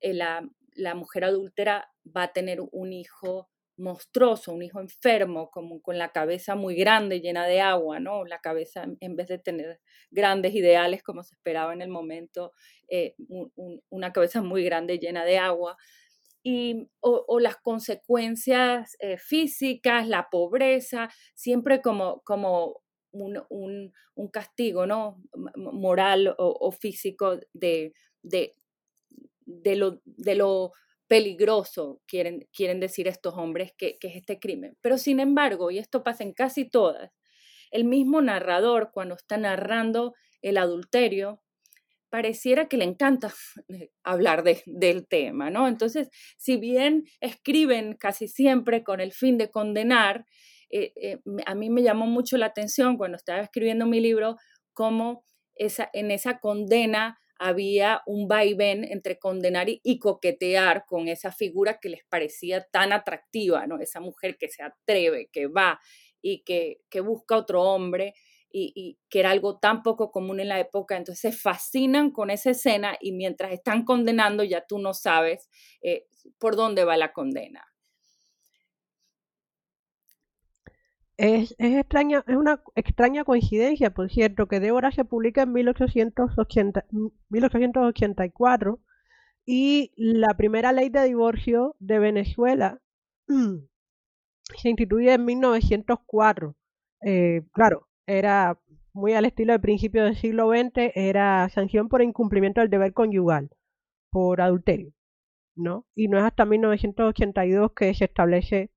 eh, 0.00 0.14
la, 0.14 0.48
la, 0.74 0.94
mujer 0.94 1.24
adúltera 1.24 1.90
va 2.04 2.24
a 2.24 2.32
tener 2.32 2.60
un 2.72 2.92
hijo 2.92 3.48
monstruoso, 3.80 4.52
un 4.52 4.62
hijo 4.62 4.80
enfermo, 4.80 5.50
como 5.50 5.80
con 5.82 5.98
la 5.98 6.10
cabeza 6.10 6.54
muy 6.54 6.76
grande, 6.76 7.20
llena 7.20 7.46
de 7.46 7.60
agua, 7.60 7.98
¿no? 7.98 8.24
La 8.24 8.40
cabeza, 8.40 8.86
en 9.00 9.16
vez 9.16 9.28
de 9.28 9.38
tener 9.38 9.80
grandes 10.10 10.54
ideales 10.54 11.02
como 11.02 11.22
se 11.22 11.34
esperaba 11.34 11.72
en 11.72 11.82
el 11.82 11.88
momento, 11.88 12.52
eh, 12.88 13.16
una 13.88 14.12
cabeza 14.12 14.42
muy 14.42 14.64
grande, 14.64 14.98
llena 14.98 15.24
de 15.24 15.38
agua. 15.38 15.76
Y, 16.42 16.88
o, 17.00 17.38
las 17.40 17.56
consecuencias 17.56 18.96
eh, 19.00 19.18
físicas, 19.18 20.08
la 20.08 20.28
pobreza, 20.30 21.10
siempre 21.34 21.82
como, 21.82 22.22
como 22.24 22.82
un, 23.12 23.92
castigo 24.32 24.86
¿no? 24.86 25.22
moral 25.56 26.34
o, 26.38 26.72
físico 26.72 27.38
de, 27.52 27.92
de, 28.22 28.54
de, 29.46 29.76
lo, 29.76 30.00
de 30.04 30.34
lo 30.34 30.72
peligroso, 31.08 32.00
quieren, 32.06 32.48
quieren 32.52 32.80
decir 32.80 33.08
estos 33.08 33.34
hombres, 33.34 33.72
que, 33.76 33.98
que, 33.98 34.08
es 34.08 34.16
este 34.16 34.38
crimen. 34.38 34.76
Pero 34.80 34.98
sin 34.98 35.20
embargo, 35.20 35.70
y 35.70 35.78
esto 35.78 36.04
pasa 36.04 36.22
en 36.22 36.32
casi 36.32 36.68
todas, 36.68 37.10
el 37.70 37.84
mismo 37.84 38.20
narrador 38.20 38.90
cuando 38.92 39.14
está 39.14 39.36
narrando 39.36 40.14
el 40.42 40.56
adulterio, 40.56 41.42
pareciera 42.10 42.68
que 42.68 42.76
le 42.76 42.84
encanta 42.84 43.32
hablar 44.04 44.42
de, 44.42 44.62
del 44.66 45.06
tema, 45.06 45.48
¿no? 45.50 45.68
Entonces, 45.68 46.10
si 46.36 46.56
bien 46.56 47.04
escriben 47.20 47.94
casi 47.94 48.28
siempre 48.28 48.84
con 48.84 49.00
el 49.00 49.12
fin 49.12 49.38
de 49.38 49.50
condenar, 49.50 50.26
eh, 50.70 50.92
eh, 50.96 51.18
a 51.46 51.54
mí 51.54 51.70
me 51.70 51.82
llamó 51.82 52.06
mucho 52.06 52.36
la 52.36 52.46
atención 52.46 52.96
cuando 52.96 53.16
estaba 53.16 53.40
escribiendo 53.40 53.86
mi 53.86 54.00
libro 54.00 54.36
cómo 54.72 55.24
esa, 55.54 55.90
en 55.92 56.10
esa 56.10 56.38
condena 56.38 57.18
había 57.38 58.02
un 58.06 58.28
vaivén 58.28 58.84
entre 58.84 59.18
condenar 59.18 59.68
y, 59.68 59.98
coquetear 59.98 60.84
con 60.86 61.08
esa 61.08 61.32
figura 61.32 61.78
que 61.80 61.88
les 61.88 62.04
parecía 62.04 62.66
tan 62.70 62.92
atractiva, 62.92 63.66
¿no? 63.66 63.80
Esa 63.80 64.00
mujer 64.00 64.36
que 64.38 64.50
se 64.50 64.62
atreve, 64.62 65.30
que 65.32 65.46
va 65.46 65.80
y 66.20 66.42
que, 66.44 66.82
que 66.90 67.00
busca 67.00 67.38
otro 67.38 67.62
hombre 67.62 68.12
y, 68.52 68.98
que 69.08 69.20
era 69.20 69.30
algo 69.30 69.58
tan 69.58 69.82
poco 69.82 70.10
común 70.10 70.40
en 70.40 70.48
la 70.48 70.60
época. 70.60 70.96
Entonces 70.96 71.20
se 71.20 71.32
fascinan 71.32 72.10
con 72.10 72.30
esa 72.30 72.50
escena 72.50 72.96
y 73.00 73.12
mientras 73.12 73.52
están 73.52 73.84
condenando 73.84 74.44
ya 74.44 74.66
tú 74.66 74.78
no 74.78 74.92
sabes 74.92 75.48
eh, 75.82 76.06
por 76.38 76.56
dónde 76.56 76.84
va 76.84 76.96
la 76.96 77.12
condena. 77.12 77.69
Es, 81.22 81.54
extraña, 81.58 82.24
es 82.26 82.34
una 82.34 82.62
extraña 82.74 83.24
coincidencia, 83.24 83.90
por 83.90 84.10
cierto, 84.10 84.48
que 84.48 84.58
Débora 84.58 84.90
se 84.90 85.04
publica 85.04 85.42
en 85.42 85.52
1880, 85.52 86.86
1884 87.28 88.80
y 89.44 89.92
la 89.96 90.34
primera 90.38 90.72
ley 90.72 90.88
de 90.88 91.04
divorcio 91.04 91.76
de 91.78 91.98
Venezuela 91.98 92.80
se 93.28 94.68
instituye 94.70 95.12
en 95.12 95.26
1904. 95.26 96.56
Eh, 97.02 97.42
claro, 97.52 97.86
era 98.06 98.58
muy 98.94 99.12
al 99.12 99.26
estilo 99.26 99.52
del 99.52 99.60
principio 99.60 100.04
del 100.04 100.16
siglo 100.16 100.50
XX, 100.50 100.92
era 100.94 101.50
sanción 101.50 101.90
por 101.90 102.00
incumplimiento 102.00 102.62
del 102.62 102.70
deber 102.70 102.94
conyugal, 102.94 103.50
por 104.10 104.40
adulterio, 104.40 104.94
¿no? 105.54 105.84
Y 105.94 106.08
no 106.08 106.16
es 106.16 106.24
hasta 106.24 106.46
1982 106.46 107.72
que 107.72 107.92
se 107.92 108.06
establece 108.06 108.70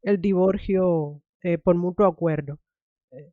el 0.00 0.22
divorcio 0.22 1.21
eh, 1.42 1.58
por 1.58 1.76
mutuo 1.76 2.06
acuerdo. 2.06 2.58
Eh, 3.10 3.32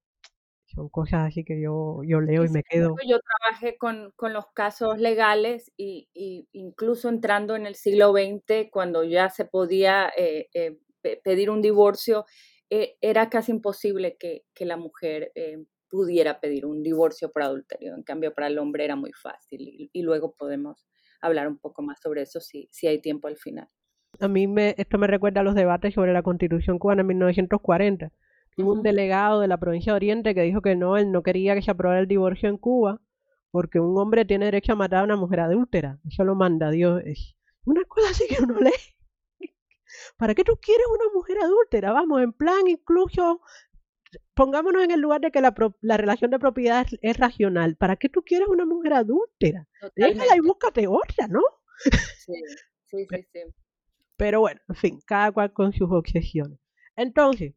son 0.65 0.89
cosas 0.89 1.28
así 1.28 1.43
que 1.43 1.62
yo, 1.62 2.02
yo 2.06 2.22
leo 2.22 2.45
y 2.45 2.50
me 2.50 2.63
quedo. 2.63 2.95
Yo 3.08 3.19
trabajé 3.19 3.78
con, 3.78 4.12
con 4.15 4.34
los 4.34 4.45
casos 4.54 5.00
legales 5.00 5.72
y, 5.78 6.10
y, 6.13 6.48
incluso 6.52 7.10
entrando 7.10 7.56
en 7.56 7.65
el 7.65 7.76
siglo 7.76 8.12
XX, 8.12 8.69
cuando 8.72 9.04
ya 9.04 9.30
se 9.30 9.45
podía 9.45 10.12
eh, 10.15 10.48
pedir 11.24 11.50
un 11.50 11.62
divorcio, 11.62 12.26
era 12.69 13.30
casi 13.32 13.52
imposible 13.52 14.15
que, 14.17 14.45
que 14.54 14.65
la 14.65 14.78
mujer 14.78 15.32
pudiera 15.89 16.39
pedir 16.39 16.67
un 16.67 16.84
divorcio 16.84 17.32
por 17.32 17.41
adulterio. 17.41 17.95
En 17.95 18.04
cambio, 18.04 18.34
para 18.36 18.48
el 18.48 18.60
hombre 18.60 18.86
era 18.86 18.95
muy 18.95 19.12
fácil 19.12 19.62
y, 19.62 19.89
y 19.91 20.02
luego 20.04 20.36
podemos 20.36 20.88
hablar 21.22 21.48
un 21.48 21.58
poco 21.58 21.82
más 21.82 22.00
sobre 22.00 22.22
eso 22.22 22.39
si, 22.39 22.69
si 22.72 22.88
hay 22.88 23.02
tiempo 23.02 23.28
al 23.28 23.38
final. 23.38 23.67
A 24.19 24.28
mí 24.28 24.48
me, 24.48 24.76
esto 24.78 24.98
me 24.98 25.08
recuerda 25.08 25.41
a 25.41 25.43
los 25.43 25.56
debates 25.56 25.93
sobre 25.93 26.13
la 26.13 26.24
constitución 26.24 26.80
cubana 26.80 27.02
en 27.02 27.08
1940. 27.08 28.12
Hubo 28.58 28.74
un 28.74 28.84
delegado 28.84 29.39
de 29.39 29.48
la 29.48 29.58
provincia 29.58 29.93
de 29.93 29.98
Oriente 29.98 30.36
que 30.36 30.41
dijo 30.41 30.62
que 30.62 30.76
no, 30.76 30.98
él 30.98 31.12
no 31.12 31.24
quería 31.24 31.56
que 31.56 31.62
se 31.62 31.72
aprobara 31.72 32.02
el 32.02 32.08
divorcio 32.08 32.50
en 32.50 32.58
Cuba 32.58 33.02
porque 33.52 33.80
un 33.80 33.98
hombre 33.98 34.26
tiene 34.26 34.45
derecho 34.45 34.74
a 34.74 34.76
matar 34.76 35.02
a 35.02 35.04
una 35.06 35.15
mujer 35.15 35.39
adúltera. 35.39 36.00
Eso 36.08 36.24
lo 36.24 36.36
manda 36.36 36.69
Dios. 36.69 37.02
Es 37.06 37.36
una 37.65 37.84
cosa 37.86 38.10
así 38.12 38.28
que 38.28 38.43
uno 38.43 38.60
lee. 38.60 39.52
¿Para 40.17 40.36
qué 40.36 40.43
tú 40.43 40.58
quieres 40.62 40.86
una 40.91 41.12
mujer 41.13 41.38
adúltera? 41.41 41.93
Vamos, 41.93 42.22
en 42.22 42.34
plan 42.34 42.67
incluso 42.67 43.41
pongámonos 44.34 44.84
en 44.84 44.91
el 44.91 45.00
lugar 45.00 45.22
de 45.22 45.32
que 45.32 45.41
la, 45.41 45.54
la 45.82 45.98
relación 45.98 46.32
de 46.32 46.39
propiedad 46.39 46.86
es, 47.02 47.17
racional. 47.17 47.76
¿Para 47.76 47.95
qué 47.95 48.10
tú 48.10 48.22
quieres 48.24 48.48
una 48.48 48.65
mujer 48.65 48.93
adúltera? 48.93 49.67
Déjala 49.95 50.36
y 50.36 50.39
búscate 50.41 50.88
otra, 50.88 51.28
¿no? 51.28 51.41
Sí, 51.80 52.34
sí, 52.86 53.08
sí, 53.08 53.08
sí. 53.34 53.39
Pero 54.19 54.41
bueno, 54.41 54.60
en 54.67 54.75
fin, 54.75 54.99
cada 55.08 55.32
cual 55.32 55.53
con 55.53 55.71
sus 55.71 55.89
obsesiones. 55.91 56.60
Entonces, 56.97 57.55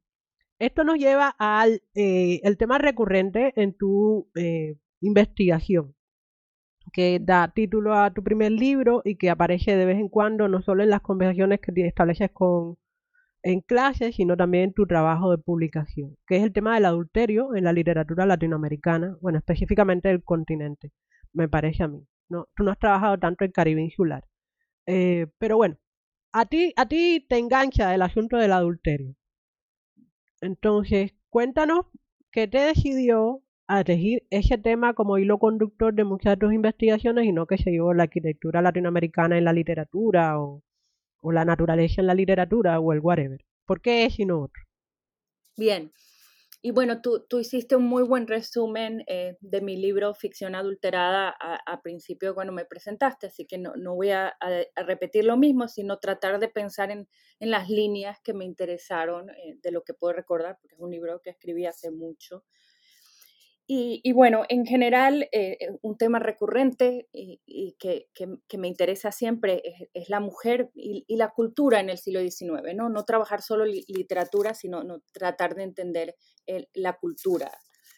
esto 0.61 0.85
nos 0.85 0.97
lleva 0.97 1.35
al 1.39 1.83
eh, 1.95 2.41
el 2.45 2.57
tema 2.57 2.79
recurrente 2.79 3.53
en 3.57 3.75
tu 3.77 4.31
eh, 4.37 4.77
investigación, 5.01 5.97
que 6.93 7.19
da 7.21 7.53
título 7.53 7.95
a 7.95 8.15
tu 8.15 8.23
primer 8.23 8.53
libro 8.53 9.03
y 9.05 9.17
que 9.17 9.29
aparece 9.29 9.77
de 9.77 9.87
vez 9.87 9.99
en 9.99 10.09
cuando, 10.09 10.47
no 10.47 10.63
solo 10.63 10.85
en 10.85 10.91
las 10.91 11.01
conversaciones 11.01 11.59
que 11.61 11.73
estableces 11.87 12.31
con 12.33 12.79
en 13.43 13.61
clases, 13.61 14.15
sino 14.15 14.37
también 14.37 14.65
en 14.65 14.73
tu 14.73 14.87
trabajo 14.87 15.33
de 15.33 15.39
publicación, 15.39 16.17
que 16.29 16.37
es 16.37 16.45
el 16.45 16.53
tema 16.53 16.75
del 16.77 16.85
adulterio 16.85 17.57
en 17.57 17.65
la 17.65 17.73
literatura 17.73 18.25
latinoamericana, 18.25 19.17
bueno, 19.21 19.39
específicamente 19.39 20.09
del 20.09 20.23
continente, 20.23 20.93
me 21.33 21.49
parece 21.49 21.83
a 21.83 21.89
mí. 21.89 22.07
No, 22.29 22.47
tú 22.55 22.63
no 22.63 22.71
has 22.71 22.79
trabajado 22.79 23.19
tanto 23.19 23.45
en 23.45 23.51
Caribe 23.51 23.83
insular. 23.83 24.25
Eh, 24.87 25.27
pero 25.39 25.57
bueno, 25.57 25.77
a 26.33 26.47
ti, 26.47 26.73
a 26.77 26.87
ti 26.87 27.25
te 27.29 27.39
engancha 27.39 27.95
el 27.95 28.03
asunto 28.03 28.37
del 28.37 28.53
adulterio. 28.53 29.15
Entonces, 30.41 31.13
cuéntanos 31.31 31.87
qué 32.31 32.49
te 32.49 32.59
decidió 32.59 33.43
a 33.69 33.81
elegir 33.83 34.27
ese 34.31 34.59
tema 34.59 34.95
como 34.95 35.19
hilo 35.19 35.39
conductor 35.39 35.95
de 35.95 36.05
muchas 36.05 36.33
de 36.33 36.37
tus 36.39 36.53
investigaciones 36.53 37.27
y 37.27 37.33
no 37.33 37.47
que 37.47 37.59
se 37.59 37.71
llevó 37.71 37.95
la 37.95 38.05
arquitectura 38.05 38.61
latinoamericana 38.61 39.39
en 39.39 39.45
la 39.45 39.53
literatura 39.53 40.41
o, 40.41 40.63
la 41.23 41.45
naturaleza 41.45 42.01
en 42.01 42.09
la 42.09 42.15
literatura 42.15 42.81
o 42.81 42.93
el 42.93 43.01
whatever. 43.01 43.45
¿Por 43.65 43.81
qué 43.81 44.05
es 44.05 44.19
y 44.19 44.27
no 44.27 44.43
otro? 44.43 44.63
Bien, 45.57 45.93
y 46.65 46.71
bueno, 46.71 47.03
tú, 47.03 47.27
tú 47.29 47.41
hiciste 47.41 47.75
un 47.75 47.83
muy 47.85 48.05
buen 48.05 48.29
resumen 48.29 49.03
eh, 49.09 49.37
de 49.41 49.61
mi 49.61 49.77
libro 49.77 50.15
Ficción 50.15 50.55
Adulterada 50.55 51.35
a, 51.41 51.83
principio 51.83 52.35
cuando 52.37 52.53
me 52.53 52.65
presentaste, 52.65 53.27
así 53.27 53.47
que 53.47 53.59
no, 53.59 53.75
no 53.75 53.97
voy 53.97 54.11
a, 54.11 54.37
repetir 54.77 55.25
lo 55.25 55.37
mismo, 55.37 55.67
sino 55.67 55.99
tratar 55.99 56.39
de 56.39 56.49
pensar 56.49 56.93
en, 56.93 57.09
en 57.41 57.51
las 57.51 57.69
líneas 57.69 58.21
que 58.23 58.33
me 58.33 58.45
interesaron 58.45 59.31
eh, 59.31 59.59
de 59.61 59.73
lo 59.73 59.83
que 59.83 59.93
puedo 59.93 60.13
recordar, 60.13 60.57
porque 60.61 60.77
es 60.77 60.81
un 60.81 60.93
libro 60.93 61.21
que 61.21 61.31
escribí 61.31 61.67
hace 61.67 61.91
mucho 61.91 62.45
y, 63.75 64.13
bueno, 64.13 64.43
en 64.51 64.67
general, 64.67 65.23
eh, 65.33 65.57
eh, 65.59 65.79
un 65.81 65.97
tema 65.97 66.19
recurrente 66.19 67.09
y, 67.11 67.75
que, 67.79 68.11
que, 68.15 68.59
me 68.59 68.69
interesa 68.69 69.13
siempre 69.13 69.63
es, 69.95 70.11
la 70.11 70.21
mujer 70.21 70.71
y, 70.75 71.07
la 71.17 71.31
cultura 71.31 71.81
en 71.81 71.89
el 71.89 71.97
siglo 71.97 72.21
XIX, 72.21 72.75
¿no? 72.75 72.91
No 72.91 73.05
trabajar 73.07 73.41
solo 73.41 73.65
literatura, 73.65 74.53
sino 74.53 74.85
no, 74.85 75.01
tratar 75.13 75.55
de 75.55 75.63
entender 75.63 76.17
la 76.75 76.99
cultura 76.99 77.51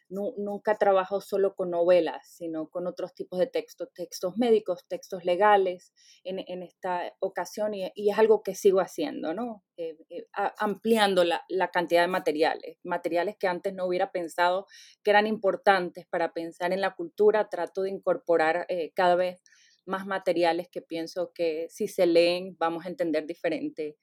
nunca 0.09 0.77
trabajo 0.77 1.21
solo 1.21 1.55
con 1.55 1.71
novelas, 1.71 2.27
sino 2.29 2.69
con 2.69 2.87
otros 2.87 3.15
tipos 3.15 3.39
de 3.39 3.47
textos, 3.47 3.89
textos 3.95 4.37
médicos, 4.37 4.87
textos 4.87 5.25
legales 5.25 5.93
en, 6.25 6.63
esta 6.63 7.15
ocasión 7.21 7.75
y, 7.75 7.91
es 7.97 8.19
algo 8.19 8.43
que 8.43 8.55
sigo 8.55 8.81
haciendo, 8.81 9.35
¿no? 9.35 9.65
Eh, 9.77 9.97
eh, 10.11 10.27
ampliando 10.59 11.25
la, 11.25 11.71
cantidad 11.73 12.03
de 12.03 12.09
materiales, 12.09 12.79
materiales 12.85 13.37
que 13.39 13.49
antes 13.49 13.75
no 13.75 13.87
hubiera 13.87 14.13
pensado 14.13 14.67
que 15.03 15.11
eran 15.11 15.27
importantes 15.27 16.07
para 16.07 16.33
pensar 16.33 16.73
en 16.73 16.81
la 16.81 16.95
cultura, 16.95 17.49
trato 17.49 17.83
de 17.83 17.91
incorporar 17.91 18.67
eh, 18.69 18.93
cada 18.95 19.17
vez 19.17 19.43
más 19.87 20.07
materiales 20.07 20.69
que 20.69 20.83
pienso 20.83 21.33
que 21.35 21.67
si 21.71 21.89
se 21.89 22.07
leen 22.07 22.57
vamos 22.59 22.87
a 22.87 22.89
entender 22.89 23.27
diferente 23.27 23.97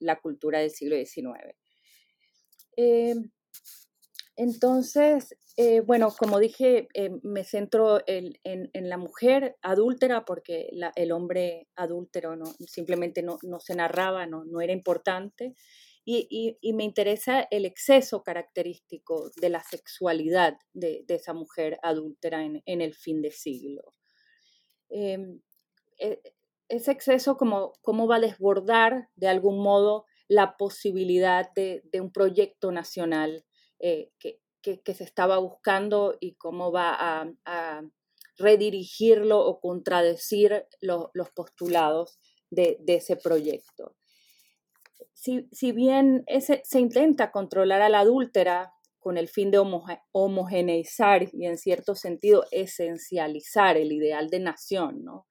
la 0.00 0.16
cultura 0.20 0.58
del 0.58 0.70
siglo 0.70 0.96
XIX. 0.96 1.54
Entonces, 4.40 5.36
eh, 5.58 5.80
bueno, 5.80 6.14
como 6.18 6.38
dije, 6.38 6.88
eh, 6.94 7.10
me 7.22 7.44
centro 7.44 8.00
en, 8.06 8.38
la 8.72 8.96
mujer 8.96 9.58
adúltera 9.60 10.24
porque 10.24 10.70
el 10.96 11.12
hombre 11.12 11.68
adúltero 11.76 12.36
no, 12.36 12.46
simplemente 12.66 13.22
no, 13.22 13.38
se 13.60 13.74
narraba, 13.74 14.24
no, 14.24 14.62
era 14.62 14.72
importante. 14.72 15.54
Y, 16.06 16.56
me 16.72 16.84
interesa 16.84 17.46
el 17.50 17.66
exceso 17.66 18.22
característico 18.22 19.30
de 19.36 19.50
la 19.50 19.62
sexualidad 19.62 20.56
de, 20.72 21.04
esa 21.08 21.34
mujer 21.34 21.78
adúltera 21.82 22.42
en, 22.42 22.80
el 22.80 22.94
fin 22.94 23.20
de 23.20 23.32
siglo. 23.32 23.92
Em, 24.88 25.42
e, 25.98 26.18
ese 26.68 26.92
exceso, 26.92 27.36
como, 27.36 27.74
cómo 27.82 28.06
va 28.08 28.16
a 28.16 28.20
desbordar 28.20 29.10
de 29.16 29.28
algún 29.28 29.62
modo 29.62 30.06
la 30.28 30.56
posibilidad 30.56 31.52
de 31.54 32.00
un 32.00 32.10
proyecto 32.10 32.72
nacional 32.72 33.44
eh, 33.80 34.12
que, 34.18 34.38
se 34.94 35.04
estaba 35.04 35.38
buscando 35.38 36.16
y 36.20 36.34
cómo 36.34 36.70
va 36.70 36.96
a, 36.98 37.82
redirigirlo 38.36 39.38
o 39.38 39.60
contradecir 39.60 40.66
los 40.80 41.30
postulados 41.34 42.18
de, 42.50 42.78
ese 42.86 43.16
proyecto. 43.16 43.96
Si, 45.12 45.72
bien 45.72 46.24
se 46.40 46.80
intenta 46.80 47.30
controlar 47.30 47.82
a 47.82 47.90
la 47.90 48.00
adúltera 48.00 48.72
con 48.98 49.18
el 49.18 49.28
fin 49.28 49.50
de 49.50 49.58
homogeneizar 50.12 51.28
y 51.34 51.46
en 51.46 51.58
cierto 51.58 51.94
sentido 51.94 52.44
esencializar 52.50 53.76
el 53.76 53.92
ideal 53.92 54.30
de 54.30 54.40
nación, 54.40 55.04
¿no? 55.04 55.26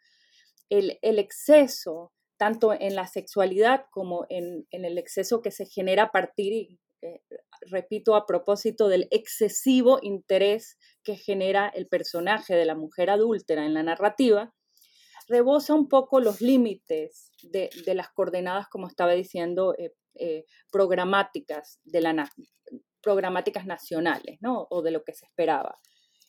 el, 0.69 1.19
exceso, 1.19 2.13
tanto 2.37 2.73
en 2.73 2.95
la 2.95 3.07
sexualidad 3.07 3.85
como 3.91 4.25
en, 4.29 4.67
en, 4.71 4.85
el 4.85 4.97
exceso 4.97 5.41
que 5.41 5.51
se 5.51 5.65
genera 5.65 6.03
a 6.03 6.11
partir 6.11 6.79
eh, 7.01 7.21
repito, 7.61 8.15
a 8.15 8.25
propósito 8.25 8.89
del 8.89 9.07
excesivo 9.11 9.99
interés 10.01 10.77
que 11.03 11.15
genera 11.15 11.69
el 11.69 11.87
personaje 11.87 12.55
de 12.55 12.65
la 12.65 12.75
mujer 12.75 13.09
adúltera 13.09 13.65
en 13.65 13.73
la 13.73 13.83
narrativa, 13.83 14.53
rebosa 15.27 15.75
un 15.75 15.87
poco 15.87 16.19
los 16.19 16.41
límites 16.41 17.31
de, 17.43 17.69
las 17.93 18.09
coordenadas, 18.09 18.67
como 18.67 18.87
estaba 18.87 19.13
diciendo, 19.13 19.75
eh, 19.77 19.93
eh, 20.15 20.45
programáticas, 20.71 21.79
de 21.83 22.01
la 22.01 22.29
programáticas 23.01 23.65
nacionales, 23.65 24.39
¿no? 24.41 24.67
O 24.69 24.81
de 24.81 24.91
lo 24.91 25.03
que 25.03 25.13
se 25.13 25.25
esperaba. 25.25 25.79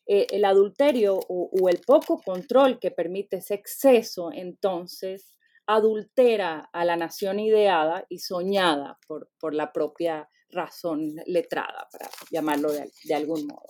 el 0.07 0.45
adulterio 0.45 1.19
o, 1.29 1.69
el 1.69 1.81
poco 1.87 2.21
control 2.21 2.79
que 2.79 2.91
permite 2.91 3.39
ese 3.39 3.55
exceso, 3.55 4.31
entonces, 4.33 5.35
adultera 5.67 6.69
a 6.73 6.85
la 6.85 6.97
nación 6.97 7.39
ideada 7.41 8.07
y 8.09 8.19
soñada 8.19 8.99
por, 9.07 9.31
por 9.39 9.55
la 9.55 9.73
propia 9.73 10.29
razón 10.53 11.17
letrada, 11.27 11.89
para 11.91 12.09
llamarlo 12.31 12.73
de, 12.73 13.15
algún 13.15 13.47
modo. 13.47 13.67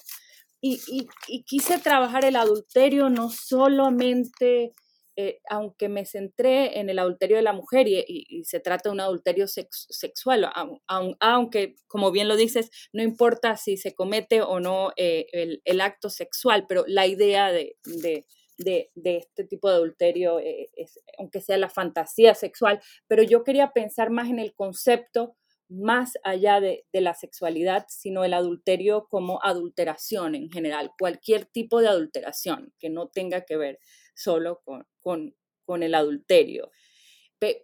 Y, 0.61 1.09
quise 1.47 1.79
trabajar 1.79 2.25
el 2.25 2.37
adulterio 2.37 3.09
no 3.09 3.31
solamente, 3.31 4.73
eh, 5.17 5.41
aunque 5.49 5.89
me 5.89 6.05
centré 6.05 6.79
en 6.81 6.91
el 6.91 6.99
adulterio 6.99 7.37
de 7.37 7.43
la 7.43 7.55
mujer 7.55 7.87
y, 7.89 8.45
se 8.45 8.61
trata 8.61 8.89
de 8.89 8.95
un 8.95 9.01
adulterio 9.01 9.47
sexual, 9.49 10.51
aunque, 10.87 11.77
como 11.87 12.11
bien 12.11 12.29
lo 12.29 12.37
dices, 12.37 12.71
no 12.93 13.03
importa 13.03 13.57
si 13.57 13.77
se 13.77 13.95
comete 13.95 14.43
o 14.43 14.61
no 14.61 14.93
eh, 14.97 15.27
el, 15.65 15.81
acto 15.81 16.11
sexual, 16.11 16.67
pero 16.69 16.85
la 16.87 17.07
idea 17.07 17.51
de, 17.53 17.77
este 18.59 19.45
tipo 19.45 19.71
de 19.71 19.77
adulterio, 19.77 20.41
eh, 20.41 20.69
es, 20.77 21.01
aunque 21.19 21.41
sea 21.41 21.57
la 21.57 21.71
fantasía 21.71 22.35
sexual, 22.35 22.83
pero 23.07 23.23
yo 23.23 23.45
quería 23.45 23.73
pensar 23.73 24.11
más 24.11 24.29
en 24.29 24.39
el 24.39 24.55
concepto 24.55 25.37
más 25.71 26.19
allá 26.25 26.61
de, 26.61 26.85
la 26.93 27.15
sexualidad, 27.15 27.87
sino 27.89 28.25
el 28.25 28.35
adulterio 28.35 29.07
como 29.09 29.43
adulteración 29.43 30.35
en 30.35 30.51
general, 30.51 30.93
cualquier 30.99 31.47
tipo 31.47 31.81
de 31.81 31.89
adulteración 31.89 32.73
que 32.79 32.91
no 32.91 33.09
tenga 33.09 33.43
que 33.47 33.57
ver 33.57 33.79
solo 34.15 34.61
con, 34.65 34.87
con 35.65 35.83
el 35.83 35.95
adulterio 35.95 36.71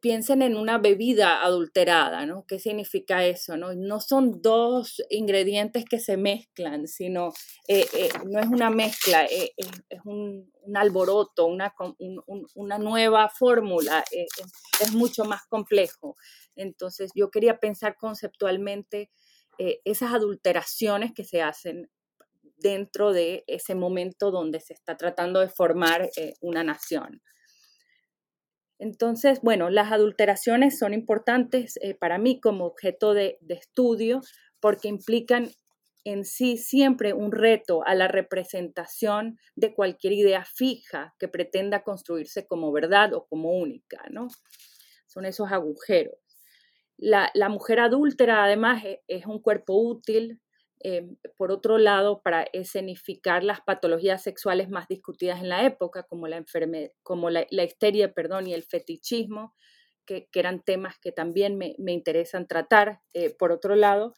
piensen 0.00 0.40
en 0.40 0.57
una 0.57 0.78
bebida 0.78 1.42
adulterada, 1.42 2.24
¿no? 2.24 2.46
¿Qué 2.46 2.59
significa 2.59 3.26
eso? 3.26 3.59
No, 3.59 3.74
no 3.74 4.00
son 4.00 4.40
dos 4.40 5.02
ingredientes 5.11 5.84
que 5.84 6.00
se 6.00 6.16
mezclan, 6.16 6.88
sino 6.88 7.34
eh, 7.68 7.86
eh, 7.92 8.09
no 8.24 8.40
es 8.40 8.46
una 8.46 8.70
mezcla, 8.70 9.26
eh, 9.26 9.52
es 9.57 10.00
un, 10.04 10.50
alboroto, 10.74 11.46
una, 11.46 11.74
una 12.54 12.78
nueva 12.78 13.28
fórmula, 13.28 14.02
es 14.11 14.92
mucho 14.92 15.24
más 15.24 15.42
complejo. 15.46 16.16
Entonces 16.57 17.11
yo 17.14 17.30
quería 17.30 17.59
pensar 17.61 17.96
conceptualmente 17.96 19.11
esas 19.59 20.12
adulteraciones 20.12 21.12
que 21.14 21.24
se 21.24 21.40
hacen 21.40 21.88
dentro 22.59 23.12
de 23.12 23.42
ese 23.46 23.74
momento 23.74 24.30
donde 24.30 24.61
se 24.61 24.74
está 24.74 24.98
tratando 24.98 25.40
de 25.40 25.48
formar 25.48 26.11
una 26.42 26.62
nación. 26.62 27.22
Entonces, 28.78 29.40
bueno, 29.42 29.70
las 29.70 29.90
adulteraciones 29.90 30.78
son 30.78 30.92
importantes 30.92 31.78
eh, 31.80 31.94
para 31.94 32.18
mí 32.18 32.40
como 32.40 32.66
objeto 32.66 33.14
de, 33.14 33.38
estudio 33.48 34.20
porque 34.61 34.88
implican 34.88 35.50
en 36.04 36.24
sí 36.24 36.57
siempre 36.57 37.12
un 37.12 37.32
reto 37.32 37.82
a 37.84 37.94
la 37.94 38.07
representación 38.07 39.38
de 39.57 39.74
cualquier 39.74 40.12
idea 40.12 40.44
fija 40.44 41.14
que 41.18 41.26
pretenda 41.26 41.82
construirse 41.82 42.46
como 42.46 42.70
verdad 42.70 43.14
o 43.14 43.26
como 43.26 43.50
única, 43.52 44.02
¿no? 44.11 44.28
Son 45.07 45.24
esos 45.24 45.50
agujeros. 45.50 46.14
La, 46.99 47.30
mujer 47.49 47.80
adúltera, 47.80 48.44
además, 48.44 48.84
e, 48.84 49.03
es 49.07 49.26
un 49.26 49.40
cuerpo 49.40 49.74
útil, 49.74 50.40
Em, 50.80 51.16
por 51.36 51.53
otro 51.53 51.78
lado, 51.78 52.20
para 52.22 52.44
escenificar 52.53 53.42
las 53.42 53.61
patologías 53.61 54.22
sexuales 54.22 54.68
más 54.68 54.88
discutidas 54.88 55.40
en 55.40 55.49
la 55.49 55.64
época, 55.64 56.03
como 56.05 56.28
la, 56.28 56.44
como 57.03 57.30
la, 57.30 57.64
histeria 57.64 58.12
perdón, 58.12 58.47
y 58.47 58.55
el 58.55 58.62
fetichismo, 58.62 59.55
que, 60.05 60.28
eran 60.34 60.62
temas 60.62 60.99
que 61.01 61.12
también 61.12 61.57
me, 61.57 61.74
interesan 61.88 62.47
tratar. 62.47 63.01
Eh, 63.14 63.34
por 63.36 63.53
otro 63.53 63.74
lado, 63.74 64.14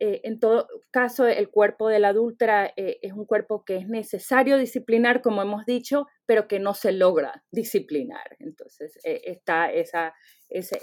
eh, 0.00 0.22
en 0.24 0.40
todo 0.40 0.66
caso, 0.90 1.26
el 1.26 1.50
cuerpo 1.50 1.88
del 1.88 2.06
adúltera 2.06 2.72
eh, 2.76 2.98
es 3.02 3.12
un 3.12 3.26
cuerpo 3.26 3.64
que 3.64 3.76
es 3.76 3.86
necesario 3.86 4.56
disciplinar, 4.56 5.20
como 5.20 5.42
hemos 5.42 5.66
dicho, 5.66 6.06
pero 6.24 6.48
que 6.48 6.58
no 6.58 6.72
se 6.72 6.92
logra 6.92 7.44
disciplinar. 7.52 8.36
Entonces, 8.38 8.98
está 9.04 9.70
esa, 9.70 10.14
ese, 10.48 10.80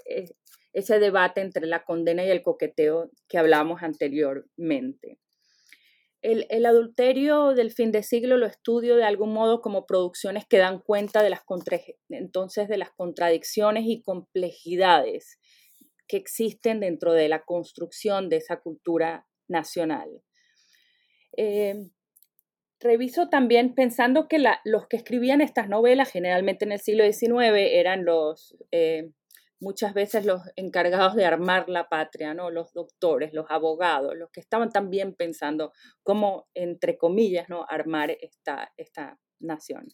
ese 0.78 1.00
debate 1.00 1.42
entre 1.42 1.66
la 1.66 1.84
condena 1.84 2.24
y 2.24 2.30
el 2.30 2.44
coqueteo 2.44 3.10
que 3.28 3.40
hablábamos 3.40 3.82
anteriormente. 3.82 5.18
El, 6.22 6.66
adulterio 6.68 7.56
del 7.56 7.72
fin 7.72 7.92
de 7.92 8.04
siglo 8.04 8.38
lo 8.38 8.46
estudio 8.46 8.96
de 8.96 9.04
algún 9.04 9.34
modo 9.34 9.62
como 9.62 9.88
producciones 9.88 10.46
que 10.46 10.60
dan 10.60 10.80
cuenta 10.80 11.24
de 11.24 11.32
las, 11.32 11.42
entonces 12.10 12.68
de 12.68 12.78
las 12.78 12.92
contradicciones 12.92 13.86
y 13.88 14.04
complejidades 14.04 15.40
que 16.08 16.18
existen 16.18 16.80
dentro 16.80 17.14
de 17.14 17.28
la 17.28 17.44
construcción 17.44 18.30
de 18.30 18.38
esa 18.38 18.58
cultura 18.58 19.28
nacional. 19.48 20.22
Eh, 21.38 21.90
reviso 22.80 23.30
también 23.30 23.74
pensando 23.74 24.28
que 24.28 24.44
los 24.64 24.88
que 24.88 24.98
escribían 24.98 25.42
estas 25.42 25.70
novelas, 25.70 26.12
generalmente 26.12 26.66
en 26.66 26.72
el 26.72 26.80
siglo 26.80 27.04
XIX, 27.04 27.56
eran 27.56 28.06
los 28.06 28.56
eh, 28.72 29.12
muchas 29.60 29.94
veces 29.94 30.26
los 30.26 30.42
encargados 30.56 31.16
de 31.16 31.26
armar 31.26 31.68
la 31.70 31.90
patria, 31.90 32.34
¿no? 32.34 32.52
los 32.52 32.74
doctores, 32.74 33.34
los 33.34 33.48
abogados, 33.50 34.16
los 34.16 34.30
que 34.32 34.40
estaban 34.40 34.70
también 34.70 35.16
pensando 35.16 35.74
cómo, 36.04 36.48
entre 36.54 36.98
comillas, 36.98 37.50
¿no? 37.50 37.66
armar 37.68 38.12
esta, 38.22 38.74
esta 38.78 39.20
nación. 39.40 39.88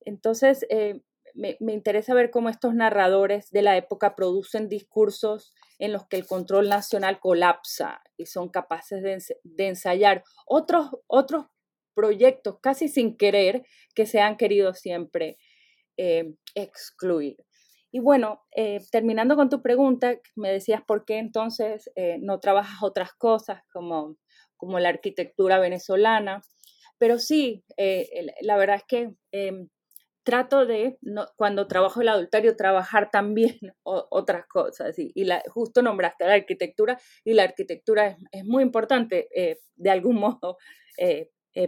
Entonces, 0.00 0.66
eh, 0.68 1.00
me, 1.34 1.56
interesa 1.72 2.14
ver 2.14 2.30
cómo 2.30 2.48
estos 2.48 2.74
narradores 2.74 3.50
de 3.50 3.62
la 3.62 3.76
época 3.76 4.14
producen 4.14 4.68
discursos 4.68 5.52
en 5.78 5.92
los 5.92 6.06
que 6.06 6.16
el 6.16 6.26
control 6.26 6.68
nacional 6.68 7.18
colapsa 7.18 8.00
y 8.16 8.26
son 8.26 8.48
capaces 8.48 9.02
de, 9.02 9.66
ensayar 9.66 10.22
otros, 10.46 10.90
otros 11.06 11.46
proyectos 11.94 12.58
casi 12.60 12.88
sin 12.88 13.16
querer 13.16 13.64
que 13.94 14.06
se 14.06 14.20
han 14.20 14.36
querido 14.36 14.74
siempre 14.74 15.38
eh, 15.96 16.34
excluir. 16.54 17.36
Y 17.94 18.00
bueno, 18.00 18.44
eh, 18.50 18.80
terminando 18.90 19.36
con 19.36 19.48
tu 19.48 19.62
pregunta, 19.62 20.18
me 20.34 20.50
decías 20.50 20.82
por 20.84 21.04
qué 21.04 21.18
entonces 21.18 21.92
eh, 21.94 22.18
no 22.20 22.40
trabajas 22.40 22.82
otras 22.82 23.12
cosas 23.12 23.62
como, 23.72 24.16
como 24.56 24.80
la 24.80 24.88
arquitectura 24.88 25.60
venezolana. 25.60 26.42
Pero 26.98 27.20
sí, 27.20 27.62
eh, 27.76 28.08
la 28.40 28.56
verdad 28.56 28.78
es 28.78 28.82
que 28.88 29.14
em, 29.30 29.68
trato 30.24 30.66
de, 30.66 30.98
cuando 31.36 31.68
trabajo 31.68 32.00
el 32.00 32.08
adulterio, 32.08 32.56
trabajar 32.56 33.10
también 33.12 33.60
otras 33.84 34.44
cosas. 34.48 34.98
Y, 34.98 35.14
justo 35.46 35.80
nombraste 35.80 36.26
la 36.26 36.34
arquitectura 36.34 36.98
y 37.24 37.34
la 37.34 37.44
arquitectura 37.44 38.18
es, 38.32 38.44
muy 38.44 38.64
importante 38.64 39.28
de 39.76 39.90
algún 39.90 40.16
modo 40.18 40.56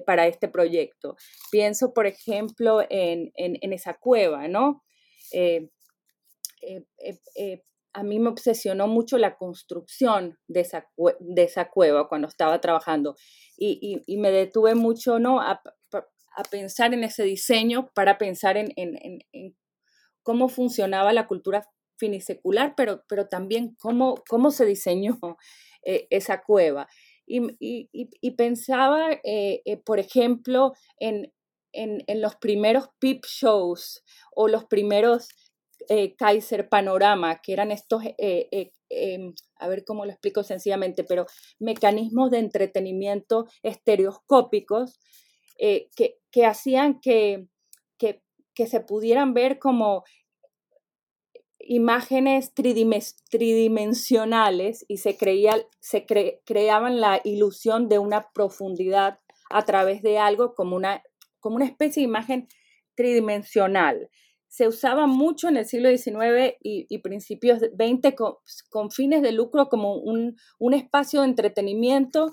para 0.04 0.26
este 0.26 0.48
proyecto. 0.48 1.14
Pienso, 1.52 1.94
por 1.94 2.08
ejemplo, 2.08 2.80
en, 2.90 3.30
en, 3.36 3.72
esa 3.72 3.94
cueva, 3.94 4.48
¿no? 4.48 4.82
Eh, 6.62 6.84
eh, 7.34 7.62
a 7.92 8.02
mí 8.02 8.18
me 8.18 8.28
obsesionó 8.28 8.88
mucho 8.88 9.16
la 9.18 9.36
construcción 9.36 10.38
de 10.48 10.60
esa, 10.60 10.86
de 11.20 11.42
esa 11.42 11.70
cueva 11.70 12.08
cuando 12.08 12.28
estaba 12.28 12.60
trabajando 12.60 13.16
y, 13.56 14.02
y, 14.06 14.16
me 14.18 14.30
detuve 14.30 14.74
mucho 14.74 15.18
¿no? 15.18 15.40
A, 15.40 15.62
a, 15.92 16.42
pensar 16.50 16.92
en 16.92 17.04
ese 17.04 17.22
diseño 17.22 17.90
para 17.94 18.18
pensar 18.18 18.58
en, 18.58 18.70
en, 18.76 18.98
en, 19.32 19.56
cómo 20.22 20.48
funcionaba 20.50 21.14
la 21.14 21.26
cultura 21.26 21.66
finisecular, 21.98 22.74
pero, 22.76 23.02
pero 23.08 23.28
también 23.28 23.74
cómo, 23.78 24.22
cómo 24.28 24.50
se 24.50 24.66
diseñó 24.66 25.18
esa 25.82 26.42
cueva. 26.42 26.88
Y, 27.26 27.56
y, 27.58 28.30
pensaba, 28.32 29.08
por 29.86 29.98
ejemplo, 29.98 30.74
en, 30.98 31.32
en, 31.76 32.20
los 32.20 32.36
primeros 32.36 32.88
peep 32.98 33.24
shows 33.26 34.02
o 34.32 34.48
los 34.48 34.64
primeros 34.64 35.28
eh, 35.88 36.16
Kaiser 36.16 36.68
Panorama, 36.68 37.40
que 37.42 37.52
eran 37.52 37.70
estos, 37.70 38.04
eh, 38.04 38.48
eh, 38.50 38.72
em, 38.88 39.34
a 39.58 39.68
ver 39.68 39.84
cómo 39.84 40.04
lo 40.04 40.12
explico 40.12 40.42
sencillamente, 40.42 41.04
pero 41.04 41.26
mecanismos 41.58 42.30
de 42.30 42.38
entretenimiento 42.38 43.46
estereoscópicos 43.62 44.98
que, 45.58 45.88
que, 46.30 46.44
hacían 46.44 47.00
que, 47.00 47.48
que, 47.98 48.22
que, 48.54 48.66
se 48.66 48.80
pudieran 48.80 49.32
ver 49.32 49.58
como 49.58 50.04
imágenes 51.58 52.52
tridimensionales 52.52 54.84
y 54.86 54.98
se, 54.98 55.16
creía, 55.16 55.66
se 55.80 56.04
creaban 56.44 57.00
la 57.00 57.22
ilusión 57.24 57.88
de 57.88 57.98
una 57.98 58.28
profundidad 58.34 59.18
a 59.48 59.64
través 59.64 60.02
de 60.02 60.18
algo 60.18 60.54
como 60.54 60.76
una, 60.76 61.02
como 61.40 61.56
una 61.56 61.64
especie 61.64 62.02
de 62.02 62.08
imagen 62.08 62.48
tridimensional 62.94 64.10
se 64.56 64.66
usaba 64.66 65.06
mucho 65.06 65.48
en 65.48 65.58
el 65.58 65.66
siglo 65.66 65.90
XIX 65.90 66.56
y, 66.62 66.98
principios 67.00 67.60
del 67.60 67.72
XX 67.72 68.14
con, 68.70 68.90
fines 68.90 69.20
de 69.20 69.32
lucro 69.32 69.68
como 69.68 69.96
un, 69.96 70.38
espacio 70.72 71.20
de 71.20 71.26
entretenimiento 71.26 72.30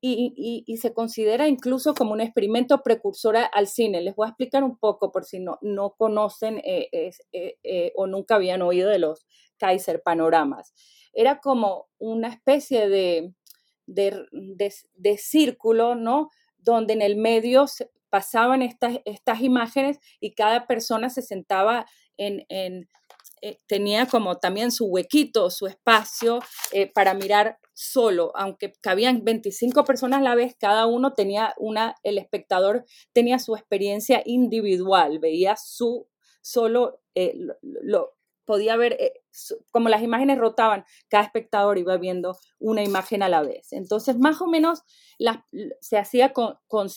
y, 0.00 0.76
se 0.78 0.92
considera 0.92 1.46
incluso 1.46 1.94
como 1.94 2.12
un 2.12 2.22
experimento 2.22 2.82
precursor 2.82 3.36
al 3.52 3.68
cine. 3.68 4.00
Les 4.00 4.16
voy 4.16 4.26
a 4.26 4.30
explicar 4.30 4.64
un 4.64 4.78
poco 4.78 5.12
por 5.12 5.24
si 5.24 5.38
no, 5.38 5.58
no 5.62 5.94
conocen 5.96 6.58
eh, 6.64 6.88
eh, 6.90 7.58
eh, 7.62 7.92
o 7.94 8.08
nunca 8.08 8.34
habían 8.34 8.62
oído 8.62 8.90
de 8.90 8.98
los 8.98 9.24
Kaiser 9.56 10.02
Panoramas. 10.02 10.74
Era 11.12 11.38
como 11.38 11.86
una 11.98 12.30
especie 12.30 12.88
de, 12.88 13.32
de, 13.86 14.26
de 14.94 15.18
círculo, 15.18 15.94
¿no? 15.94 16.30
Donde 16.58 16.94
en 16.94 17.02
el 17.02 17.14
medio 17.14 17.66
pasaban 18.10 18.62
estas, 18.62 18.98
estas 19.04 19.40
imágenes 19.40 19.98
y 20.20 20.34
cada 20.34 20.66
persona 20.66 21.08
se 21.10 21.22
sentaba 21.22 21.86
en, 22.16 22.44
eh, 23.42 23.58
tenía 23.66 24.06
como 24.06 24.36
también 24.36 24.70
su 24.70 24.84
huequito, 24.86 25.48
su 25.50 25.66
espacio 25.66 26.40
eh, 26.72 26.92
para 26.92 27.14
mirar 27.14 27.58
solo, 27.72 28.32
aunque 28.34 28.72
cabían 28.82 29.24
25 29.24 29.84
personas 29.84 30.20
a 30.20 30.24
la 30.24 30.34
vez, 30.34 30.54
cada 30.58 30.84
uno 30.86 31.14
tenía 31.14 31.54
una, 31.56 31.94
el 32.02 32.18
espectador 32.18 32.84
tenía 33.14 33.38
su 33.38 33.56
experiencia 33.56 34.22
individual, 34.26 35.18
veía 35.20 35.56
su 35.56 36.06
solo, 36.42 37.00
eh, 37.14 37.34
lo, 37.62 38.14
podía 38.44 38.76
ver, 38.76 38.98
como 39.70 39.88
las 39.88 40.02
imágenes 40.02 40.36
rotaban, 40.36 40.84
cada 41.08 41.24
espectador 41.24 41.78
iba 41.78 41.96
viendo 41.96 42.36
una 42.58 42.82
imagen 42.82 43.22
a 43.22 43.28
la 43.28 43.42
vez. 43.42 43.72
Entonces, 43.72 44.18
más 44.18 44.42
o 44.42 44.48
menos 44.48 44.82
se 45.80 45.96
hacía 45.96 46.32
con, 46.32 46.56
con, 46.66 46.88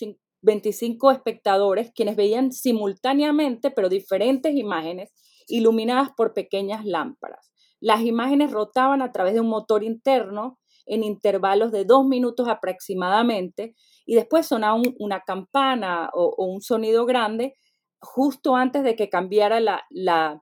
25 0.44 1.12
espectadores 1.12 1.92
quienes 1.96 2.16
veían 2.16 2.52
simultáneamente, 2.52 3.72
pero 3.72 3.90
diferentes 3.90 4.56
imágenes, 4.56 5.12
iluminadas 5.48 6.10
por 6.16 6.34
pequeñas 6.34 6.86
lámparas. 6.86 7.52
las 7.82 8.02
imágenes 8.02 8.52
rotaban 8.52 9.02
a 9.02 9.12
través 9.12 9.34
de 9.34 9.42
un 9.42 9.50
motor 9.50 9.84
interno 9.84 10.58
en 10.86 11.04
intervalos 11.04 11.72
de 11.72 11.84
dos 11.84 12.06
minutos 12.06 12.48
aproximadamente 12.48 13.76
y 14.06 14.16
después 14.16 14.48
sonaba 14.48 14.82
una 15.00 15.22
campana 15.22 16.10
o, 16.14 16.34
un 16.38 16.62
sonido 16.62 17.06
grande 17.06 17.56
justo 18.00 18.56
antes 18.56 18.84
de 18.84 18.96
que 18.96 19.10
cambiara 19.10 19.60
la, 19.60 19.84
la, 19.90 20.42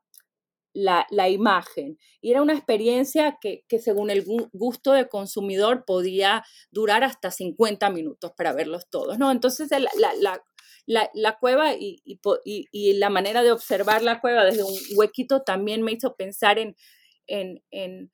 imagen. 0.74 1.98
Y 2.22 2.32
era 2.32 2.42
una 2.42 2.54
experiencia 2.54 3.38
que, 3.42 3.64
según 3.80 4.10
el 4.10 4.26
gusto 4.52 4.94
del 4.94 5.10
consumidor 5.10 5.86
podía 5.86 6.44
durar 6.72 7.04
hasta 7.04 7.32
50 7.32 7.90
minutos 7.90 8.32
para 8.36 8.54
verlos 8.54 8.90
todos, 8.90 9.18
¿no? 9.18 9.32
Entonces 9.32 9.70
la, 10.86 11.36
cueva 11.40 11.74
y, 11.74 12.02
y, 12.44 12.94
la 12.94 13.10
manera 13.10 13.44
de 13.44 13.52
observar 13.52 14.02
la 14.02 14.22
cueva 14.22 14.46
desde 14.46 14.64
un 14.64 14.76
huequito 14.96 15.42
también 15.42 15.82
me 15.82 15.92
hizo 15.94 16.16
pensar 16.16 16.60
en, 16.60 16.76
en, 17.28 17.64
en 17.72 18.12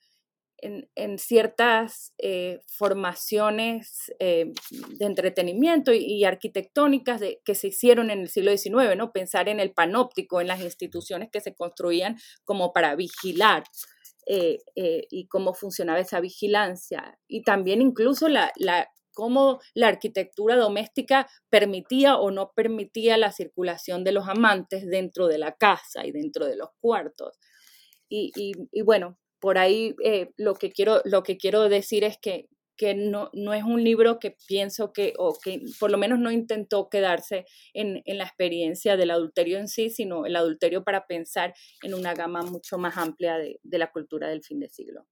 en, 0.60 1.20
ciertas 1.20 2.14
eh, 2.18 2.60
formaciones 2.68 4.12
eh, 4.20 4.54
de 4.98 5.06
entretenimiento 5.06 5.94
y, 5.94 6.24
arquitectónicas 6.24 7.22
que 7.44 7.56
se 7.56 7.68
hicieron 7.68 8.10
en 8.10 8.22
el 8.22 8.30
siglo 8.30 8.56
XIX, 8.56 8.98
¿no? 8.98 9.12
Pensar 9.12 9.50
en 9.50 9.60
el 9.60 9.74
panóptico, 9.74 10.42
en 10.42 10.48
las 10.48 10.62
instituciones 10.62 11.30
que 11.32 11.42
se 11.42 11.56
construían 11.56 12.18
como 12.44 12.74
para 12.74 12.96
vigilar 12.96 13.64
eh, 14.26 14.58
y 14.76 15.28
cómo 15.28 15.54
funcionaba 15.54 16.00
esa 16.00 16.20
vigilancia. 16.20 17.20
Y 17.28 17.44
también 17.44 17.82
incluso 17.82 18.28
la, 18.28 18.52
cómo 19.14 19.60
la 19.74 19.88
arquitectura 19.88 20.56
doméstica 20.56 21.28
permitía 21.50 22.18
o 22.18 22.32
no 22.32 22.52
permitía 22.56 23.18
la 23.18 23.32
circulación 23.32 24.04
de 24.04 24.12
los 24.12 24.28
amantes 24.28 24.88
dentro 24.88 25.28
de 25.28 25.38
la 25.38 25.54
casa 25.54 26.06
y 26.06 26.12
dentro 26.12 26.46
de 26.46 26.56
los 26.56 26.70
cuartos. 26.80 27.38
Y 28.10 28.54
bueno, 28.86 29.18
por 29.40 29.58
ahí 29.58 29.96
eh, 30.04 30.32
lo, 30.38 30.56
que 30.56 30.72
quiero, 30.72 31.02
lo 31.06 31.24
que 31.24 31.38
quiero 31.38 31.70
decir 31.70 32.04
es 32.04 32.18
que, 32.18 32.48
que 32.76 32.94
no, 32.94 33.30
no 33.34 33.54
es 33.54 33.64
un 33.64 33.84
libro 33.84 34.20
que 34.20 34.36
pienso 34.48 34.94
que, 34.94 35.14
o 35.18 35.38
que 35.44 35.62
por 35.80 35.92
lo 35.92 35.98
menos 35.98 36.20
no 36.20 36.32
intentó 36.32 36.90
quedarse 36.90 37.46
en, 37.74 38.02
en, 38.06 38.18
la 38.18 38.26
experiencia 38.26 38.98
del 38.98 39.12
adulterio 39.12 39.58
en 39.58 39.68
sí, 39.68 39.90
sino 39.90 40.26
el 40.26 40.36
adulterio 40.36 40.84
para 40.84 41.08
pensar 41.08 41.54
en 41.84 41.94
una 41.94 42.14
gama 42.14 42.44
mucho 42.44 42.78
más 42.78 42.98
amplia 42.98 43.38
de, 43.38 43.60
de 43.64 43.78
la 43.78 43.92
cultura 43.92 44.30
del 44.30 44.44
fin 44.44 44.60
de 44.60 44.70
siglo. 44.70 45.06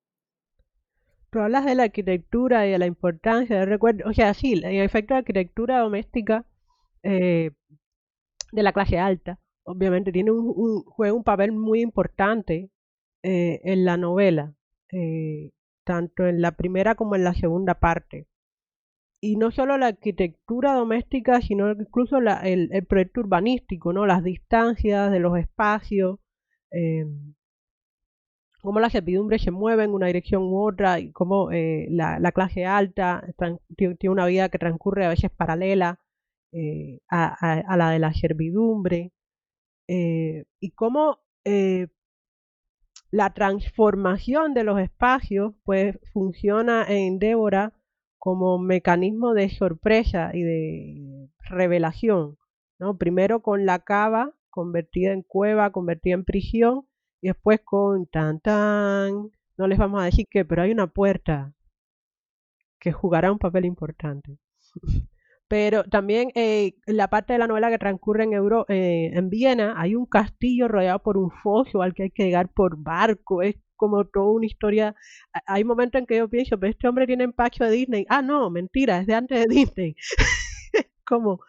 Tú 1.32 1.40
hablas 1.40 1.66
de 1.66 1.76
la 1.76 1.84
arquitectura 1.84 2.66
y 2.66 2.72
de 2.72 2.78
la 2.78 2.86
importancia 2.86 3.60
del 3.60 3.68
recuerdo, 3.68 4.08
o 4.08 4.14
sea, 4.14 4.34
sí, 4.34 4.54
el 4.54 4.82
efecto 4.82 5.16
la 5.16 5.20
arquitectura 5.20 5.80
doméstica 5.80 6.46
eh, 7.04 7.52
de 8.52 8.64
la 8.64 8.72
clase 8.72 8.98
alta, 8.98 9.40
obviamente 9.64 10.12
tiene 10.12 10.32
un, 10.32 10.54
un, 10.56 10.84
juega 10.84 11.14
un 11.14 11.24
papel 11.24 11.52
muy 11.52 11.82
importante 11.82 12.70
eh, 13.28 13.60
en 13.64 13.86
la 13.86 13.98
novela, 13.98 14.54
eh, 14.92 15.50
tanto 15.84 16.28
en 16.28 16.42
la 16.42 16.52
primera 16.52 16.94
como 16.94 17.16
en 17.16 17.24
la 17.24 17.34
segunda 17.34 17.80
parte. 17.80 18.28
Y 19.20 19.36
no 19.38 19.50
solo 19.50 19.80
la 19.80 19.88
arquitectura 19.88 20.74
doméstica, 20.74 21.42
sino 21.42 21.72
incluso 21.72 22.20
el, 22.20 22.86
proyecto 22.88 23.22
urbanístico, 23.22 23.94
¿no? 23.94 24.06
las 24.06 24.24
distancias 24.24 25.12
de 25.12 25.20
los 25.20 25.40
espacios, 25.40 26.20
eh, 26.70 27.06
cómo 28.62 28.80
las 28.80 28.92
servidumbre 28.92 29.40
se 29.40 29.50
mueven 29.50 29.86
en 29.86 29.96
una 29.96 30.06
dirección 30.06 30.44
u 30.44 30.60
otra, 30.64 31.00
y 31.00 31.12
cómo 31.12 31.50
la, 31.50 32.32
clase 32.32 32.66
alta 32.66 33.24
tiene 33.76 33.98
una 34.04 34.28
vida 34.28 34.50
que 34.50 34.60
transcurre 34.60 35.06
a 35.06 35.10
veces 35.10 35.32
paralela 35.32 36.00
a, 37.10 37.76
la 37.76 37.90
de 37.90 37.98
la 37.98 38.14
servidumbre, 38.14 39.14
y 39.88 40.72
cómo 40.76 41.22
la 43.12 43.34
transformación 43.34 44.54
de 44.54 44.64
los 44.64 44.80
espacios 44.80 45.54
pues 45.64 45.98
funciona 46.14 46.86
en 46.88 47.20
Débora 47.20 47.74
como 48.18 48.58
mecanismo 48.58 49.34
de 49.34 49.50
sorpresa 49.50 50.32
y 50.34 50.42
de 50.42 51.30
revelación, 51.40 52.38
¿no? 52.80 52.98
Primero 52.98 53.42
con 53.42 53.66
la 53.66 53.80
cava 53.80 54.34
convertida 54.50 55.12
en 55.12 55.22
cueva, 55.22 55.72
convertida 55.72 56.16
en 56.16 56.24
prisión, 56.24 56.88
y 57.22 57.28
después 57.28 57.60
con 57.64 58.06
tan 58.08 58.40
tan, 58.40 59.32
no 59.58 59.68
les 59.68 59.78
vamos 59.78 60.02
a 60.02 60.06
decir 60.06 60.26
qué, 60.30 60.46
pero 60.46 60.62
hay 60.62 60.72
una 60.72 60.88
puerta 60.88 61.54
que 62.80 62.92
jugará 62.94 63.32
un 63.32 63.38
papel 63.38 63.66
importante. 63.66 64.38
Pero 65.48 65.84
también 65.84 66.32
eh, 66.36 66.74
la 66.88 67.10
parte 67.10 67.34
de 67.34 67.40
la 67.40 67.48
novela 67.48 67.70
que 67.70 67.78
transcurre 67.78 68.24
en, 68.24 68.34
Euro, 68.34 68.66
eh, 68.68 69.12
en 69.14 69.30
Viena 69.30 69.76
hay 69.78 69.96
un 69.96 70.08
castillo 70.08 70.68
rodeado 70.68 71.00
por 71.00 71.18
un 71.18 71.30
foso 71.44 71.82
al 71.82 71.94
que 71.94 72.04
hay 72.04 72.12
que 72.12 72.24
llegar 72.24 72.50
por 72.50 72.78
barco. 72.78 73.42
Es 73.44 73.56
como 73.76 74.06
toda 74.06 74.32
una 74.32 74.46
historia. 74.48 74.96
Hay 75.46 75.64
momentos 75.64 76.00
en 76.00 76.08
que 76.08 76.18
yo 76.18 76.30
pienso, 76.30 76.60
pero 76.60 76.72
este 76.72 76.88
hombre 76.88 77.08
tiene 77.08 77.26
empacho 77.26 77.64
de 77.64 77.72
Disney. 77.72 78.06
Ah, 78.10 78.22
no, 78.22 78.50
mentira, 78.50 79.00
es 79.00 79.08
de 79.08 79.14
antes 79.14 79.48
de 79.48 79.54
Disney. 79.54 79.96
como, 81.06 81.42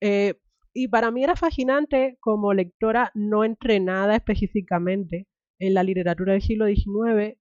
eh, 0.00 0.34
y 0.72 0.88
para 0.88 1.10
mí 1.10 1.22
era 1.22 1.36
fascinante 1.36 2.16
como 2.20 2.54
lectora 2.54 3.10
no 3.14 3.44
entrenada 3.44 4.16
específicamente 4.16 5.26
en 5.58 5.74
la 5.74 5.82
literatura 5.82 6.32
del 6.32 6.42
siglo 6.42 6.66
XIX 6.66 7.36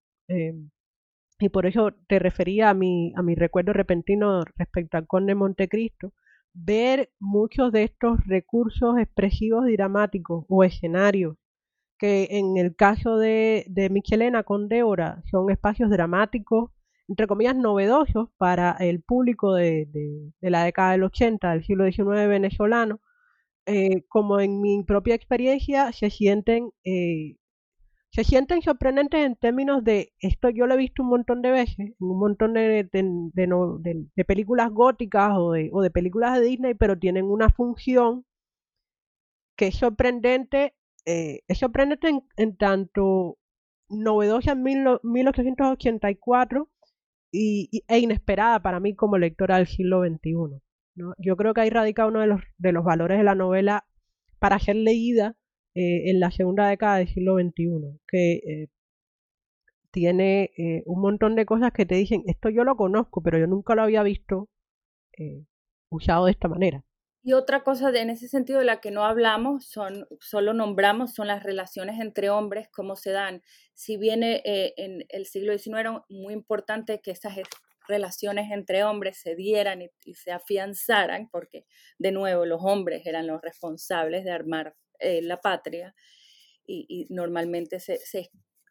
y 1.43 1.49
por 1.49 1.65
eso 1.65 1.91
te 2.07 2.19
refería 2.19 2.69
a 2.69 2.73
mi, 2.73 3.13
a 3.15 3.21
mi 3.21 3.35
recuerdo 3.35 3.73
repentino 3.73 4.43
respecto 4.57 4.97
al 4.97 5.07
Conde 5.07 5.35
Montecristo, 5.35 6.13
ver 6.53 7.11
muchos 7.19 7.71
de 7.71 7.83
estos 7.83 8.19
recursos 8.25 8.97
expresivos 8.99 9.69
y 9.69 9.73
dramáticos 9.73 10.45
o 10.49 10.63
escenarios 10.63 11.37
que 12.01 12.27
en 12.31 12.57
el 12.57 12.75
caso 12.75 13.17
de, 13.17 13.63
de 13.67 13.91
Michelena 13.91 14.41
con 14.41 14.67
Débora 14.67 15.21
son 15.29 15.51
espacios 15.51 15.91
dramáticos, 15.91 16.71
entre 17.07 17.27
comillas, 17.27 17.55
novedosos 17.55 18.29
para 18.37 18.71
el 18.79 19.03
público 19.03 19.53
de, 19.53 19.85
de, 19.91 20.49
la 20.49 20.63
década 20.63 20.93
del 20.93 21.03
80, 21.03 21.51
del 21.51 21.63
siglo 21.63 21.85
XIX 21.85 22.27
venezolano, 22.27 23.01
eh, 23.67 24.03
como 24.07 24.39
en 24.39 24.61
mi 24.61 24.83
propia 24.83 25.13
experiencia 25.13 25.91
se 25.91 26.09
sienten 26.09 26.71
eh, 26.83 27.35
se 28.11 28.25
sienten 28.25 28.61
sorprendentes 28.61 29.25
en 29.25 29.35
términos 29.37 29.83
de, 29.85 30.13
esto 30.19 30.49
yo 30.49 30.67
lo 30.67 30.73
he 30.73 30.77
visto 30.77 31.01
un 31.01 31.09
montón 31.09 31.41
de 31.41 31.51
veces, 31.51 31.79
en 31.79 31.95
un 31.99 32.19
montón 32.19 32.53
de, 32.53 32.89
películas 34.27 34.69
góticas 34.71 35.31
o, 35.37 35.51
de, 35.53 35.91
películas 35.91 36.37
de 36.37 36.45
Disney, 36.45 36.73
pero 36.73 36.99
tienen 36.99 37.25
una 37.25 37.49
función 37.49 38.25
que 39.55 39.67
es 39.67 39.75
sorprendente, 39.75 40.75
eh, 41.05 41.41
es 41.47 41.59
sorprendente 41.59 42.09
en, 42.35 42.57
tanto 42.57 43.37
novedosa 43.87 44.53
en 44.53 44.63
1884 45.03 46.69
y, 47.31 47.83
e 47.87 47.99
inesperada 47.99 48.61
para 48.61 48.81
mí 48.81 48.93
como 48.93 49.17
lectora 49.17 49.57
del 49.57 49.67
siglo 49.67 50.03
XXI. 50.03 50.61
Yo 51.17 51.37
creo 51.37 51.53
que 51.53 51.61
ahí 51.61 51.69
radica 51.69 52.05
uno 52.07 52.19
de 52.19 52.27
los, 52.27 52.41
de 52.57 52.73
los 52.73 52.83
valores 52.83 53.17
de 53.17 53.23
la 53.23 53.35
novela 53.35 53.85
para 54.39 54.59
ser 54.59 54.75
leída 54.75 55.37
eh, 55.73 56.09
en 56.09 56.19
la 56.19 56.31
segunda 56.31 56.67
década 56.67 56.97
del 56.97 57.07
siglo 57.07 57.35
XXI, 57.35 57.99
que 58.07 58.33
eh, 58.33 58.67
tiene 59.91 60.51
eh, 60.57 60.83
un 60.85 61.01
montón 61.01 61.35
de 61.35 61.45
cosas 61.45 61.71
que 61.71 61.85
te 61.85 61.95
dicen, 61.95 62.23
esto 62.25 62.49
yo 62.49 62.63
lo 62.63 62.75
conozco, 62.75 63.21
pero 63.21 63.37
yo 63.37 63.47
nunca 63.47 63.75
lo 63.75 63.83
había 63.83 64.03
visto 64.03 64.49
usado 65.91 66.25
de 66.25 66.31
esta 66.31 66.47
manera. 66.47 66.83
Y 67.23 67.33
otra 67.33 67.63
cosa 67.63 67.91
de, 67.91 67.99
en 67.99 68.09
ese 68.09 68.27
sentido 68.27 68.59
de 68.59 68.65
la 68.65 68.81
que 68.81 68.89
no 68.89 69.05
hablamos, 69.05 69.65
son, 69.67 70.07
solo 70.19 70.53
nombramos, 70.53 71.13
son 71.13 71.27
las 71.27 71.43
relaciones 71.43 71.99
entre 71.99 72.31
hombres, 72.31 72.67
cómo 72.69 72.95
se 72.95 73.11
dan. 73.11 73.43
Si 73.75 73.97
bien 73.97 74.23
en 74.23 75.05
el 75.09 75.25
siglo 75.27 75.55
XIX 75.55 75.79
era 75.79 76.05
muy 76.09 76.33
importante 76.33 77.01
que 77.01 77.11
esas 77.11 77.37
relaciones 77.87 78.51
entre 78.51 78.83
hombres 78.83 79.19
se 79.19 79.35
dieran 79.35 79.81
y, 79.81 80.15
se 80.15 80.31
afianzaran, 80.31 81.29
porque 81.29 81.65
de 81.99 82.11
nuevo 82.11 82.45
los 82.45 82.61
hombres 82.63 83.05
eran 83.05 83.27
los 83.27 83.41
responsables 83.41 84.23
de 84.23 84.31
armar 84.31 84.75
eh, 85.01 85.21
la 85.21 85.41
patria 85.41 85.95
y, 86.65 87.07
normalmente 87.09 87.79
se, 87.79 87.99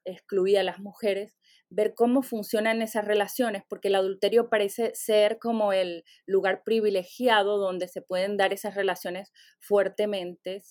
excluía 0.05 0.61
a 0.61 0.65
las 0.65 0.81
mujeres, 0.81 1.37
ver 1.69 1.95
cómo 1.95 2.23
funcionan 2.23 2.81
esas 2.81 3.05
relaciones, 3.05 3.63
porque 3.69 3.89
el 3.89 3.97
adulterio 3.97 4.49
parece 4.49 4.95
ser 4.95 5.39
como 5.39 5.73
el 5.73 6.05
lugar 6.27 6.63
privilegiado 6.65 7.59
donde 7.59 7.87
se 7.87 8.01
pueden 8.01 8.37
dar 8.39 8.53
esas 8.55 8.75
relaciones 8.75 9.33
fuertemente, 9.61 10.63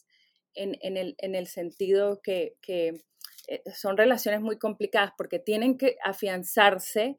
en, 0.55 1.35
el, 1.35 1.47
sentido 1.47 2.21
que, 2.23 2.55
eh, 2.67 3.61
son 3.75 3.97
relaciones 3.97 4.41
muy 4.41 4.57
complicadas 4.57 5.11
porque 5.17 5.39
tienen 5.39 5.77
que 5.77 5.97
afianzarse 6.03 7.17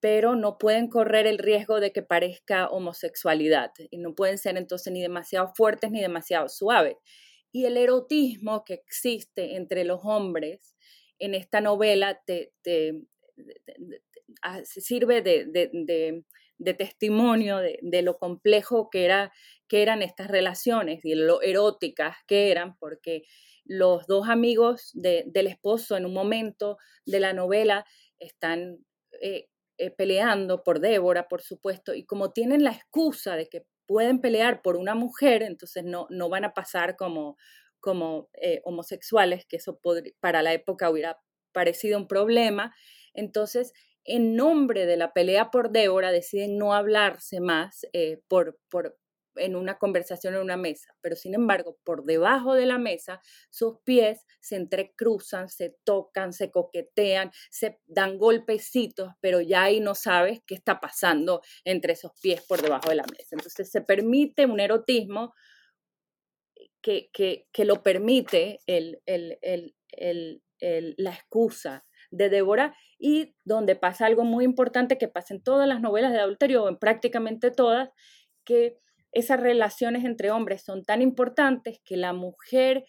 pero 0.00 0.36
no 0.36 0.58
pueden 0.58 0.90
correr 0.90 1.26
el 1.26 1.38
riesgo 1.38 1.80
de 1.80 1.90
que 1.90 2.02
parezca 2.02 2.68
homosexualidad 2.68 3.70
y 3.90 3.96
no 3.96 4.14
pueden 4.14 4.36
ser 4.36 4.58
entonces 4.58 4.92
ni 4.92 5.00
demasiado 5.00 5.52
fuertes 5.54 5.90
ni 5.90 6.02
demasiado 6.02 6.50
suaves 6.50 6.96
y 7.54 7.66
el 7.66 7.76
erotismo 7.76 8.64
que 8.64 8.74
existe 8.74 9.54
entre 9.54 9.84
los 9.84 10.00
hombres 10.02 10.74
en 11.20 11.34
esta 11.34 11.60
novela 11.60 12.20
te, 12.26 12.52
ah, 14.42 14.60
sirve 14.64 15.22
de, 15.22 16.24
testimonio 16.76 17.58
de, 17.58 18.02
lo 18.02 18.18
complejo 18.18 18.90
que, 18.90 19.04
era, 19.04 19.32
que 19.68 19.82
eran 19.82 20.02
estas 20.02 20.26
relaciones 20.32 21.04
y 21.04 21.14
lo 21.14 21.42
eróticas 21.42 22.16
que 22.26 22.50
eran, 22.50 22.76
porque 22.76 23.22
los 23.64 24.08
dos 24.08 24.28
amigos 24.28 24.90
del 24.92 25.46
esposo 25.46 25.96
en 25.96 26.06
un 26.06 26.12
momento 26.12 26.76
de 27.06 27.20
la 27.20 27.34
novela 27.34 27.86
están 28.18 28.84
eh, 29.20 29.46
eh, 29.78 29.92
peleando 29.92 30.64
por 30.64 30.80
Débora, 30.80 31.28
por 31.28 31.40
supuesto, 31.40 31.94
y 31.94 32.04
como 32.04 32.32
tienen 32.32 32.64
la 32.64 32.72
excusa 32.72 33.36
de 33.36 33.48
que 33.48 33.64
pueden 33.86 34.20
pelear 34.20 34.62
por 34.62 34.76
una 34.76 34.94
mujer, 34.94 35.42
entonces 35.42 35.84
no, 35.84 36.06
no 36.10 36.28
van 36.28 36.44
a 36.44 36.54
pasar 36.54 36.96
como, 36.96 37.36
como 37.80 38.28
eh, 38.40 38.60
homosexuales, 38.64 39.46
que 39.46 39.56
eso 39.56 39.80
para 40.20 40.42
la 40.42 40.52
época 40.52 40.90
hubiera 40.90 41.18
parecido 41.52 41.98
un 41.98 42.08
problema. 42.08 42.74
Entonces, 43.12 43.72
en 44.04 44.36
nombre 44.36 44.86
de 44.86 44.96
la 44.96 45.12
pelea 45.12 45.50
por 45.50 45.70
Débora, 45.70 46.12
deciden 46.12 46.58
no 46.58 46.74
hablarse 46.74 47.40
más 47.40 47.86
por, 48.28 48.58
por, 48.68 48.98
en 49.36 49.56
una 49.56 49.78
conversación 49.78 50.34
en 50.34 50.40
una 50.40 50.56
mesa, 50.56 50.94
pero 51.00 51.16
sin 51.16 51.34
embargo, 51.34 51.78
por 51.84 52.04
debajo 52.04 52.54
de 52.54 52.66
la 52.66 52.78
mesa, 52.78 53.20
sus 53.50 53.78
pies 53.84 54.24
se 54.40 54.56
entrecruzan, 54.56 55.48
se 55.48 55.76
tocan, 55.84 56.32
se 56.32 56.50
coquetean, 56.50 57.30
se 57.50 57.80
dan 57.86 58.18
golpecitos, 58.18 59.12
pero 59.20 59.40
ya 59.40 59.64
ahí 59.64 59.80
no 59.80 59.94
sabes 59.94 60.40
qué 60.46 60.54
está 60.54 60.80
pasando 60.80 61.42
entre 61.64 61.94
esos 61.94 62.12
pies 62.20 62.42
por 62.42 62.62
debajo 62.62 62.88
de 62.88 62.96
la 62.96 63.06
mesa. 63.10 63.36
Entonces 63.36 63.70
se 63.70 63.80
permite 63.80 64.46
un 64.46 64.60
erotismo 64.60 65.34
que, 66.80 67.10
que, 67.12 67.64
lo 67.64 67.82
permite 67.82 68.60
el, 68.66 69.00
la 70.98 71.10
excusa 71.10 71.84
de 72.10 72.28
Débora 72.28 72.76
y 72.98 73.34
donde 73.44 73.76
pasa 73.76 74.06
algo 74.06 74.24
muy 74.24 74.44
importante 74.44 74.98
que 74.98 75.08
pasa 75.08 75.34
en 75.34 75.42
todas 75.42 75.66
las 75.66 75.80
novelas 75.80 76.12
de 76.12 76.20
adulterio 76.20 76.64
o 76.64 76.68
en 76.68 76.78
prácticamente 76.78 77.50
todas, 77.50 77.90
que 78.44 78.78
esas 79.14 79.40
relaciones 79.40 80.04
entre 80.04 80.30
hombres 80.30 80.62
son 80.62 80.84
tan 80.84 81.00
importantes 81.00 81.80
que 81.84 81.96
la 81.96 82.12
mujer, 82.12 82.84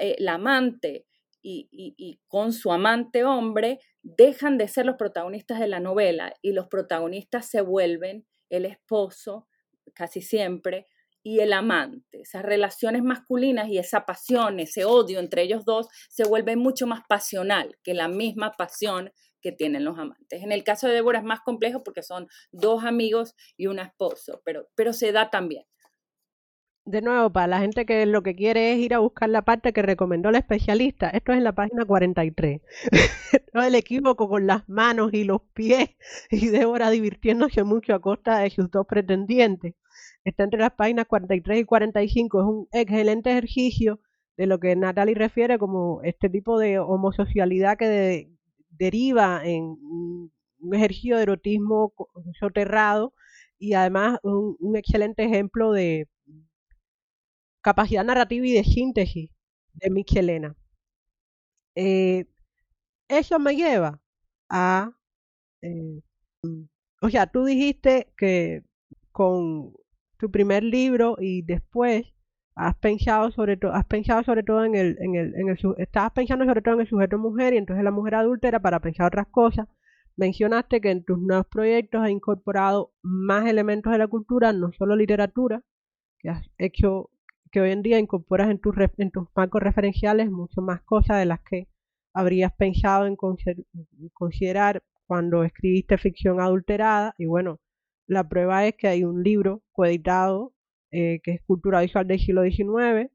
eh, 0.00 0.16
la 0.18 0.34
amante 0.34 1.06
y, 1.40 2.20
con 2.26 2.52
su 2.52 2.72
amante 2.72 3.24
hombre 3.24 3.78
dejan 4.02 4.58
de 4.58 4.68
ser 4.68 4.84
los 4.84 4.96
protagonistas 4.96 5.60
de 5.60 5.68
la 5.68 5.80
novela 5.80 6.34
y 6.42 6.52
los 6.52 6.68
protagonistas 6.68 7.48
se 7.48 7.60
vuelven 7.60 8.26
el 8.50 8.64
esposo, 8.64 9.46
casi 9.94 10.20
siempre, 10.20 10.86
y 11.22 11.40
el 11.40 11.52
amante. 11.52 12.22
Esas 12.22 12.42
relaciones 12.42 13.02
masculinas 13.02 13.68
y 13.68 13.78
esa 13.78 14.04
pasión, 14.04 14.60
ese 14.60 14.84
odio 14.84 15.20
entre 15.20 15.42
ellos 15.42 15.64
dos 15.64 15.88
se 16.08 16.24
vuelve 16.24 16.56
mucho 16.56 16.86
más 16.86 17.02
pasional 17.08 17.78
que 17.82 17.94
la 17.94 18.08
misma 18.08 18.52
pasión 18.52 19.12
que 19.40 19.52
tienen 19.52 19.84
los 19.84 19.98
amantes. 19.98 20.42
En 20.42 20.52
el 20.52 20.64
caso 20.64 20.88
de 20.88 20.94
Débora 20.94 21.18
es 21.18 21.24
más 21.24 21.40
complejo 21.40 21.82
porque 21.82 22.02
son 22.02 22.28
dos 22.52 22.84
amigos 22.84 23.34
y 23.56 23.66
un 23.66 23.78
esposo, 23.78 24.42
pero, 24.44 24.68
pero 24.74 24.92
se 24.92 25.12
da 25.12 25.30
también. 25.30 25.64
De 26.88 27.02
nuevo, 27.02 27.30
para 27.30 27.48
la 27.48 27.58
gente 27.58 27.84
que 27.84 28.06
lo 28.06 28.22
que 28.22 28.34
quiere 28.34 28.72
es 28.72 28.78
ir 28.78 28.94
a 28.94 28.98
buscar 29.00 29.28
la 29.28 29.42
parte 29.42 29.74
que 29.74 29.82
recomendó 29.82 30.30
el 30.30 30.36
especialista, 30.36 31.10
esto 31.10 31.32
es 31.32 31.38
en 31.38 31.44
la 31.44 31.52
página 31.52 31.84
43. 31.84 32.62
no 33.52 33.62
el 33.62 33.74
equívoco 33.74 34.26
con 34.26 34.46
las 34.46 34.66
manos 34.70 35.12
y 35.12 35.24
los 35.24 35.42
pies 35.52 35.90
y 36.30 36.46
Débora 36.46 36.88
divirtiéndose 36.88 37.62
mucho 37.62 37.94
a 37.94 38.00
costa 38.00 38.38
de 38.38 38.48
sus 38.48 38.70
dos 38.70 38.86
pretendientes. 38.86 39.74
Está 40.24 40.44
entre 40.44 40.60
las 40.60 40.72
páginas 40.72 41.04
43 41.06 41.60
y 41.60 41.64
45. 41.64 42.40
Es 42.40 42.46
un 42.46 42.68
excelente 42.72 43.32
ejercicio 43.32 44.00
de 44.38 44.46
lo 44.46 44.58
que 44.58 44.74
Natalie 44.74 45.14
refiere 45.14 45.58
como 45.58 46.00
este 46.04 46.30
tipo 46.30 46.58
de 46.58 46.78
homosocialidad 46.78 47.76
que 47.76 47.86
de, 47.86 48.37
deriva 48.78 49.42
en 49.44 49.62
un 49.62 50.74
ejercicio 50.74 51.16
de 51.16 51.22
erotismo 51.24 51.92
soterrado 52.38 53.14
y 53.58 53.74
además 53.74 54.18
un, 54.22 54.76
excelente 54.76 55.24
ejemplo 55.24 55.72
de 55.72 56.08
capacidad 57.60 58.04
narrativa 58.04 58.46
y 58.46 58.52
de 58.52 58.64
síntesis 58.64 59.30
de 59.74 59.90
Michelena. 59.90 60.56
Eh, 61.74 62.26
eso 63.08 63.38
me 63.38 63.54
lleva 63.56 64.00
a... 64.48 64.92
Eh, 65.62 66.00
o 67.00 67.10
sea, 67.10 67.26
tú 67.26 67.44
dijiste 67.44 68.12
que 68.16 68.62
con 69.12 69.72
tu 70.18 70.30
primer 70.30 70.64
libro 70.64 71.16
y 71.20 71.42
después 71.42 72.06
has 72.58 72.76
pensado 72.76 73.30
sobre 73.30 73.56
todo, 73.56 73.72
has 73.72 73.86
pensado 73.86 74.24
sobre 74.24 74.42
todo 74.42 74.64
en 74.64 74.74
el, 74.74 74.96
en 75.00 75.14
el, 75.14 75.34
en 75.36 75.48
el, 75.48 75.58
estabas 75.78 76.10
pensando 76.12 76.44
sobre 76.44 76.60
todo 76.60 76.74
en 76.74 76.80
el 76.80 76.88
sujeto 76.88 77.16
mujer 77.16 77.54
y 77.54 77.58
entonces 77.58 77.84
la 77.84 77.92
mujer 77.92 78.16
adúltera 78.16 78.60
para 78.60 78.80
pensar 78.80 79.06
otras 79.06 79.28
cosas. 79.28 79.68
Mencionaste 80.16 80.80
que 80.80 80.90
en 80.90 81.04
tus 81.04 81.20
nuevos 81.20 81.46
proyectos 81.46 82.02
has 82.02 82.10
incorporado 82.10 82.92
más 83.02 83.46
elementos 83.46 83.92
de 83.92 83.98
la 83.98 84.08
cultura, 84.08 84.52
no 84.52 84.72
solo 84.72 84.96
literatura, 84.96 85.62
que 86.18 86.30
has 86.30 86.44
hecho, 86.58 87.10
que 87.52 87.60
hoy 87.60 87.70
en 87.70 87.82
día 87.82 88.00
incorporas 88.00 88.50
en 88.50 88.58
tus, 88.58 88.74
en 88.98 89.12
tus 89.12 89.28
marcos 89.36 89.62
referenciales 89.62 90.28
mucho 90.28 90.60
más 90.60 90.82
cosas 90.82 91.18
de 91.20 91.26
las 91.26 91.40
que 91.40 91.68
habrías 92.12 92.52
pensado 92.52 93.06
en 93.06 93.14
considerar 94.12 94.82
cuando 95.06 95.44
escribiste 95.44 95.96
ficción 95.96 96.40
adulterada. 96.40 97.14
Y 97.18 97.26
bueno, 97.26 97.60
la 98.08 98.28
prueba 98.28 98.66
es 98.66 98.74
que 98.74 98.88
hay 98.88 99.04
un 99.04 99.22
libro 99.22 99.62
coeditado 99.70 100.54
eh, 100.90 101.20
que 101.22 101.32
es 101.32 101.42
cultura 101.42 101.80
visual 101.80 102.06
del 102.06 102.20
siglo 102.20 102.42
XIX. 102.42 103.10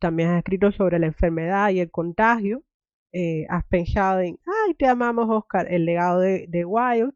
También 0.00 0.30
has 0.30 0.38
escrito 0.38 0.72
sobre 0.72 0.98
la 0.98 1.06
enfermedad 1.06 1.70
y 1.70 1.80
el 1.80 1.90
contagio. 1.90 2.64
Eh, 3.12 3.46
has 3.48 3.64
pensado 3.66 4.20
en, 4.20 4.38
ay, 4.46 4.74
te 4.74 4.86
amamos 4.86 5.26
Oscar, 5.30 5.66
el 5.72 5.84
legado 5.84 6.20
de, 6.20 6.46
de 6.48 6.64
Wilde. 6.64 7.12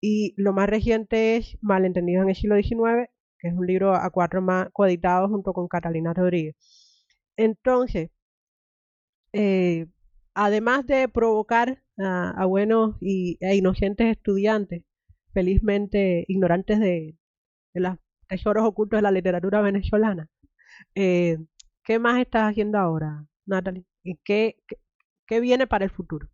Y 0.00 0.34
lo 0.36 0.52
más 0.52 0.68
reciente 0.68 1.36
es 1.36 1.58
Malentendidos 1.60 2.22
en 2.24 2.30
el 2.30 2.36
siglo 2.36 2.56
XIX, 2.56 3.10
que 3.38 3.48
es 3.48 3.54
un 3.54 3.66
libro 3.66 3.94
a 3.94 4.10
cuatro 4.10 4.42
más 4.42 4.68
coeditado 4.72 5.28
junto 5.28 5.52
con 5.52 5.68
Catalina 5.68 6.14
Rodríguez. 6.14 6.56
Entonces, 7.36 8.10
eh, 9.32 9.86
además 10.34 10.86
de 10.86 11.08
provocar 11.08 11.82
a, 11.98 12.44
buenos 12.46 12.96
y, 13.00 13.38
e 13.40 13.56
inocentes 13.56 14.08
estudiantes, 14.08 14.84
felizmente 15.32 16.24
ignorantes 16.28 16.80
de, 16.80 17.16
de 17.74 17.80
las 17.80 17.98
tesoros 18.28 18.64
ocultos 18.64 18.98
de 18.98 19.02
la 19.02 19.10
literatura 19.10 19.60
venezolana. 19.60 20.28
Eh, 20.94 21.38
¿Qué 21.82 21.98
más 21.98 22.20
estás 22.20 22.50
haciendo 22.50 22.78
ahora, 22.78 23.26
Natalie? 23.46 23.84
¿Y 24.04 24.16
qué, 24.24 24.56
qué, 25.26 25.40
viene 25.40 25.66
para 25.66 25.84
el 25.84 25.90
futuro? 25.90 26.28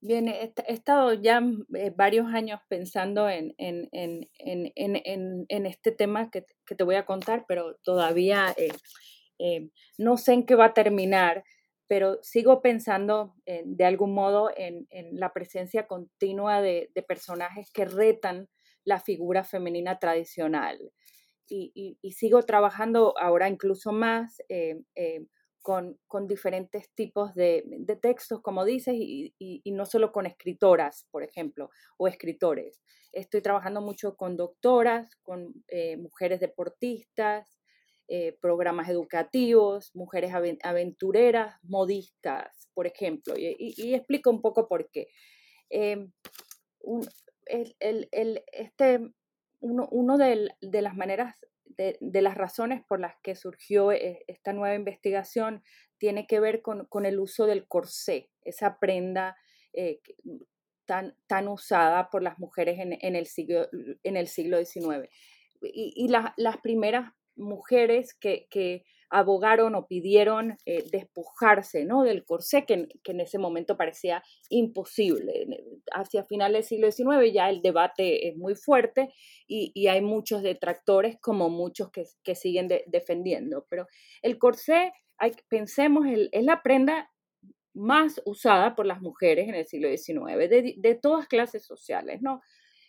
Bien, 0.00 0.26
he, 0.28 0.52
estado 0.66 1.12
ya 1.12 1.40
eh, 1.74 1.92
varios 1.94 2.26
años 2.34 2.60
pensando 2.68 3.28
en, 3.28 3.54
en, 3.58 3.88
en, 3.92 5.46
en 5.48 5.66
este 5.66 5.92
tema 5.92 6.30
que, 6.30 6.44
que, 6.66 6.74
te 6.74 6.84
voy 6.84 6.96
a 6.96 7.06
contar, 7.06 7.44
pero 7.46 7.76
todavía 7.84 8.54
eh, 8.56 9.70
no 9.98 10.16
sé 10.16 10.32
en 10.32 10.46
qué 10.46 10.56
va 10.56 10.66
a 10.66 10.74
terminar, 10.74 11.44
pero 11.86 12.18
sigo 12.22 12.62
pensando 12.62 13.34
de 13.44 13.84
algún 13.84 14.14
modo 14.14 14.50
en, 14.56 14.86
la 15.12 15.32
presencia 15.32 15.86
continua 15.86 16.62
de, 16.62 16.90
de 16.94 17.02
personajes 17.02 17.70
que 17.70 17.84
retan 17.84 18.48
la 18.84 19.00
figura 19.00 19.44
femenina 19.44 19.98
tradicional 19.98 20.92
y, 21.52 22.12
sigo 22.12 22.42
trabajando 22.42 23.14
ahora 23.18 23.48
incluso 23.48 23.92
más 23.92 24.40
eh, 24.48 24.80
eh, 24.94 25.26
con, 25.60 25.98
diferentes 26.26 26.92
tipos 26.94 27.34
de, 27.34 27.64
textos, 28.00 28.40
como 28.42 28.64
dices, 28.64 28.94
y, 28.96 29.62
no 29.66 29.86
solo 29.86 30.12
con 30.12 30.26
escritoras, 30.26 31.06
por 31.10 31.22
ejemplo, 31.22 31.70
o 31.98 32.08
escritores. 32.08 32.82
Estoy 33.12 33.42
trabajando 33.42 33.80
mucho 33.80 34.16
con 34.16 34.36
doctoras, 34.36 35.14
con 35.22 35.52
eh, 35.68 35.96
mujeres 35.96 36.40
deportistas, 36.40 37.56
programas 38.42 38.90
educativos, 38.90 39.90
mujeres 39.94 40.34
aventureras, 40.62 41.56
modistas, 41.62 42.68
por 42.74 42.86
ejemplo, 42.86 43.34
y, 43.38 43.94
explico 43.94 44.28
un 44.28 44.42
poco 44.42 44.68
por 44.68 44.90
qué. 44.90 45.08
Este 48.52 49.00
uno, 49.62 50.18
de, 50.18 50.50
las 50.82 50.96
maneras, 50.96 51.36
de, 51.64 52.22
las 52.22 52.36
razones 52.36 52.82
por 52.86 53.00
las 53.00 53.14
que 53.22 53.36
surgió 53.36 53.92
eh, 53.92 54.24
esta 54.26 54.52
nueva 54.52 54.74
investigación 54.74 55.62
tiene 55.98 56.26
que 56.26 56.40
ver 56.40 56.62
con, 56.62 57.06
el 57.06 57.20
uso 57.20 57.46
del 57.46 57.68
corsé, 57.68 58.30
esa 58.42 58.78
prenda 58.80 59.36
eh, 59.72 60.00
tan, 60.84 61.16
tan 61.28 61.46
usada 61.46 62.10
por 62.10 62.22
las 62.22 62.38
mujeres 62.40 62.78
en, 62.80 63.16
el, 63.16 63.26
siglo, 63.26 63.68
el 64.02 64.26
XIX. 64.26 65.08
Y, 65.62 66.08
las 66.08 66.56
primeras 66.60 67.12
mujeres 67.36 68.14
que, 68.14 68.84
abogaron 69.14 69.74
o 69.74 69.86
pidieron 69.86 70.56
eh, 70.64 70.84
despojarse 70.90 71.84
del 71.84 72.24
corsé, 72.24 72.64
que, 72.64 72.88
en 73.04 73.20
ese 73.20 73.38
momento 73.38 73.76
parecía 73.76 74.22
imposible. 74.48 75.46
Hacia 75.94 76.24
finales 76.24 76.68
del 76.68 76.92
siglo 76.92 77.14
XIX 77.16 77.32
ya 77.32 77.48
el 77.48 77.62
debate 77.62 78.28
es 78.28 78.36
muy 78.36 78.54
fuerte 78.54 79.12
y, 79.46 79.86
hay 79.86 80.00
muchos 80.00 80.42
detractores, 80.42 81.18
como 81.20 81.50
muchos 81.50 81.90
que, 81.90 82.34
siguen 82.34 82.68
defendiendo. 82.86 83.66
Pero 83.68 83.86
el 84.22 84.38
corsé, 84.38 84.92
hay, 85.18 85.32
pensemos, 85.48 86.06
es 86.06 86.44
la 86.44 86.62
prenda 86.62 87.10
más 87.74 88.20
usada 88.24 88.74
por 88.74 88.86
las 88.86 89.00
mujeres 89.00 89.48
en 89.48 89.54
el 89.54 89.66
siglo 89.66 89.88
XIX, 89.88 90.48
de, 90.48 90.98
todas 91.00 91.26
clases 91.26 91.64
sociales, 91.64 92.20
¿no? 92.20 92.40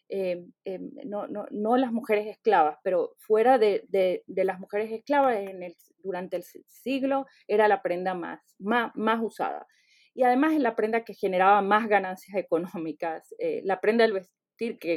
eh, 0.10 0.46
eh, 0.66 0.80
no, 1.06 1.28
no, 1.28 1.48
no, 1.50 1.78
las 1.78 1.92
mujeres 1.92 2.28
esclavas, 2.28 2.78
pero 2.84 3.16
fuera 3.18 3.58
de, 3.58 3.84
de, 3.88 4.44
las 4.44 4.60
mujeres 4.60 4.92
esclavas 4.92 5.38
en 5.38 5.64
el, 5.64 5.76
durante 6.04 6.38
el 6.38 6.44
siglo 6.44 7.26
era 7.48 7.68
la 7.68 7.82
prenda 7.82 8.14
más, 8.14 8.40
más, 8.60 8.92
más 8.96 9.20
usada. 9.24 9.66
Y 10.14 10.24
además 10.24 10.54
es 10.54 10.60
la 10.60 10.76
prenda 10.76 11.04
que 11.04 11.14
generaba 11.14 11.62
más 11.62 11.88
ganancias 11.88 12.38
económicas, 12.38 13.34
eh, 13.40 13.62
la 13.64 13.82
prenda 13.82 14.04
del 14.04 14.14
vestir 14.14 14.78
que, 14.80 14.96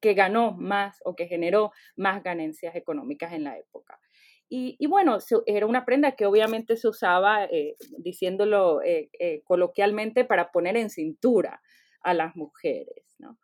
que 0.00 0.14
ganó 0.14 0.52
más 0.52 0.98
o 1.04 1.14
que 1.14 1.26
generó 1.26 1.72
más 1.96 2.22
ganancias 2.22 2.74
económicas 2.74 3.32
en 3.32 3.44
la 3.44 3.58
época. 3.58 4.00
Y, 4.50 4.86
bueno, 4.86 5.18
era 5.44 5.66
una 5.66 5.84
prenda 5.84 6.12
que 6.12 6.24
obviamente 6.24 6.78
se 6.78 6.88
usaba, 6.88 7.46
diciéndolo 7.98 8.80
coloquialmente, 9.44 10.24
para 10.24 10.50
poner 10.50 10.78
en 10.78 10.88
cintura 10.88 11.60
a 12.00 12.14
las 12.14 12.34
mujeres. 12.34 13.14
¿no? 13.18 13.38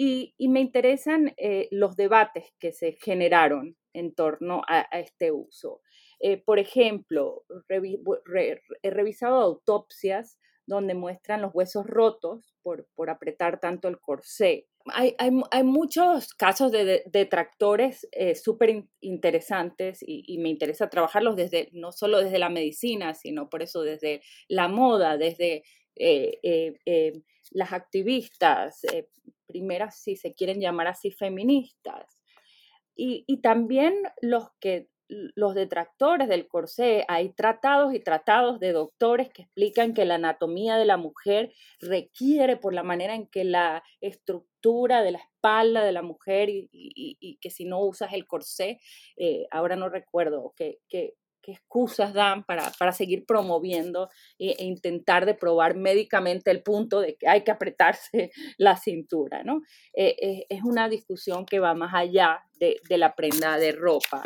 Y, 0.00 0.34
me 0.48 0.60
interesan 0.60 1.34
eh, 1.38 1.66
los 1.72 1.96
debates 1.96 2.54
que 2.60 2.70
se 2.70 2.92
generaron 2.92 3.76
en 3.92 4.14
torno 4.14 4.62
a, 4.68 4.82
este 4.92 5.32
uso. 5.32 5.80
Eh, 6.20 6.36
por 6.36 6.58
ejemplo, 6.58 7.44
he 7.68 8.90
revisado 8.90 9.40
autopsias 9.40 10.38
donde 10.66 10.94
muestran 10.94 11.40
los 11.40 11.54
huesos 11.54 11.86
rotos 11.86 12.54
por, 12.62 12.86
por 12.94 13.08
apretar 13.08 13.60
tanto 13.60 13.88
el 13.88 14.00
corsé. 14.00 14.66
Hay, 14.86 15.14
hay, 15.18 15.30
hay 15.50 15.62
muchos 15.64 16.34
casos 16.34 16.72
de 16.72 17.02
detractores 17.06 18.06
eh, 18.12 18.34
súper 18.34 18.84
interesantes 19.00 20.02
y, 20.02 20.24
y, 20.26 20.38
me 20.38 20.48
interesa 20.48 20.90
trabajarlos 20.90 21.36
desde, 21.36 21.68
no 21.72 21.92
solo 21.92 22.20
desde 22.20 22.38
la 22.38 22.48
medicina, 22.48 23.14
sino 23.14 23.48
por 23.48 23.62
eso 23.62 23.82
desde 23.82 24.22
la 24.48 24.68
moda, 24.68 25.16
desde 25.16 25.62
las 27.50 27.72
activistas, 27.72 28.82
primeras, 29.48 30.00
si 30.00 30.14
se 30.14 30.34
quieren 30.34 30.60
llamar 30.60 30.86
así, 30.86 31.10
feministas. 31.10 32.18
Y, 33.00 33.40
también 33.42 33.94
los 34.20 34.48
que 34.58 34.88
los 35.08 35.54
detractores 35.54 36.28
del 36.28 36.46
corsé, 36.46 37.04
hay 37.08 37.30
tratados 37.30 37.94
y 37.94 38.00
tratados 38.00 38.60
de 38.60 38.72
doctores 38.72 39.30
que 39.30 39.42
explican 39.42 39.94
que 39.94 40.04
la 40.04 40.16
anatomía 40.16 40.76
de 40.76 40.84
la 40.84 40.96
mujer 40.96 41.52
requiere 41.80 42.56
por 42.56 42.74
la 42.74 42.82
manera 42.82 43.14
en 43.14 43.26
que 43.26 43.44
la 43.44 43.82
estructura 44.00 45.02
de 45.02 45.12
la 45.12 45.18
espalda 45.18 45.84
de 45.84 45.92
la 45.92 46.02
mujer 46.02 46.48
y, 46.50 47.38
que 47.40 47.50
si 47.50 47.64
no 47.64 47.80
usas 47.80 48.12
el 48.12 48.26
corsé, 48.26 48.80
eh, 49.16 49.46
ahora 49.50 49.76
no 49.76 49.88
recuerdo, 49.88 50.52
que, 50.56 50.78
que, 50.88 51.14
excusas 51.50 52.12
dan 52.12 52.44
para, 52.44 52.92
seguir 52.92 53.24
promoviendo 53.24 54.10
e, 54.38 54.50
e, 54.58 54.64
intentar 54.64 55.24
de 55.24 55.32
probar 55.32 55.76
médicamente 55.76 56.50
el 56.50 56.62
punto 56.62 57.00
de 57.00 57.16
que 57.16 57.26
hay 57.26 57.42
que 57.42 57.50
apretarse 57.50 58.30
la 58.58 58.76
cintura, 58.76 59.42
¿no? 59.44 59.62
Eh, 59.94 60.14
eh, 60.20 60.46
es 60.50 60.62
una 60.62 60.90
discusión 60.90 61.46
que 61.46 61.58
va 61.58 61.72
más 61.72 61.94
allá 61.94 62.44
de 62.60 62.98
la 62.98 63.14
prenda 63.14 63.56
de 63.56 63.72
ropa. 63.72 64.22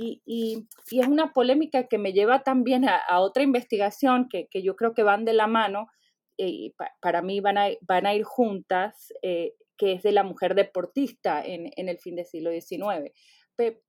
Y, 0.00 0.68
es 0.92 1.08
una 1.08 1.32
polémica 1.32 1.88
que 1.88 1.98
me 1.98 2.12
lleva 2.12 2.44
también 2.44 2.84
a, 2.88 3.20
otra 3.20 3.42
investigación 3.42 4.28
que, 4.28 4.48
yo 4.62 4.76
creo 4.76 4.94
que 4.94 5.02
van 5.02 5.24
de 5.24 5.32
la 5.32 5.48
mano, 5.48 5.88
eh, 6.36 6.48
y 6.48 6.74
para 7.00 7.20
mí 7.20 7.40
van 7.40 7.58
a, 7.58 7.68
van 7.80 8.06
a 8.06 8.14
ir 8.14 8.22
juntas, 8.22 9.12
que 9.22 9.92
es 9.92 10.02
de 10.02 10.12
la 10.12 10.22
mujer 10.22 10.54
deportista 10.54 11.44
en, 11.44 11.70
en 11.76 11.88
el 11.88 11.98
fin 11.98 12.14
del 12.16 12.26
siglo 12.26 12.50
XIX. 12.50 13.12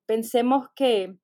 pensemos 0.07 0.67
que 0.75 1.15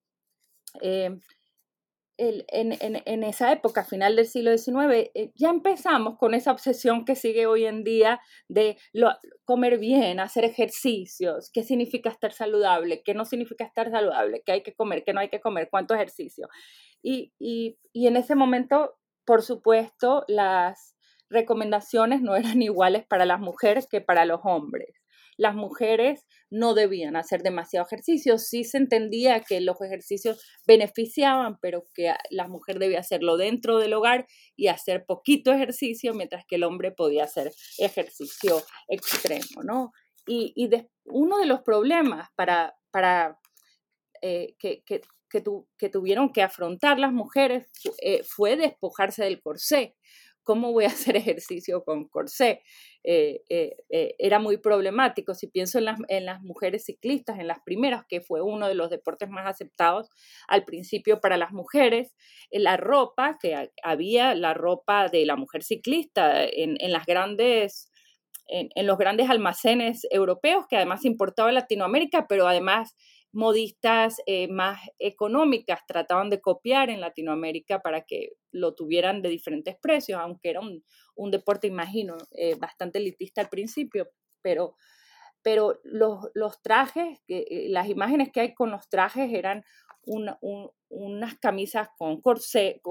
en, 2.17 3.23
esa 3.23 3.51
época, 3.51 3.83
final 3.83 4.15
del 4.15 4.27
siglo 4.27 4.57
XIX, 4.57 5.11
eh, 5.13 5.31
ya 5.35 5.49
empezamos 5.49 6.17
con 6.17 6.33
esa 6.33 6.51
obsesión 6.51 7.05
que 7.05 7.15
sigue 7.15 7.45
hoy 7.45 7.65
en 7.65 7.83
día 7.83 8.21
de 8.47 8.77
comer 9.43 9.77
bien, 9.77 10.19
hacer 10.19 10.45
ejercicios, 10.45 11.49
qué 11.51 11.63
significa 11.63 12.09
estar 12.09 12.31
saludable, 12.31 13.01
qué 13.03 13.13
no 13.13 13.25
significa 13.25 13.65
estar 13.65 13.89
saludable, 13.91 14.43
qué 14.45 14.53
hay 14.53 14.63
que 14.63 14.73
comer, 14.73 15.03
qué 15.03 15.13
no 15.13 15.19
hay 15.19 15.29
que 15.29 15.41
comer, 15.41 15.69
cuánto 15.69 15.93
ejercicio. 15.93 16.47
Y, 17.01 17.33
y 17.39 18.07
en 18.07 18.17
ese 18.17 18.35
momento, 18.35 18.97
por 19.25 19.41
supuesto, 19.41 20.23
las 20.27 20.95
recomendaciones 21.29 22.21
no 22.21 22.35
eran 22.35 22.61
iguales 22.61 23.05
para 23.05 23.25
las 23.25 23.39
mujeres 23.39 23.87
que 23.87 24.01
para 24.01 24.25
los 24.25 24.39
hombres 24.43 24.89
las 25.37 25.55
mujeres 25.55 26.25
no 26.49 26.73
debían 26.73 27.15
hacer 27.15 27.43
demasiado 27.43 27.85
ejercicio. 27.85 28.37
Sí 28.37 28.63
se 28.63 28.77
entendía 28.77 29.41
que 29.41 29.61
los 29.61 29.81
ejercicios 29.81 30.41
beneficiaban, 30.65 31.57
pero 31.61 31.83
que 31.93 32.13
la 32.29 32.47
mujer 32.47 32.79
debía 32.79 32.99
hacerlo 32.99 33.37
dentro 33.37 33.77
del 33.77 33.93
hogar 33.93 34.27
y 34.55 34.67
hacer 34.67 35.05
poquito 35.05 35.51
ejercicio, 35.51 36.13
mientras 36.13 36.45
que 36.47 36.55
el 36.55 36.63
hombre 36.63 36.91
podía 36.91 37.25
hacer 37.25 37.51
ejercicio 37.77 38.61
extremo, 38.87 39.63
¿no? 39.63 39.91
Y, 40.27 40.69
uno 41.07 41.37
de 41.37 41.45
los 41.45 41.61
problemas 41.61 42.29
para, 42.35 42.75
para 42.89 43.39
eh, 44.21 44.55
que, 44.57 44.83
que, 44.83 45.01
que, 45.77 45.89
tuvieron 45.89 46.31
que 46.31 46.41
afrontar 46.41 46.99
las 46.99 47.11
mujeres 47.11 47.67
eh, 48.01 48.23
fue 48.23 48.55
despojarse 48.55 49.23
del 49.23 49.41
corsé. 49.41 49.95
¿Cómo 50.45 50.71
voy 50.71 50.85
a 50.85 50.89
hacer 50.89 51.15
ejercicio 51.17 51.83
con 51.83 52.07
corsé? 52.07 52.61
Eh, 53.03 53.41
eh, 53.49 53.75
eh, 53.89 54.15
era 54.19 54.39
muy 54.39 54.57
problemático. 54.57 55.33
Si 55.33 55.47
pienso 55.47 55.79
en 55.79 56.25
las, 56.25 56.41
mujeres 56.41 56.85
ciclistas, 56.85 57.39
en 57.39 57.47
las 57.47 57.59
primeras, 57.65 58.05
que 58.07 58.21
fue 58.21 58.41
uno 58.41 58.67
de 58.67 58.75
los 58.75 58.89
deportes 58.89 59.29
más 59.29 59.47
aceptados 59.47 60.09
al 60.47 60.63
principio 60.63 61.19
para 61.19 61.35
las 61.35 61.51
mujeres, 61.51 62.15
la 62.51 62.77
ropa, 62.77 63.37
que 63.41 63.71
había 63.83 64.35
la 64.35 64.53
ropa 64.53 65.09
de 65.09 65.25
la 65.25 65.35
mujer 65.35 65.63
ciclista 65.63 66.45
en, 66.45 66.77
en 66.79 66.93
grandes... 67.05 67.91
En, 68.47 68.69
los 68.85 68.99
grandes 68.99 69.27
almacenes 69.27 70.05
europeos 70.11 70.67
que 70.69 70.75
además 70.75 71.03
importaba 71.03 71.51
Latinoamérica, 71.51 72.27
pero 72.27 72.47
además 72.47 72.95
modistas 73.35 74.21
eh, 74.25 74.47
más 74.47 74.79
económicas 74.97 75.81
trataban 75.85 76.29
de 76.29 76.39
copiar 76.39 76.89
en 76.89 77.01
Latinoamérica 77.01 77.81
para 77.81 78.01
que 78.01 78.31
lo 78.51 78.73
tuvieran 78.73 79.21
de 79.21 79.27
diferentes 79.27 79.75
precios, 79.75 80.19
aunque 80.21 80.49
era 80.49 80.61
un, 80.61 81.31
deporte, 81.31 81.67
imagino, 81.67 82.15
eh, 82.31 82.55
bastante 82.55 82.99
elitista 82.99 83.41
al 83.41 83.49
principio, 83.49 84.09
pero, 84.41 84.77
pero 85.41 85.81
los, 85.83 86.29
los 86.33 86.61
trajes, 86.61 87.19
eh, 87.27 87.67
las 87.69 87.89
imágenes 87.89 88.31
que 88.31 88.39
hay 88.39 88.53
con 88.53 88.71
los 88.71 88.87
trajes 88.87 89.31
eran 89.33 89.65
unas 90.05 91.35
camisas 91.39 91.89
con 91.97 92.21
corsé, 92.21 92.81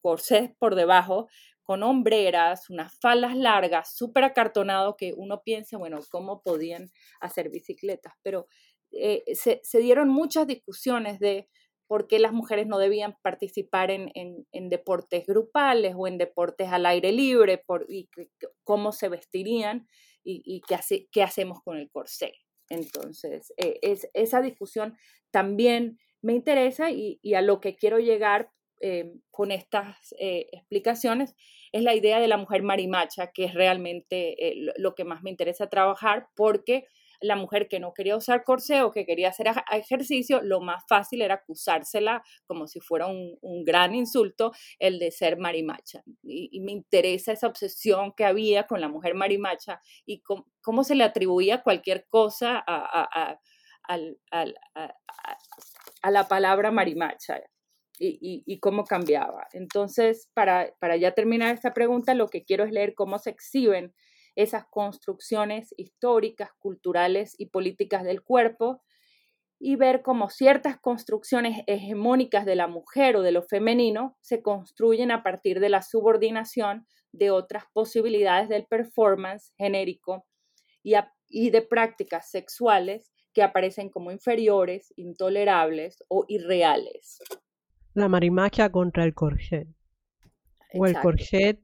corsés 0.00 0.50
por 0.58 0.74
debajo, 0.74 1.28
con 1.62 1.82
hombreras, 1.82 2.70
unas 2.70 2.92
faldas 2.98 3.36
largas, 3.36 3.94
súper 3.94 4.24
acartonado, 4.24 4.96
que 4.96 5.14
uno 5.16 5.42
piensa, 5.44 5.78
bueno, 5.78 6.00
¿cómo 6.10 6.42
podían 6.42 6.90
hacer 7.20 7.50
bicicletas? 7.50 8.14
Pero 8.22 8.48
eh, 8.92 9.24
se, 9.34 9.78
dieron 9.78 10.08
muchas 10.08 10.46
discusiones 10.46 11.18
de 11.18 11.48
por 11.86 12.06
qué 12.06 12.18
las 12.18 12.32
mujeres 12.32 12.66
no 12.66 12.78
debían 12.78 13.16
participar 13.22 13.90
en, 13.90 14.10
deportes 14.52 15.26
grupales 15.26 15.94
o 15.96 16.06
en 16.06 16.18
deportes 16.18 16.68
al 16.68 16.86
aire 16.86 17.12
libre, 17.12 17.58
por, 17.58 17.86
y 17.88 18.08
cómo 18.64 18.92
se 18.92 19.08
vestirían 19.08 19.86
y, 20.24 20.62
qué, 20.66 20.74
hace, 20.74 21.08
qué, 21.10 21.22
hacemos 21.22 21.60
con 21.62 21.76
el 21.76 21.90
corsé. 21.90 22.32
Entonces, 22.70 23.52
eh, 23.56 23.78
es, 23.82 24.08
esa 24.14 24.40
discusión 24.40 24.96
también 25.30 25.98
me 26.22 26.32
interesa 26.32 26.90
y, 26.90 27.18
a 27.34 27.42
lo 27.42 27.60
que 27.60 27.76
quiero 27.76 27.98
llegar 27.98 28.50
eh, 28.80 29.12
con 29.30 29.50
estas 29.50 29.96
explicaciones 30.18 31.34
es 31.72 31.82
la 31.82 31.94
idea 31.94 32.20
de 32.20 32.28
la 32.28 32.36
mujer 32.36 32.62
marimacha, 32.62 33.32
que 33.32 33.44
es 33.44 33.54
realmente 33.54 34.36
lo 34.76 34.94
que 34.94 35.04
más 35.04 35.22
me 35.22 35.30
interesa 35.30 35.68
trabajar, 35.68 36.28
porque 36.34 36.86
la 37.22 37.36
mujer 37.36 37.68
que 37.68 37.80
no 37.80 37.94
quería 37.94 38.16
usar 38.16 38.44
corsé 38.44 38.82
o 38.82 38.92
que 38.92 39.06
quería 39.06 39.28
hacer 39.28 39.46
ejercicio, 39.70 40.42
lo 40.42 40.60
más 40.60 40.84
fácil 40.88 41.22
era 41.22 41.34
acusársela 41.34 42.22
como 42.46 42.66
si 42.66 42.80
fuera 42.80 43.06
un, 43.06 43.38
gran 43.64 43.94
insulto 43.94 44.52
el 44.78 44.98
de 44.98 45.10
ser 45.10 45.38
marimacha. 45.38 46.02
Y, 46.22 46.60
me 46.60 46.72
interesa 46.72 47.32
esa 47.32 47.46
obsesión 47.46 48.12
que 48.16 48.24
había 48.24 48.66
con 48.66 48.80
la 48.80 48.88
mujer 48.88 49.14
marimacha 49.14 49.80
y 50.04 50.22
cómo, 50.22 50.84
se 50.84 50.94
le 50.94 51.04
atribuía 51.04 51.62
cualquier 51.62 52.06
cosa 52.08 52.62
a, 52.66 53.38
la 56.10 56.28
palabra 56.28 56.70
marimacha. 56.70 57.40
Y, 57.98 58.58
cómo 58.58 58.84
cambiaba. 58.84 59.46
Entonces, 59.52 60.28
para, 60.34 60.74
para 60.80 60.96
ya 60.96 61.12
terminar 61.12 61.54
esta 61.54 61.72
pregunta, 61.72 62.14
lo 62.14 62.26
que 62.28 62.44
quiero 62.44 62.64
es 62.64 62.72
leer 62.72 62.94
cómo 62.94 63.20
se 63.20 63.30
exhiben 63.30 63.94
esas 64.34 64.64
construcciones 64.66 65.74
históricas, 65.76 66.50
culturales 66.58 67.34
y 67.38 67.46
políticas 67.46 68.04
del 68.04 68.22
cuerpo 68.22 68.82
y 69.58 69.76
ver 69.76 70.02
cómo 70.02 70.28
ciertas 70.28 70.78
construcciones 70.80 71.62
hegemónicas 71.66 72.44
de 72.44 72.56
la 72.56 72.66
mujer 72.66 73.16
o 73.16 73.22
de 73.22 73.30
lo 73.30 73.42
femenino 73.42 74.16
se 74.20 74.42
construyen 74.42 75.12
a 75.12 75.22
partir 75.22 75.60
de 75.60 75.68
la 75.68 75.82
subordinación 75.82 76.86
de 77.12 77.30
otras 77.30 77.64
posibilidades 77.72 78.48
del 78.48 78.66
performance 78.66 79.52
genérico 79.56 80.26
y, 80.82 80.94
y 81.28 81.50
de 81.50 81.62
prácticas 81.62 82.30
sexuales 82.30 83.12
que 83.32 83.42
aparecen 83.42 83.88
como 83.88 84.10
inferiores, 84.10 84.92
intolerables 84.96 86.02
o 86.08 86.24
irreales. 86.28 87.20
La 87.94 88.08
marimaquia 88.08 88.70
contra 88.70 89.04
el 89.04 89.14
corset. 89.14 89.68
O 90.74 90.86
el 90.86 90.98
corset 90.98 91.60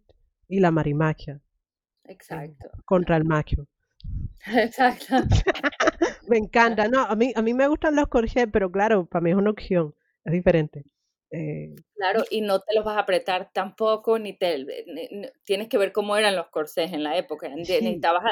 y 0.48 0.60
la 0.60 0.70
marimaquia. 0.70 1.40
Exacto. 2.08 2.70
Contra 2.84 3.16
el 3.16 3.24
macho. 3.24 3.66
Exacto. 4.46 5.14
me 6.28 6.38
encanta. 6.38 6.88
No, 6.88 7.02
a 7.02 7.14
mí, 7.14 7.32
a 7.34 7.42
mí 7.42 7.54
me 7.54 7.68
gustan 7.68 7.96
los 7.96 8.08
corsets, 8.08 8.50
pero 8.52 8.70
claro, 8.70 9.06
para 9.06 9.22
mí 9.22 9.30
es 9.30 9.36
una 9.36 9.50
opción. 9.50 9.94
Es 10.24 10.32
diferente. 10.32 10.84
Eh, 11.30 11.74
claro, 11.94 12.24
y 12.30 12.40
no 12.40 12.60
te 12.60 12.74
los 12.74 12.84
vas 12.84 12.96
a 12.96 13.00
apretar 13.00 13.50
tampoco, 13.52 14.18
ni 14.18 14.32
te 14.32 14.64
tienes 15.44 15.68
que 15.68 15.76
ver 15.76 15.92
cómo 15.92 16.16
eran 16.16 16.34
los 16.34 16.48
corsés 16.48 16.92
en 16.92 17.02
la 17.02 17.18
época. 17.18 17.48
Necesitabas 17.48 18.24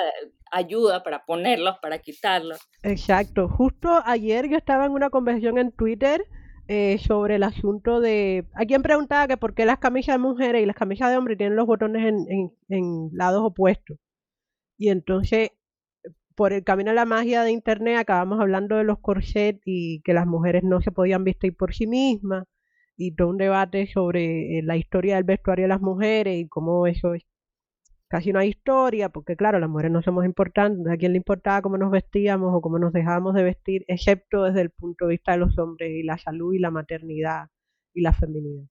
ayuda 0.50 1.02
para 1.02 1.24
ponerlos, 1.26 1.76
para 1.82 1.98
quitarlos. 1.98 2.58
Exacto. 2.82 3.48
Justo 3.48 4.00
ayer 4.04 4.48
yo 4.48 4.56
estaba 4.56 4.86
en 4.86 4.92
una 4.92 5.10
conversación 5.10 5.58
en 5.58 5.72
Twitter 5.72 6.24
eh, 6.68 6.98
sobre 6.98 7.36
el 7.36 7.42
asunto 7.42 8.00
de... 8.00 8.46
A 8.54 8.64
quien 8.66 8.82
preguntaba 8.82 9.28
que 9.28 9.36
por 9.36 9.54
qué 9.54 9.64
las 9.66 9.78
camisas 9.78 10.16
de 10.16 10.18
mujeres 10.18 10.62
y 10.62 10.66
las 10.66 10.76
camisas 10.76 11.10
de 11.10 11.16
hombres 11.16 11.38
tienen 11.38 11.56
los 11.56 11.66
botones 11.66 12.06
en, 12.06 12.52
en 12.68 13.10
lados 13.12 13.42
opuestos. 13.44 13.98
Y 14.78 14.90
entonces, 14.90 15.50
por 16.34 16.52
el 16.52 16.64
camino 16.64 16.90
a 16.92 16.94
la 16.94 17.06
magia 17.06 17.42
de 17.42 17.52
Internet, 17.52 17.98
acabamos 17.98 18.40
hablando 18.40 18.76
de 18.76 18.84
los 18.84 18.98
corsets 19.00 19.60
y 19.64 20.02
que 20.02 20.14
las 20.14 20.26
mujeres 20.26 20.64
no 20.64 20.80
se 20.82 20.92
podían 20.92 21.24
vestir 21.24 21.56
por 21.56 21.74
sí 21.74 21.86
mismas 21.86 22.44
y 22.96 23.14
todo 23.14 23.28
un 23.28 23.38
debate 23.38 23.86
sobre 23.86 24.58
eh, 24.58 24.62
la 24.62 24.76
historia 24.76 25.16
del 25.16 25.24
vestuario 25.24 25.64
de 25.64 25.68
las 25.68 25.80
mujeres 25.80 26.38
y 26.38 26.48
cómo 26.48 26.86
eso 26.86 27.14
es 27.14 27.24
casi 28.16 28.30
una 28.30 28.46
historia, 28.46 29.10
porque 29.10 29.36
claro, 29.36 29.58
las 29.58 29.68
mujeres 29.68 29.92
no 29.92 30.00
somos 30.00 30.24
importantes, 30.24 30.90
a 30.90 30.96
quién 30.96 31.12
le 31.12 31.18
importaba 31.18 31.60
cómo 31.60 31.76
nos 31.76 31.90
vestíamos 31.90 32.50
o 32.54 32.62
cómo 32.62 32.78
nos 32.78 32.94
dejábamos 32.94 33.34
de 33.34 33.42
vestir, 33.42 33.84
excepto 33.88 34.44
desde 34.44 34.62
el 34.62 34.70
punto 34.70 35.04
de 35.04 35.10
vista 35.12 35.32
de 35.32 35.38
los 35.38 35.58
hombres 35.58 35.90
y 35.90 36.02
la 36.02 36.16
salud 36.16 36.54
y 36.54 36.58
la 36.58 36.70
maternidad 36.70 37.48
y 37.92 38.00
la 38.00 38.14
feminidad. 38.14 38.64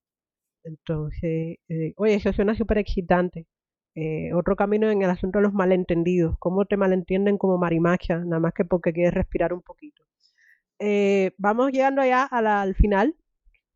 Entonces, 0.64 1.60
eh, 1.70 1.94
oye, 1.98 2.16
eso 2.16 2.34
suena 2.34 2.56
súper 2.56 2.80
excitante. 2.80 3.46
Eh, 3.94 4.34
otro 4.34 4.56
camino 4.56 4.90
en 4.90 5.04
el 5.04 5.12
asunto 5.12 5.38
de 5.38 5.44
los 5.44 5.54
malentendidos, 5.54 6.36
cómo 6.40 6.66
te 6.66 6.76
malentienden 6.76 7.38
como 7.38 7.60
marimacha, 7.60 8.18
nada 8.18 8.40
más 8.40 8.54
que 8.54 8.66
porque 8.66 8.94
quieres 8.94 9.14
respirar 9.14 9.54
un 9.54 9.62
poquito. 9.62 10.04
vamos 11.38 11.72
llegando 11.72 12.04
ya 12.04 12.24
al 12.24 12.74
final 12.76 13.16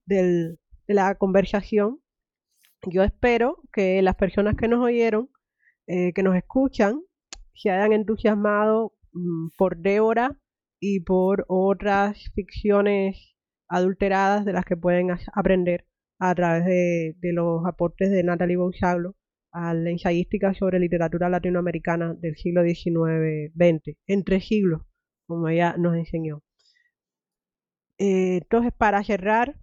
de 0.08 0.58
la 0.88 1.14
conversación. 1.16 2.00
Yo 2.88 3.04
espero 3.04 3.62
que 3.72 4.02
las 4.02 4.16
personas 4.16 4.56
que 4.56 4.68
nos 4.68 4.84
oyeron, 4.84 5.30
eh, 5.92 6.14
que 6.14 6.22
nos 6.22 6.36
escuchan, 6.36 7.02
se 7.56 7.72
hayan 7.72 7.94
entusiasmado 7.94 8.94
mm, 9.12 9.48
por 9.58 9.78
Débora 9.78 10.38
y 10.80 11.00
por 11.00 11.46
otras 11.48 12.32
ficciones 12.36 13.36
adulteradas 13.68 14.46
de 14.46 14.54
las 14.54 14.66
que 14.66 14.78
pueden 14.78 15.08
aprender 15.34 15.88
a 16.20 16.36
través 16.36 16.66
de, 16.66 17.34
los 17.34 17.66
aportes 17.66 18.12
de 18.12 18.24
Natalie 18.24 18.58
Bousaglo 18.58 19.16
a 19.52 19.74
la 19.74 19.90
ensayística 19.90 20.54
sobre 20.54 20.78
literatura 20.78 21.28
latinoamericana 21.28 22.14
del 22.14 22.36
siglo 22.36 22.62
XIX-XX, 22.62 23.98
entre 24.06 24.42
siglos, 24.42 24.84
como 25.26 25.50
ella 25.50 25.76
nos 25.76 25.96
enseñó. 25.96 26.44
Eh, 27.98 28.38
entonces, 28.44 28.74
para 28.78 29.04
cerrar, 29.04 29.56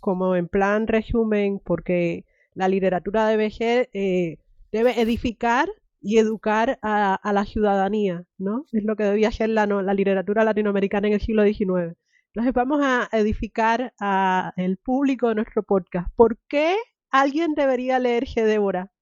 como 0.00 0.36
en 0.36 0.48
plan 0.48 0.86
resumen, 0.86 1.60
porque 1.62 2.24
la 2.54 2.68
literatura 2.68 3.28
debe 3.28 3.50
ser, 3.50 3.90
eh, 3.92 4.38
debe 4.72 5.00
edificar 5.00 5.68
y 6.00 6.18
educar 6.18 6.78
a, 6.82 7.20
la 7.32 7.44
ciudadanía, 7.44 8.24
¿no? 8.38 8.64
Es 8.72 8.84
lo 8.84 8.96
que 8.96 9.04
debía 9.04 9.32
ser 9.32 9.50
la, 9.50 9.66
la 9.66 9.94
literatura 9.94 10.44
latinoamericana 10.44 11.08
en 11.08 11.14
el 11.14 11.20
siglo 11.20 11.44
XIX. 11.44 11.96
Entonces 12.32 12.52
vamos 12.54 12.80
a 12.82 13.08
edificar 13.12 13.92
a 13.98 14.52
el 14.56 14.76
público 14.76 15.28
de 15.28 15.36
nuestro 15.36 15.62
podcast. 15.62 16.08
¿Por 16.14 16.38
qué 16.48 16.76
alguien 17.10 17.54
debería 17.54 17.98
leerse 17.98 18.44
Débora? 18.44 18.92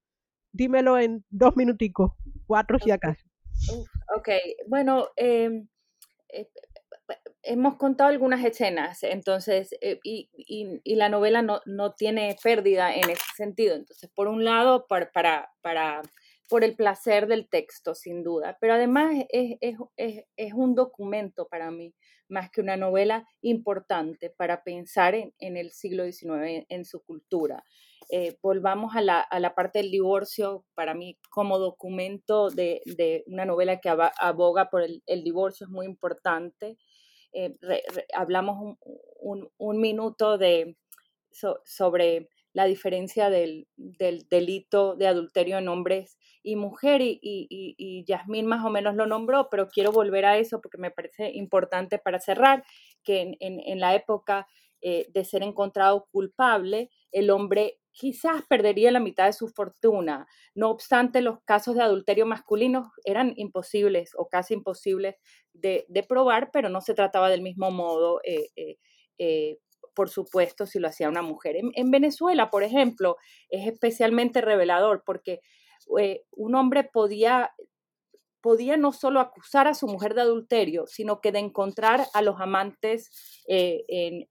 Dímelo 0.52 0.98
en 0.98 1.24
dos 1.28 1.56
minuticos, 1.56 2.12
cuatro 2.46 2.78
si 2.78 2.90
acaso. 2.90 3.22
ok, 4.16 4.28
bueno, 4.68 5.08
em, 5.16 5.68
eh, 6.30 6.48
hemos 7.46 7.76
contado 7.76 8.10
algunas 8.10 8.44
escenas, 8.44 9.02
entonces, 9.02 9.74
eh, 9.80 10.00
y, 10.02 10.28
la 10.96 11.08
novela 11.08 11.42
no, 11.42 11.94
tiene 11.94 12.36
pérdida 12.42 12.94
en 12.94 13.10
ese 13.10 13.24
sentido. 13.36 13.74
Entonces, 13.74 14.10
por 14.14 14.28
un 14.28 14.44
lado, 14.44 14.86
para, 14.88 15.10
para, 15.62 16.02
por 16.48 16.64
el 16.64 16.74
placer 16.74 17.26
del 17.26 17.48
texto, 17.48 17.94
sin 17.94 18.22
duda, 18.22 18.56
pero 18.60 18.74
además 18.74 19.14
es, 19.30 20.52
un 20.54 20.74
documento 20.74 21.48
para 21.48 21.70
mí, 21.70 21.94
más 22.28 22.50
que 22.50 22.60
una 22.60 22.76
novela 22.76 23.24
importante 23.40 24.30
para 24.30 24.62
pensar 24.62 25.14
en, 25.14 25.56
el 25.56 25.70
siglo 25.70 26.04
XIX, 26.04 26.66
en, 26.68 26.84
su 26.84 27.02
cultura. 27.02 27.62
Eh, 28.10 28.36
volvamos 28.42 28.94
a 28.96 29.00
la, 29.00 29.54
parte 29.54 29.80
del 29.80 29.90
divorcio, 29.90 30.64
para 30.74 30.94
mí 30.94 31.18
como 31.30 31.58
documento 31.58 32.50
de, 32.50 32.82
una 33.26 33.44
novela 33.44 33.80
que 33.80 33.88
aboga 33.88 34.70
por 34.70 34.82
el, 34.82 35.02
el 35.06 35.22
divorcio 35.22 35.66
es 35.66 35.70
muy 35.70 35.86
importante. 35.86 36.76
Eh, 37.32 37.56
hablamos 38.14 38.76
un, 39.20 39.80
minuto 39.80 40.38
de, 40.38 40.76
sobre 41.64 42.28
la 42.52 42.64
diferencia 42.64 43.28
del, 43.28 43.68
delito 43.76 44.96
de 44.96 45.06
adulterio 45.06 45.58
en 45.58 45.68
hombres 45.68 46.16
y 46.42 46.56
mujeres, 46.56 47.18
y, 47.20 47.46
y, 47.50 48.04
Yasmín 48.06 48.46
más 48.46 48.64
o 48.64 48.70
menos 48.70 48.94
lo 48.94 49.06
nombró, 49.06 49.48
pero 49.50 49.68
quiero 49.68 49.92
volver 49.92 50.24
a 50.24 50.38
eso 50.38 50.62
porque 50.62 50.78
me 50.78 50.90
parece 50.90 51.30
importante 51.32 51.98
para 51.98 52.18
cerrar, 52.18 52.64
que 53.02 53.36
en, 53.40 53.80
la 53.80 53.94
época 53.94 54.46
eh, 54.80 55.06
de 55.12 55.24
ser 55.24 55.42
encontrado 55.42 56.08
culpable, 56.10 56.90
el 57.12 57.30
hombre 57.30 57.78
quizás 57.96 58.42
perdería 58.46 58.90
la 58.90 59.00
mitad 59.00 59.24
de 59.24 59.32
su 59.32 59.48
fortuna. 59.48 60.28
No 60.54 60.68
obstante, 60.70 61.22
los 61.22 61.40
casos 61.44 61.76
de 61.76 61.82
adulterio 61.82 62.26
masculino 62.26 62.92
eran 63.04 63.32
imposibles 63.36 64.10
o 64.16 64.28
casi 64.28 64.52
imposibles 64.52 65.16
de, 65.54 65.86
probar, 66.06 66.50
pero 66.52 66.68
no 66.68 66.82
se 66.82 66.94
trataba 66.94 67.30
del 67.30 67.40
mismo 67.40 67.70
modo, 67.70 68.20
eh, 68.22 68.50
eh, 68.54 68.76
eh, 69.18 69.58
por 69.94 70.10
supuesto, 70.10 70.66
si 70.66 70.78
lo 70.78 70.88
hacía 70.88 71.08
una 71.08 71.22
mujer. 71.22 71.56
En, 71.56 71.90
Venezuela, 71.90 72.50
por 72.50 72.62
ejemplo, 72.62 73.16
es 73.48 73.66
especialmente 73.66 74.42
revelador 74.42 75.02
porque 75.04 75.40
un 76.32 76.54
hombre 76.54 76.84
podía 76.84 77.52
podía 78.42 78.76
no 78.76 78.92
solo 78.92 79.18
acusar 79.18 79.66
a 79.66 79.74
su 79.74 79.88
mujer 79.88 80.14
de 80.14 80.20
adulterio, 80.20 80.86
sino 80.86 81.20
que 81.20 81.32
de 81.32 81.40
encontrar 81.40 82.06
a 82.12 82.22
los 82.22 82.40
amantes 82.40 83.10
en, 83.48 84.28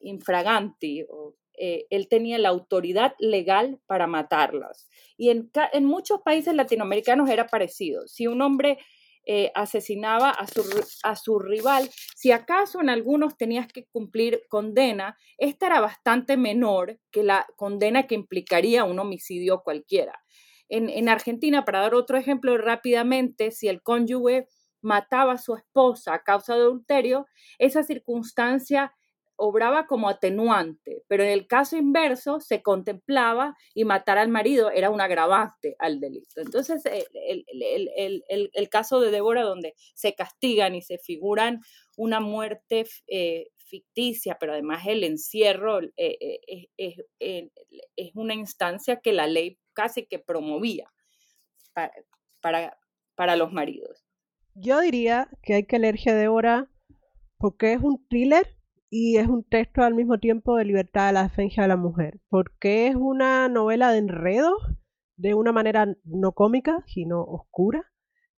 infraganti 0.00 1.04
o 1.10 1.34
eh, 1.58 1.86
él 1.90 2.08
tenía 2.08 2.38
la 2.38 2.50
autoridad 2.50 3.14
legal 3.18 3.80
para 3.86 4.06
matarlas. 4.06 4.88
Y 5.16 5.30
en, 5.30 5.50
muchos 5.84 6.20
países 6.22 6.54
latinoamericanos 6.54 7.30
era 7.30 7.46
parecido. 7.46 8.06
Si 8.06 8.26
un 8.26 8.42
hombre 8.42 8.78
eh, 9.24 9.50
asesinaba 9.54 10.30
a 10.30 11.16
su, 11.16 11.38
rival, 11.38 11.90
si 12.14 12.30
acaso 12.30 12.80
en 12.80 12.90
algunos 12.90 13.36
tenías 13.36 13.66
que 13.66 13.86
cumplir 13.86 14.42
condena, 14.48 15.16
esta 15.38 15.66
era 15.66 15.80
bastante 15.80 16.36
menor 16.36 17.00
que 17.10 17.22
la 17.22 17.46
condena 17.56 18.06
que 18.06 18.14
implicaría 18.14 18.84
un 18.84 18.98
homicidio 18.98 19.62
cualquiera. 19.62 20.22
En, 20.68 20.90
en 20.90 21.08
Argentina, 21.08 21.64
para 21.64 21.80
dar 21.80 21.94
otro 21.94 22.18
ejemplo 22.18 22.56
rápidamente, 22.58 23.50
si 23.50 23.68
el 23.68 23.82
cónyuge 23.82 24.48
mataba 24.82 25.34
a 25.34 25.38
su 25.38 25.54
esposa 25.56 26.14
a 26.14 26.22
causa 26.22 26.54
de 26.54 26.60
adulterio, 26.60 27.26
esa 27.58 27.82
circunstancia 27.82 28.92
obraba 29.36 29.86
como 29.86 30.08
atenuante, 30.08 31.02
pero 31.08 31.22
en 31.22 31.30
el 31.30 31.46
caso 31.46 31.76
inverso 31.76 32.40
se 32.40 32.62
contemplaba 32.62 33.56
y 33.74 33.84
matar 33.84 34.18
al 34.18 34.28
marido 34.28 34.70
era 34.70 34.90
un 34.90 35.00
agravante 35.00 35.76
al 35.78 36.00
delito. 36.00 36.40
Entonces, 36.40 36.82
el, 36.84 38.68
caso 38.70 39.00
de 39.00 39.10
Débora, 39.10 39.42
donde 39.42 39.74
se 39.94 40.14
castigan 40.14 40.74
y 40.74 40.82
se 40.82 40.98
figuran 40.98 41.60
una 41.96 42.20
muerte 42.20 42.86
eh, 43.06 43.48
ficticia, 43.56 44.36
pero 44.38 44.52
además 44.52 44.86
el 44.86 45.04
encierro 45.04 45.80
eh, 45.96 46.40
eh, 46.78 47.50
es 47.96 48.10
una 48.14 48.34
instancia 48.34 49.00
que 49.00 49.12
la 49.12 49.26
ley 49.26 49.58
casi 49.72 50.06
que 50.06 50.18
promovía 50.18 50.92
para, 51.72 51.92
para, 52.40 52.78
para 53.14 53.36
los 53.36 53.52
maridos. 53.52 54.04
Yo 54.54 54.80
diría 54.80 55.28
que 55.42 55.54
hay 55.54 55.66
que 55.66 55.78
leerse 55.78 56.14
Débora 56.14 56.70
porque 57.38 57.74
es 57.74 57.80
un 57.82 58.06
thriller 58.08 58.55
y 58.90 59.16
es 59.16 59.26
un 59.28 59.44
texto 59.44 59.82
al 59.82 59.94
mismo 59.94 60.18
tiempo 60.18 60.56
de 60.56 60.64
libertad 60.64 61.08
de 61.08 61.12
la 61.14 61.22
defensa 61.24 61.62
de 61.62 61.68
la 61.68 61.76
mujer, 61.76 62.20
porque 62.28 62.88
es 62.88 62.96
una 62.96 63.48
novela 63.48 63.90
de 63.92 63.98
enredos 63.98 64.56
de 65.16 65.34
una 65.34 65.52
manera 65.52 65.96
no 66.04 66.32
cómica, 66.32 66.84
sino 66.86 67.22
oscura, 67.22 67.84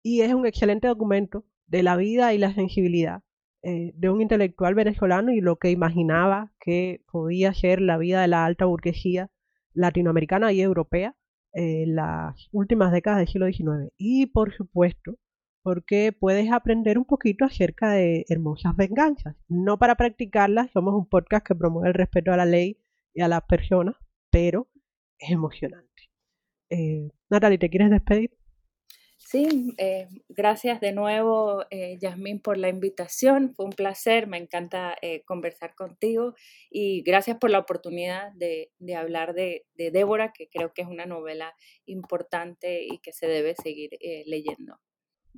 y 0.03 0.21
es 0.21 0.33
un 0.33 0.45
excelente 0.45 0.87
documento 0.87 1.45
de 1.65 1.83
la 1.83 1.97
vida 1.97 2.33
y 2.33 2.37
la 2.37 2.53
sensibilidad 2.53 3.23
eh, 3.63 3.91
de 3.95 4.09
un 4.09 4.21
intelectual 4.21 4.75
venezolano 4.75 5.31
y 5.31 5.41
lo 5.41 5.57
que 5.57 5.71
imaginaba 5.71 6.53
que 6.59 7.01
podía 7.11 7.53
ser 7.53 7.81
la 7.81 7.97
vida 7.97 8.21
de 8.21 8.27
la 8.27 8.45
alta 8.45 8.65
burguesía 8.65 9.29
latinoamericana 9.73 10.53
y 10.53 10.61
europea 10.61 11.15
en 11.53 11.95
las 11.95 12.47
últimas 12.51 12.91
décadas 12.91 13.19
del 13.19 13.27
siglo 13.27 13.47
XIX. 13.47 13.91
Y 13.97 14.27
por 14.27 14.53
supuesto, 14.53 15.17
porque 15.67 16.13
puedes 16.17 16.49
aprender 16.49 16.97
un 16.97 17.03
poquito 17.03 17.43
acerca 17.43 17.91
de 17.91 18.23
hermosas 18.29 18.73
venganzas. 18.77 19.35
No 19.49 19.77
para 19.77 19.95
practicarlas, 19.95 20.71
somos 20.71 20.93
un 20.93 21.09
podcast 21.09 21.45
que 21.45 21.55
promueve 21.55 21.89
el 21.89 21.93
respeto 21.93 22.31
a 22.31 22.37
la 22.37 22.45
ley 22.45 22.77
y 23.13 23.21
a 23.21 23.27
las 23.27 23.41
personas, 23.41 23.97
pero 24.31 24.69
es 25.19 25.29
emocionante. 25.29 26.09
Eh, 26.69 27.09
Natalie, 27.29 27.57
¿te 27.57 27.69
quieres 27.69 27.89
despedir? 27.89 28.31
Sí, 29.17 29.75
eh, 29.77 30.07
gracias 30.29 30.79
de 30.79 30.93
nuevo, 30.93 31.65
eh, 31.69 31.97
Yasmín, 31.99 32.39
por 32.39 32.57
la 32.57 32.69
invitación. 32.69 33.53
Fue 33.53 33.65
un 33.65 33.73
placer, 33.73 34.25
me 34.25 34.37
encanta 34.37 34.95
eh, 35.01 35.25
conversar 35.25 35.75
contigo 35.75 36.33
y 36.71 37.01
gracias 37.01 37.39
por 37.39 37.49
la 37.49 37.59
oportunidad 37.59 38.31
de, 38.35 38.71
hablar 38.95 39.33
de, 39.33 39.65
de, 39.75 39.91
Débora, 39.91 40.31
que 40.31 40.47
creo 40.47 40.73
que 40.73 40.83
es 40.83 40.87
una 40.87 41.05
novela 41.05 41.53
importante 41.85 42.85
y 42.85 42.99
que 42.99 43.11
se 43.11 43.27
debe 43.27 43.53
seguir 43.61 43.89
leyendo. 44.25 44.79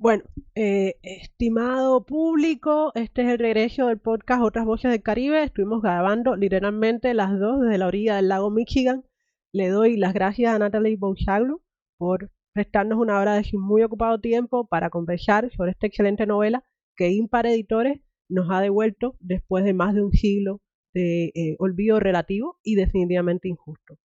Bueno, 0.00 0.24
estimado 0.54 2.06
público, 2.06 2.90
este 2.94 3.20
es 3.20 3.28
el 3.28 3.38
regreso 3.38 3.88
del 3.88 3.98
podcast 3.98 4.42
Otras 4.42 4.64
Voces 4.64 4.90
del 4.90 5.02
Caribe. 5.02 5.42
Estuvimos 5.42 5.82
grabando 5.82 6.36
literalmente 6.36 7.12
las 7.12 7.38
dos 7.38 7.60
desde 7.60 7.76
la 7.76 7.86
orilla 7.86 8.16
del 8.16 8.28
lago 8.28 8.50
Michigan. 8.50 9.04
Le 9.52 9.68
doy 9.68 9.98
las 9.98 10.14
gracias 10.14 10.54
a 10.54 10.58
Natalie 10.58 10.96
Bouchaglu 10.96 11.60
por 11.98 12.30
prestarnos 12.54 12.98
una 12.98 13.20
hora 13.20 13.34
de 13.34 13.44
su 13.44 13.58
muy 13.58 13.82
ocupado 13.82 14.18
tiempo 14.18 14.66
para 14.66 14.88
conversar 14.88 15.50
sobre 15.54 15.72
esta 15.72 15.88
excelente 15.88 16.24
novela 16.24 16.64
que 16.96 17.10
Impar 17.10 17.44
Editores 17.44 18.00
nos 18.30 18.50
ha 18.50 18.62
devuelto 18.62 19.18
después 19.20 19.64
de 19.64 19.74
más 19.74 19.94
de 19.94 20.02
un 20.02 20.12
siglo 20.12 20.62
de 20.94 21.26
eh, 21.34 21.56
olvido 21.58 22.00
relativo 22.00 22.58
y 22.62 22.74
definitivamente 22.74 23.48
injusto. 23.48 23.98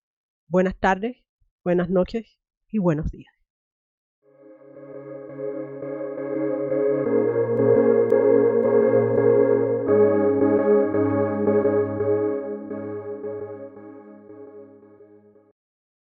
Buenas 0.48 0.76
tardes, 0.76 1.18
buenas 1.64 1.92
noches 1.92 2.40
y 2.72 2.80
buenos 2.80 3.12
días. 3.12 3.33